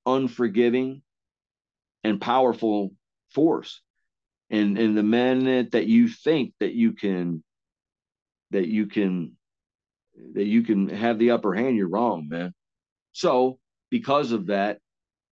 [0.07, 1.03] unforgiving,
[2.03, 2.93] and powerful
[3.29, 3.81] force.
[4.49, 7.43] and and the minute that you think that you can
[8.51, 9.35] that you can
[10.33, 12.53] that you can have the upper hand you're wrong man.
[13.11, 13.59] So
[13.89, 14.79] because of that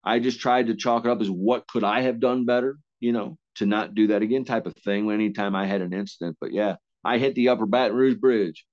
[0.05, 3.13] i just tried to chalk it up as what could i have done better you
[3.13, 6.37] know to not do that again type of thing anytime i had an incident.
[6.41, 8.65] But yeah i hit the upper baton rouge bridge.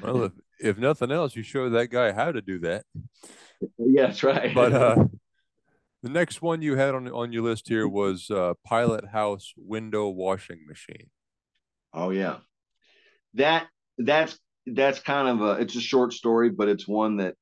[0.00, 2.84] Well if, if nothing else you show that guy how to do that
[3.78, 5.04] yeah that's right but uh
[6.02, 10.08] the next one you had on on your list here was uh, Pilot House window
[10.08, 11.10] washing machine.
[11.92, 12.38] Oh yeah,
[13.34, 13.68] that
[13.98, 17.34] that's that's kind of a it's a short story, but it's one that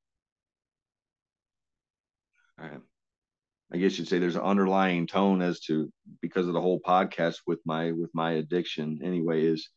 [3.72, 5.90] I guess you'd say there's an underlying tone as to
[6.20, 9.00] because of the whole podcast with my with my addiction.
[9.02, 9.70] Anyway, is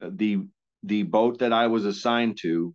[0.00, 0.46] the
[0.82, 2.74] the boat that I was assigned to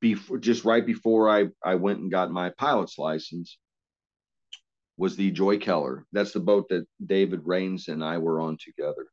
[0.00, 3.58] before just right before I, I went and got my pilot's license
[4.96, 6.06] was the Joy Keller.
[6.12, 9.06] That's the boat that David Rains and I were on together.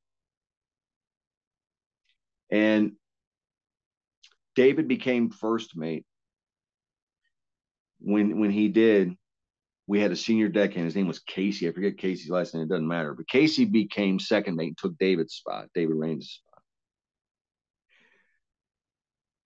[2.49, 2.93] And
[4.55, 6.05] David became first mate.
[7.99, 9.15] When when he did,
[9.87, 10.85] we had a senior deckhand.
[10.85, 11.67] His name was Casey.
[11.67, 12.63] I forget Casey's last name.
[12.63, 13.13] It doesn't matter.
[13.13, 16.61] But Casey became second mate and took David's spot, David Rains' spot.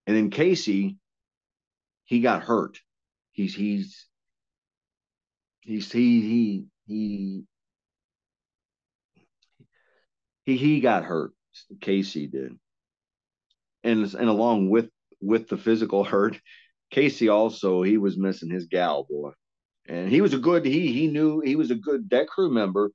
[0.06, 0.98] And then Casey
[2.08, 2.80] he got hurt.
[3.34, 4.08] He's he's
[5.62, 7.44] he's he he he
[10.46, 11.34] he he got hurt.
[11.82, 12.58] Casey did,
[13.84, 14.90] and and along with
[15.22, 16.40] with the physical hurt,
[16.90, 19.32] Casey also he was missing his gal boy,
[19.88, 22.92] and he was a good he he knew he was a good deck crew member,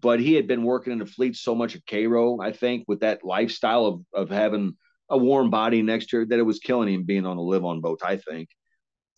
[0.00, 3.00] but he had been working in the fleet so much at Cairo, I think, with
[3.00, 4.76] that lifestyle of of having
[5.08, 7.80] a warm body next year that it was killing him being on a live on
[7.80, 8.48] boat, I think.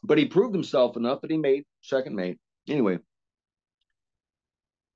[0.02, 2.39] But he proved himself enough that he made second mate.
[2.69, 2.98] Anyway,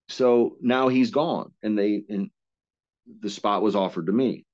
[0.08, 2.30] so now he's gone, and they and
[3.20, 4.44] the spot was offered to me,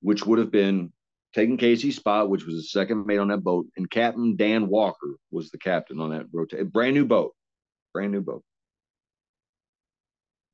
[0.00, 0.92] which would have been
[1.34, 5.16] taking Casey's spot, which was the second mate on that boat, and Captain Dan Walker
[5.30, 6.68] was the captain on that rotation.
[6.68, 7.34] Brand new boat,
[7.92, 8.42] brand new boat.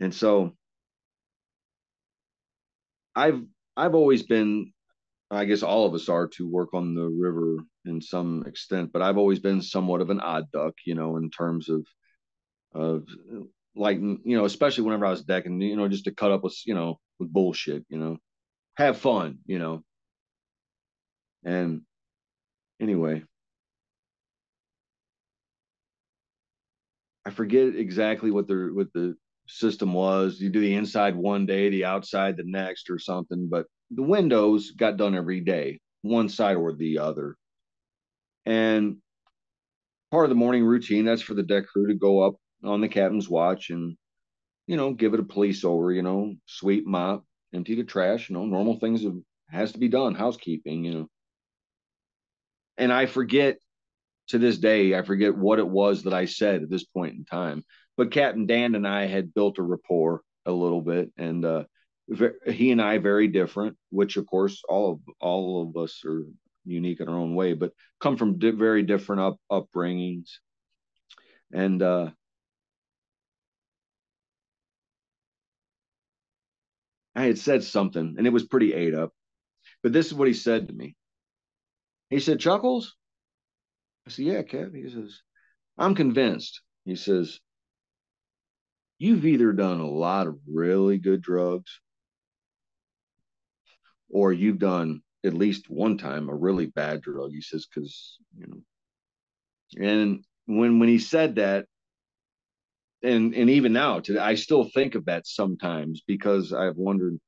[0.01, 0.56] And so
[3.14, 3.43] I've
[3.77, 4.73] I've always been,
[5.31, 9.03] I guess all of us are to work on the river in some extent, but
[9.03, 11.86] I've always been somewhat of an odd duck, you know, in terms of,
[12.74, 13.07] of
[13.74, 16.57] like, you know, especially whenever I was decking, you know, just to cut up with,
[16.66, 18.19] you know, with bullshit, you know,
[18.77, 19.82] have fun, you know.
[21.44, 21.82] And
[22.81, 23.24] anyway,
[27.24, 29.16] I forget exactly what the what the
[29.47, 30.40] system was.
[30.40, 33.48] You do the inside one day, the outside the next, or something.
[33.51, 37.36] But the windows got done every day, one side or the other.
[38.47, 38.97] And
[40.10, 42.89] part of the morning routine, that's for the deck crew to go up on the
[42.89, 43.97] captain's watch and,
[44.66, 47.24] you know, give it a police over, you know, sweep, mop,
[47.55, 49.16] empty the trash, you know, normal things have,
[49.51, 51.09] has to be done, housekeeping, you know.
[52.78, 53.59] And I forget
[54.28, 57.24] to this day, I forget what it was that I said at this point in
[57.24, 57.64] time
[57.97, 61.64] but Captain Dan and I had built a rapport a little bit, and uh,
[62.47, 63.77] he and I very different.
[63.90, 66.24] Which, of course, all of all of us are
[66.64, 70.28] unique in our own way, but come from di- very different up upbringings,
[71.52, 72.10] and uh,
[77.14, 79.12] I had said something, and it was pretty ate up.
[79.82, 80.97] But this is what he said to me.
[82.10, 82.94] He said, "Chuckles."
[84.06, 85.20] I said, "Yeah, Kev." He says,
[85.78, 87.39] "I'm convinced." He says,
[89.02, 91.80] you've either done a lot of really good drugs
[94.08, 97.32] or you've done at least one time a really bad drug.
[97.32, 101.66] He says, because, you know, and when when he said that,
[103.02, 107.18] and and even now today, I still think of that sometimes because I've wondered,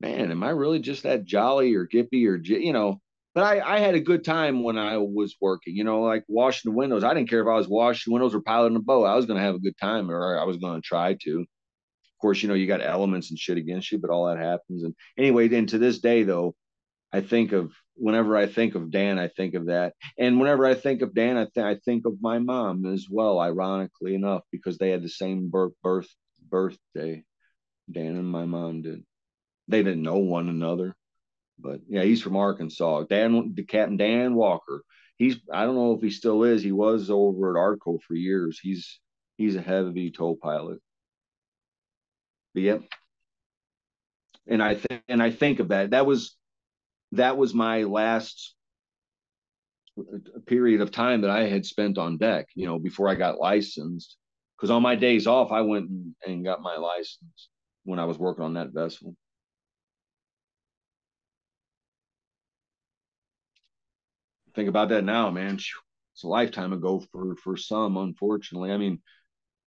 [0.00, 3.00] man, am I really just that jolly or gippy or you know?
[3.38, 6.72] But I, I had a good time when I was working, you know, like washing
[6.72, 7.04] the windows.
[7.04, 9.04] I didn't care if I was washing windows or piloting a boat.
[9.04, 11.40] I was going to have a good time or I was going to try to.
[11.42, 14.82] Of course, you know, you got elements and shit against you, but all that happens.
[14.82, 16.56] And anyway, then to this day, though,
[17.12, 19.94] I think of whenever I think of Dan, I think of that.
[20.18, 23.38] And whenever I think of Dan, I, th- I think of my mom as well,
[23.38, 26.08] ironically enough, because they had the same birth, birth
[26.50, 27.22] birthday.
[27.88, 29.04] Dan and my mom did.
[29.68, 30.96] They didn't know one another.
[31.58, 33.04] But yeah, he's from Arkansas.
[33.04, 34.84] Dan, the Captain Dan Walker.
[35.16, 36.62] He's I don't know if he still is.
[36.62, 38.60] He was over at ARTCO for years.
[38.62, 39.00] He's
[39.36, 40.78] he's a heavy tow pilot.
[42.54, 42.82] But yep.
[44.46, 45.90] And I think and I think of that.
[45.90, 46.36] That was
[47.12, 48.54] that was my last
[50.46, 54.16] period of time that I had spent on deck, you know, before I got licensed.
[54.56, 55.88] Because on my days off, I went
[56.26, 57.48] and got my license
[57.84, 59.14] when I was working on that vessel.
[64.58, 65.54] Think about that now, man.
[65.54, 68.72] It's a lifetime ago for for some, unfortunately.
[68.72, 69.00] I mean,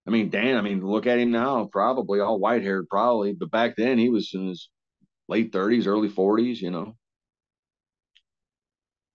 [0.05, 0.57] I mean, Dan.
[0.57, 1.69] I mean, look at him now.
[1.71, 3.31] Probably all white haired, probably.
[3.31, 4.69] But back then, he was in his
[5.29, 6.61] late thirties, early forties.
[6.61, 6.97] You know,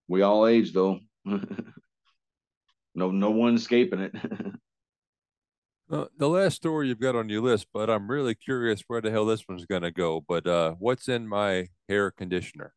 [0.09, 1.01] we all age though.
[1.27, 1.43] no,
[2.95, 4.15] no one escaping it.
[5.93, 9.11] uh, the last story you've got on your list, but I'm really curious where the
[9.11, 10.25] hell this one's going to go.
[10.27, 12.73] But uh, what's in my hair conditioner?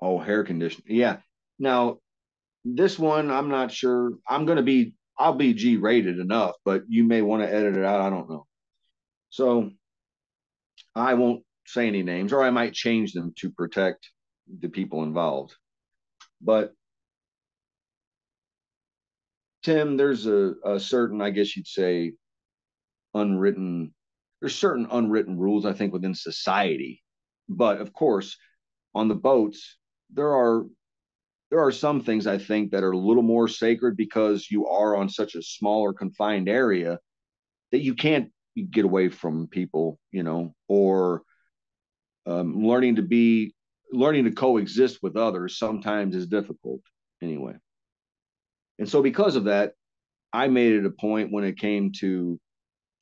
[0.00, 0.84] Oh, hair conditioner.
[0.88, 1.16] Yeah.
[1.58, 1.98] Now,
[2.64, 4.12] this one, I'm not sure.
[4.28, 7.76] I'm going to be, I'll be G rated enough, but you may want to edit
[7.76, 8.00] it out.
[8.00, 8.46] I don't know.
[9.30, 9.70] So
[10.94, 14.10] I won't say any names, or I might change them to protect
[14.60, 15.54] the people involved.
[16.40, 16.72] But
[19.62, 22.12] Tim, there's a, a certain, I guess you'd say,
[23.14, 23.94] unwritten,
[24.40, 27.02] there's certain unwritten rules, I think, within society.
[27.48, 28.36] But of course,
[28.94, 29.76] on the boats,
[30.12, 30.64] there are
[31.50, 34.96] there are some things I think that are a little more sacred because you are
[34.96, 36.98] on such a smaller confined area
[37.70, 38.30] that you can't
[38.70, 41.22] get away from people, you know, or
[42.26, 43.54] um, learning to be
[43.92, 46.80] learning to coexist with others sometimes is difficult
[47.22, 47.54] anyway.
[48.78, 49.74] And so because of that,
[50.32, 52.40] I made it a point when it came to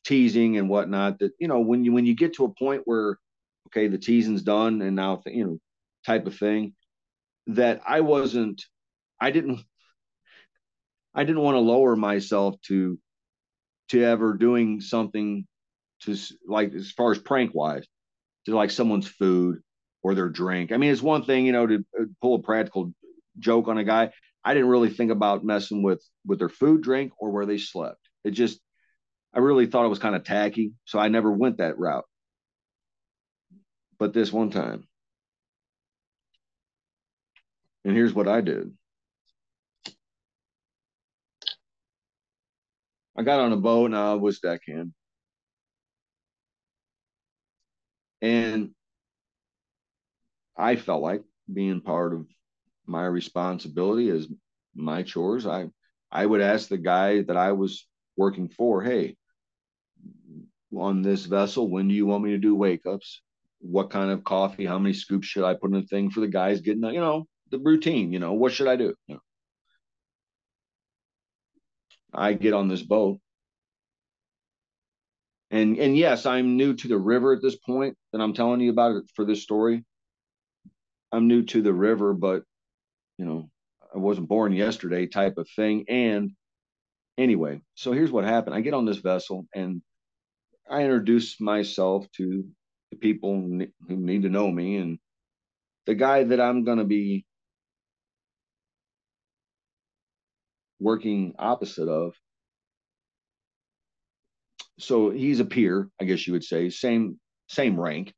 [0.04, 3.18] teasing and whatnot that you know when you when you get to a point where
[3.68, 5.58] okay the teasing's done and now you know
[6.04, 6.74] type of thing
[7.48, 8.62] that I wasn't
[9.20, 9.60] I didn't
[11.14, 12.98] I didn't want to lower myself to
[13.90, 15.46] to ever doing something
[16.02, 16.16] to
[16.46, 17.86] like as far as prank wise
[18.46, 19.60] to like someone's food
[20.02, 20.72] or their drink.
[20.72, 22.92] I mean, it's one thing, you know, to uh, pull a practical
[23.38, 24.10] joke on a guy.
[24.44, 28.00] I didn't really think about messing with with their food, drink, or where they slept.
[28.24, 28.60] It just,
[29.32, 32.04] I really thought it was kind of tacky, so I never went that route.
[33.98, 34.88] But this one time,
[37.84, 38.72] and here's what I did.
[43.16, 44.92] I got on a boat and I was deckhand.
[48.22, 48.70] And
[50.56, 51.22] I felt like
[51.52, 52.26] being part of
[52.86, 54.28] my responsibility as
[54.74, 55.46] my chores.
[55.46, 55.66] I
[56.10, 57.86] I would ask the guy that I was
[58.16, 59.16] working for, hey,
[60.76, 63.22] on this vessel, when do you want me to do wake ups?
[63.60, 64.66] What kind of coffee?
[64.66, 67.26] How many scoops should I put in the thing for the guys getting, you know,
[67.52, 68.94] the routine, you know, what should I do?
[69.06, 69.20] You know.
[72.12, 73.20] I get on this boat.
[75.50, 78.70] And and yes, I'm new to the river at this point that I'm telling you
[78.70, 79.84] about it for this story.
[81.12, 82.42] I'm new to the river, but
[83.18, 83.50] you know,
[83.94, 85.84] I wasn't born yesterday type of thing.
[85.88, 86.30] And
[87.18, 88.54] anyway, so here's what happened.
[88.54, 89.82] I get on this vessel and
[90.70, 92.44] I introduce myself to
[92.90, 93.34] the people
[93.88, 94.76] who need to know me.
[94.76, 94.98] And
[95.84, 97.26] the guy that I'm going to be
[100.82, 102.14] working opposite of.
[104.78, 107.18] So he's a peer, I guess you would say, same
[107.48, 108.14] same rank,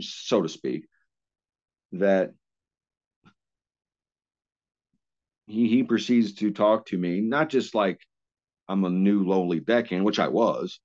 [0.00, 0.86] so to speak
[1.92, 2.32] that
[5.46, 8.00] he he proceeds to talk to me, not just like
[8.68, 10.80] I'm a new lowly deckhand, which I was,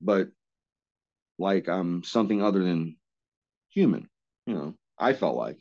[0.00, 0.28] but
[1.38, 2.96] like I'm something other than
[3.70, 4.08] human.
[4.46, 5.58] You know, I felt like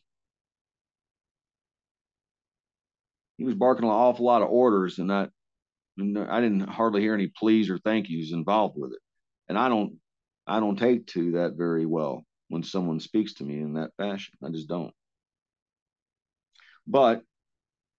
[3.44, 7.28] he was barking an awful lot of orders, and and I didn't hardly hear any
[7.28, 9.00] please or thank yous involved with it.
[9.50, 9.98] And I don't
[10.48, 14.34] I don't take to that very well when someone speaks to me in that fashion.
[14.42, 14.94] I just don't.
[16.88, 17.24] But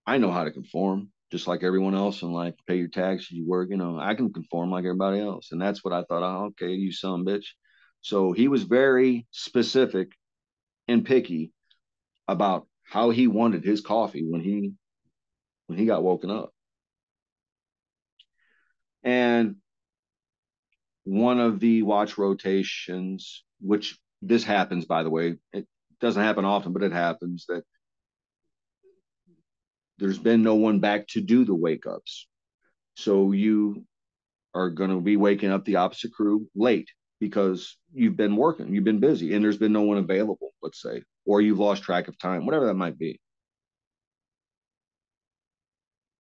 [0.07, 2.55] I know how to conform, just like everyone else in life.
[2.67, 5.53] Pay your taxes, you work, you know, I can conform like everybody else.
[5.53, 7.49] And that's what I thought, oh, okay, you son bitch.
[8.01, 10.13] So he was very specific
[10.89, 11.53] and picky
[12.29, 14.73] about how he wanted his coffee when he
[15.67, 16.53] when he got woken up.
[19.03, 19.57] And
[21.05, 25.37] one of the watch rotations, which this happens, by the way.
[25.53, 25.67] It
[26.01, 27.63] doesn't happen often, but it happens that
[29.99, 32.27] there's been no one back to do the wake ups.
[32.97, 33.85] So you
[34.55, 36.89] are going to be waking up the opposite crew late
[37.21, 41.03] because you've been working, you've been busy, and there's been no one available, let's say,
[41.27, 43.21] or you've lost track of time, whatever that might be.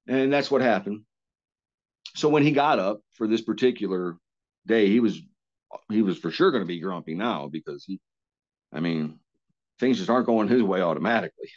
[0.07, 1.01] And that's what happened.
[2.15, 4.17] So when he got up for this particular
[4.67, 5.21] day, he was
[5.89, 7.99] he was for sure going to be grumpy now because he,
[8.73, 9.19] I mean,
[9.79, 11.49] things just aren't going his way automatically.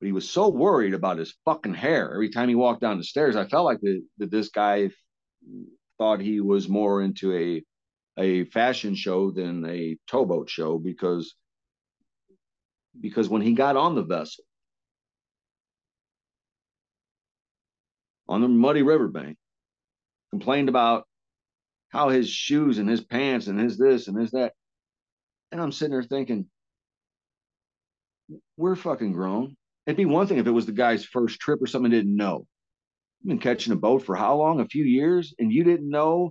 [0.00, 3.04] but he was so worried about his fucking hair every time he walked down the
[3.04, 3.36] stairs.
[3.36, 4.90] I felt like that, this guy
[5.98, 7.62] thought he was more into a
[8.20, 11.34] a fashion show than a towboat show because
[13.00, 14.44] because when he got on the vessel
[18.28, 19.36] on the muddy riverbank,
[20.30, 21.04] complained about
[21.90, 24.52] how his shoes and his pants and his this and his that.
[25.50, 26.46] And I'm sitting there thinking,
[28.56, 29.56] we're fucking grown.
[29.86, 32.46] It'd be one thing if it was the guy's first trip or something didn't know.
[33.22, 34.60] You've been catching a boat for how long?
[34.60, 36.30] A few years, and you didn't know.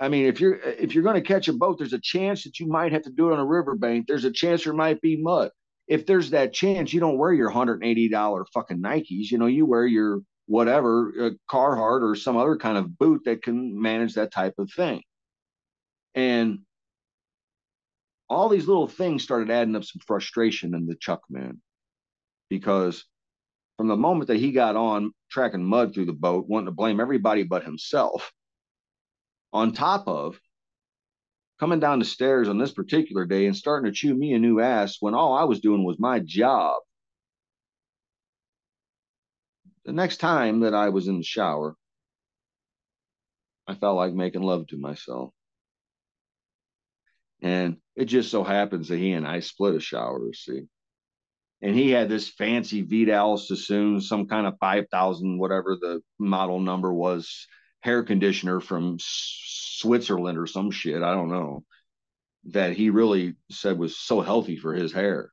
[0.00, 2.58] I mean, if you're if you're going to catch a boat, there's a chance that
[2.58, 4.06] you might have to do it on a riverbank.
[4.06, 5.50] There's a chance there might be mud.
[5.86, 9.30] If there's that chance, you don't wear your hundred and eighty dollar fucking Nikes.
[9.30, 13.42] You know, you wear your whatever uh, Carhartt or some other kind of boot that
[13.42, 15.02] can manage that type of thing.
[16.14, 16.60] And
[18.28, 21.60] all these little things started adding up some frustration in the Chuck man
[22.48, 23.04] because
[23.76, 27.00] from the moment that he got on tracking mud through the boat, wanting to blame
[27.00, 28.32] everybody but himself,
[29.52, 30.38] on top of
[31.58, 34.60] coming down the stairs on this particular day and starting to chew me a new
[34.60, 36.76] ass when all I was doing was my job.
[39.86, 41.76] The next time that I was in the shower,
[43.68, 45.32] I felt like making love to myself.
[47.40, 50.62] And it just so happens that he and I split a shower, see.
[51.62, 56.92] And he had this fancy Vidal Sassoon, some kind of 5,000, whatever the model number
[56.92, 57.46] was,
[57.80, 61.04] hair conditioner from Switzerland or some shit.
[61.04, 61.62] I don't know.
[62.46, 65.30] That he really said was so healthy for his hair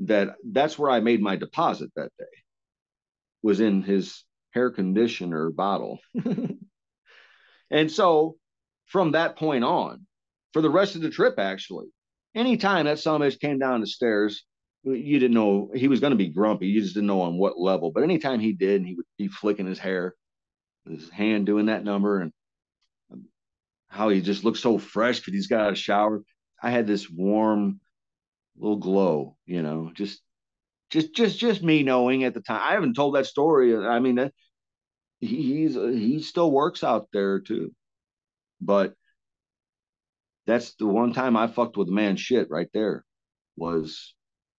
[0.00, 2.43] that that's where I made my deposit that day
[3.44, 5.98] was in his hair conditioner bottle.
[7.70, 8.36] and so
[8.86, 10.06] from that point on,
[10.54, 11.88] for the rest of the trip, actually.
[12.34, 14.44] Anytime that some bitch came down the stairs,
[14.82, 16.68] you didn't know he was going to be grumpy.
[16.68, 17.92] You just didn't know on what level.
[17.92, 20.14] But anytime he did, and he would be flicking his hair,
[20.88, 22.32] his hand doing that number, and
[23.88, 26.22] how he just looked so fresh because he's got a shower.
[26.62, 27.78] I had this warm
[28.56, 30.20] little glow, you know, just,
[30.94, 32.62] just, just, just me knowing at the time.
[32.62, 33.76] I haven't told that story.
[33.76, 34.30] I mean,
[35.18, 37.74] he's he still works out there too,
[38.60, 38.94] but
[40.46, 43.04] that's the one time I fucked with a man's shit right there.
[43.56, 44.14] Was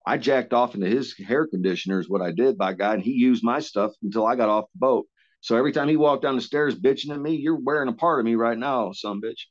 [0.06, 3.12] I jacked off into his hair conditioner is what I did by God, and he
[3.12, 5.06] used my stuff until I got off the boat.
[5.40, 8.20] So every time he walked down the stairs bitching at me, you're wearing a part
[8.20, 9.46] of me right now, some bitch.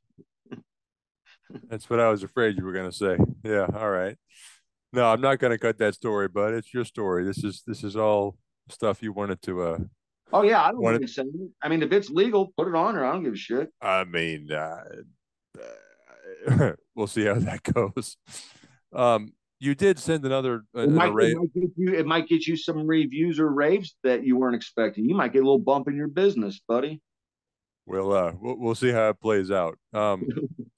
[1.68, 3.18] That's what I was afraid you were gonna say.
[3.44, 4.18] Yeah, all right.
[4.96, 7.26] No, I'm not gonna cut that story, but it's your story.
[7.26, 8.38] This is this is all
[8.70, 9.78] stuff you wanted to uh
[10.34, 11.10] Oh yeah, I don't wanted...
[11.62, 13.70] I mean, if it's legal, put it on, or I don't give a shit.
[13.80, 14.84] I mean, uh,
[16.96, 18.18] we'll see how that goes.
[18.92, 21.10] Um, you did send another it might.
[21.10, 25.08] It might, you, it might, get you, some reviews or raves that you weren't expecting.
[25.08, 27.02] You might get a little bump in your business, buddy.
[27.86, 29.78] We'll uh, we'll, we'll see how it plays out.
[29.94, 30.28] Um,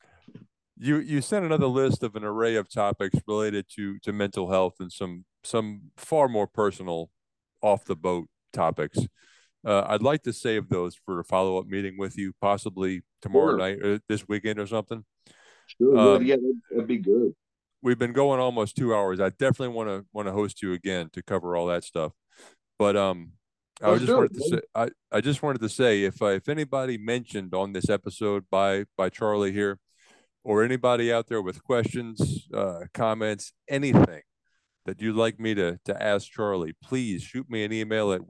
[0.79, 4.75] you you sent another list of an array of topics related to to mental health
[4.79, 7.09] and some some far more personal
[7.61, 8.99] off the boat topics.
[9.65, 13.51] Uh, I'd like to save those for a follow up meeting with you, possibly tomorrow
[13.51, 13.57] sure.
[13.57, 15.03] night, or this weekend, or something.
[15.65, 16.37] Sure, um, yeah,
[16.71, 17.33] that'd be good.
[17.81, 19.19] We've been going almost two hours.
[19.19, 22.13] I definitely want to want to host you again to cover all that stuff.
[22.79, 23.31] But um,
[23.81, 26.97] I just wanted to say, I, I just wanted to say if uh, if anybody
[26.97, 29.79] mentioned on this episode by by Charlie here,
[30.43, 34.21] or anybody out there with questions, uh, comments, anything,
[34.85, 38.21] that you'd like me to to ask Charlie, please shoot me an email at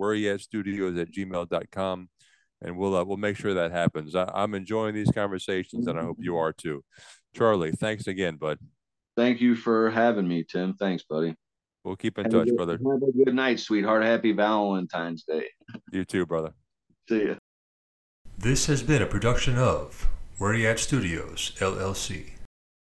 [0.42, 2.10] studios at gmail.com
[2.62, 4.16] and we'll uh, we'll make sure that happens.
[4.16, 6.84] I, am enjoying these conversations and I hope you are too.
[7.36, 8.58] Charlie, thanks again, bud.
[9.16, 10.74] Thank you for having me, Tim.
[10.74, 11.36] Thanks, buddy.
[11.84, 12.74] We'll keep in have touch, good, brother.
[12.74, 14.04] Have a good night, sweetheart.
[14.04, 15.48] Happy Valentine's Day.
[15.92, 16.54] You too, brother.
[17.08, 17.36] See ya.
[18.38, 20.08] This has been a production of
[20.40, 22.37] Where Yat Studios, LLC.